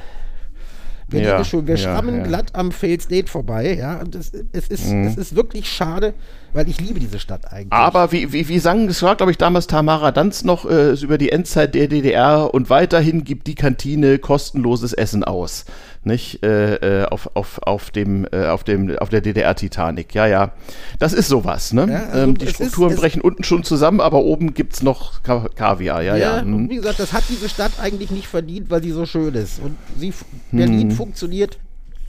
Berlin 1.08 1.28
Ja, 1.28 1.42
ist 1.42 1.48
schön. 1.48 1.68
Wir 1.68 1.76
ja, 1.76 1.82
schrammen 1.82 2.16
ja. 2.16 2.22
Mhm. 2.22 2.28
glatt 2.28 2.56
am 2.56 2.72
Fail 2.72 3.00
State 3.00 3.28
vorbei, 3.28 3.76
ja. 3.76 4.00
Und 4.00 4.16
es, 4.16 4.32
es, 4.52 4.68
ist, 4.68 4.92
es 4.92 5.18
ist 5.18 5.36
wirklich 5.36 5.70
schade, 5.70 6.14
weil 6.54 6.68
ich 6.70 6.80
liebe 6.82 7.00
diese 7.00 7.20
Stadt 7.20 7.52
eigentlich. 7.52 7.72
Aber 7.72 8.12
wie, 8.12 8.34
wie, 8.34 8.48
wie 8.48 8.60
sang, 8.60 8.88
das 8.88 9.02
war, 9.04 9.16
glaube 9.16 9.32
ich, 9.32 9.38
damals 9.38 9.68
Tamara 9.68 10.12
Danz 10.12 10.44
noch 10.44 10.66
äh, 10.70 10.92
über 10.94 11.18
die 11.18 11.32
Endzeit 11.32 11.74
der 11.76 11.88
DDR 11.88 12.54
und 12.54 12.70
weiterhin 12.70 13.24
gibt 13.24 13.48
die 13.48 13.56
Kantine 13.56 14.20
kostenloses 14.20 14.94
Essen 14.94 15.24
aus. 15.24 15.66
Nicht? 16.04 16.44
Äh, 16.44 17.02
äh, 17.04 17.06
auf, 17.06 17.30
auf, 17.36 17.60
auf, 17.64 17.92
dem, 17.92 18.28
äh, 18.32 18.48
auf, 18.48 18.64
dem, 18.64 18.98
auf 18.98 19.10
der 19.10 19.22
DDR-Titanic. 19.22 20.16
Ja, 20.16 20.26
ja. 20.26 20.52
Das 20.98 21.14
ist 21.14 21.28
sowas, 21.28 21.74
ne? 21.74 21.88
Ja, 21.92 22.04
also 22.08 22.18
ähm, 22.24 22.38
die 22.38 22.46
es 22.46 22.52
ist- 22.52 22.56
Strukturen 22.58 22.94
es- 22.94 23.00
brechen 23.00 23.22
unten 23.22 23.44
schon 23.44 23.64
zusammen, 23.64 24.02
aber 24.02 24.18
oben 24.24 24.54
gibt 24.56 24.74
es 24.74 24.82
noch 24.82 25.22
Ka 25.22 25.48
Kaviar. 25.56 26.02
Ja, 26.02 26.16
ja. 26.16 26.38
Ja, 26.38 26.44
mhm. 26.44 26.56
und 26.56 26.70
wie 26.72 26.78
gesagt, 26.78 27.00
das 27.00 27.14
hat 27.14 27.24
diese 27.30 27.48
Stadt 27.50 27.74
eigentlich 27.80 28.10
nicht 28.10 28.28
verdient, 28.28 28.70
weil 28.72 28.82
sie 28.82 28.92
so 28.92 29.06
schön 29.06 29.36
ist. 29.36 29.60
Und 29.64 29.76
sie, 29.98 30.12
Berlin 30.52 30.88
Mhm. 30.88 30.92
funktioniert 30.92 31.60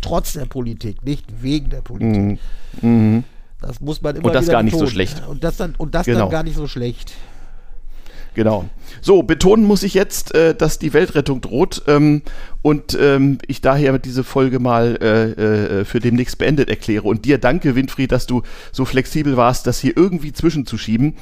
trotz 0.01 0.32
der 0.32 0.47
Politik, 0.47 1.05
nicht 1.05 1.26
wegen 1.43 1.68
der 1.70 1.82
Politik. 1.82 2.38
Das 3.62 3.80
muss 3.80 4.02
man 4.02 4.16
immer. 4.16 4.26
Und 4.26 4.34
das 4.34 4.48
gar 4.48 4.62
nicht 4.62 4.76
so 4.76 4.86
schlecht. 4.86 5.22
Und 5.26 5.42
das 5.44 5.56
dann, 5.56 5.74
und 5.76 5.94
das 5.94 6.06
Genau. 6.06 6.20
dann 6.20 6.30
gar 6.30 6.42
nicht 6.42 6.56
so 6.56 6.66
schlecht. 6.66 7.12
Genau. 8.34 8.64
So, 9.01 9.22
betonen 9.22 9.64
muss 9.64 9.82
ich 9.82 9.95
jetzt, 9.95 10.34
äh, 10.34 10.55
dass 10.55 10.78
die 10.78 10.93
Weltrettung 10.93 11.40
droht 11.40 11.82
ähm, 11.86 12.22
und 12.62 12.97
ähm, 13.01 13.38
ich 13.49 13.61
daher 13.61 13.99
diese 13.99 14.22
Folge 14.22 14.61
mal 14.61 14.97
äh, 15.03 15.80
äh, 15.80 15.84
für 15.84 15.99
demnächst 15.99 16.38
beendet 16.38 16.70
erkläre. 16.70 17.03
Und 17.03 17.24
dir 17.24 17.38
danke, 17.38 17.74
Winfried, 17.74 18.12
dass 18.12 18.26
du 18.26 18.43
so 18.70 18.84
flexibel 18.84 19.36
warst, 19.36 19.66
das 19.66 19.80
hier 19.80 19.97
irgendwie 19.97 20.32
zwischenzuschieben. 20.32 21.14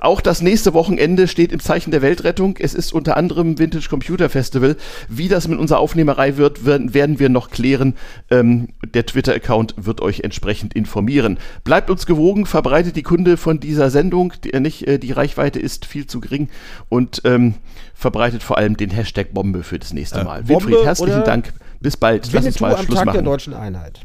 Auch 0.00 0.22
das 0.22 0.40
nächste 0.40 0.72
Wochenende 0.72 1.28
steht 1.28 1.52
im 1.52 1.60
Zeichen 1.60 1.90
der 1.90 2.00
Weltrettung. 2.00 2.56
Es 2.58 2.72
ist 2.72 2.94
unter 2.94 3.18
anderem 3.18 3.58
Vintage 3.58 3.88
Computer 3.90 4.30
Festival. 4.30 4.76
Wie 5.08 5.28
das 5.28 5.48
mit 5.48 5.58
unserer 5.58 5.80
Aufnehmerei 5.80 6.38
wird, 6.38 6.64
werden 6.64 7.18
wir 7.18 7.28
noch 7.28 7.50
klären. 7.50 7.94
Ähm, 8.30 8.68
der 8.94 9.04
Twitter-Account 9.04 9.74
wird 9.76 10.00
euch 10.00 10.20
entsprechend 10.20 10.72
informieren. 10.72 11.38
Bleibt 11.62 11.90
uns 11.90 12.06
gewogen, 12.06 12.46
verbreitet 12.46 12.96
die 12.96 13.02
Kunde 13.02 13.36
von 13.36 13.60
dieser 13.60 13.90
Sendung. 13.90 14.32
Die, 14.44 14.54
äh, 14.54 14.60
nicht, 14.60 14.86
äh, 14.86 14.98
die 14.98 15.12
Reichweite 15.12 15.58
ist 15.58 15.84
viel 15.84 16.06
zu 16.06 16.20
gering 16.20 16.48
und 16.88 17.15
ähm, 17.24 17.54
verbreitet 17.94 18.42
vor 18.42 18.58
allem 18.58 18.76
den 18.76 18.90
Hashtag 18.90 19.32
Bombe 19.32 19.62
für 19.62 19.78
das 19.78 19.92
nächste 19.92 20.20
äh, 20.20 20.24
Mal. 20.24 20.40
Äh, 20.42 20.48
Winfried, 20.48 20.84
herzlichen 20.84 21.24
Dank. 21.24 21.52
Bis 21.80 21.96
bald. 21.96 22.32
Lass 22.32 22.44
uns 22.46 22.60
mal 22.60 22.74
am 22.74 22.84
Schluss 22.84 22.96
Tag 22.96 23.06
machen. 23.06 23.14
der 23.16 23.22
deutschen 23.22 23.54
Einheit. 23.54 24.00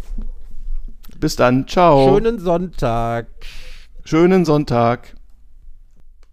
Bis 1.19 1.35
dann. 1.35 1.67
Ciao. 1.67 2.13
Schönen 2.13 2.39
Sonntag. 2.39 3.27
Schönen 4.03 4.45
Sonntag. 4.45 5.13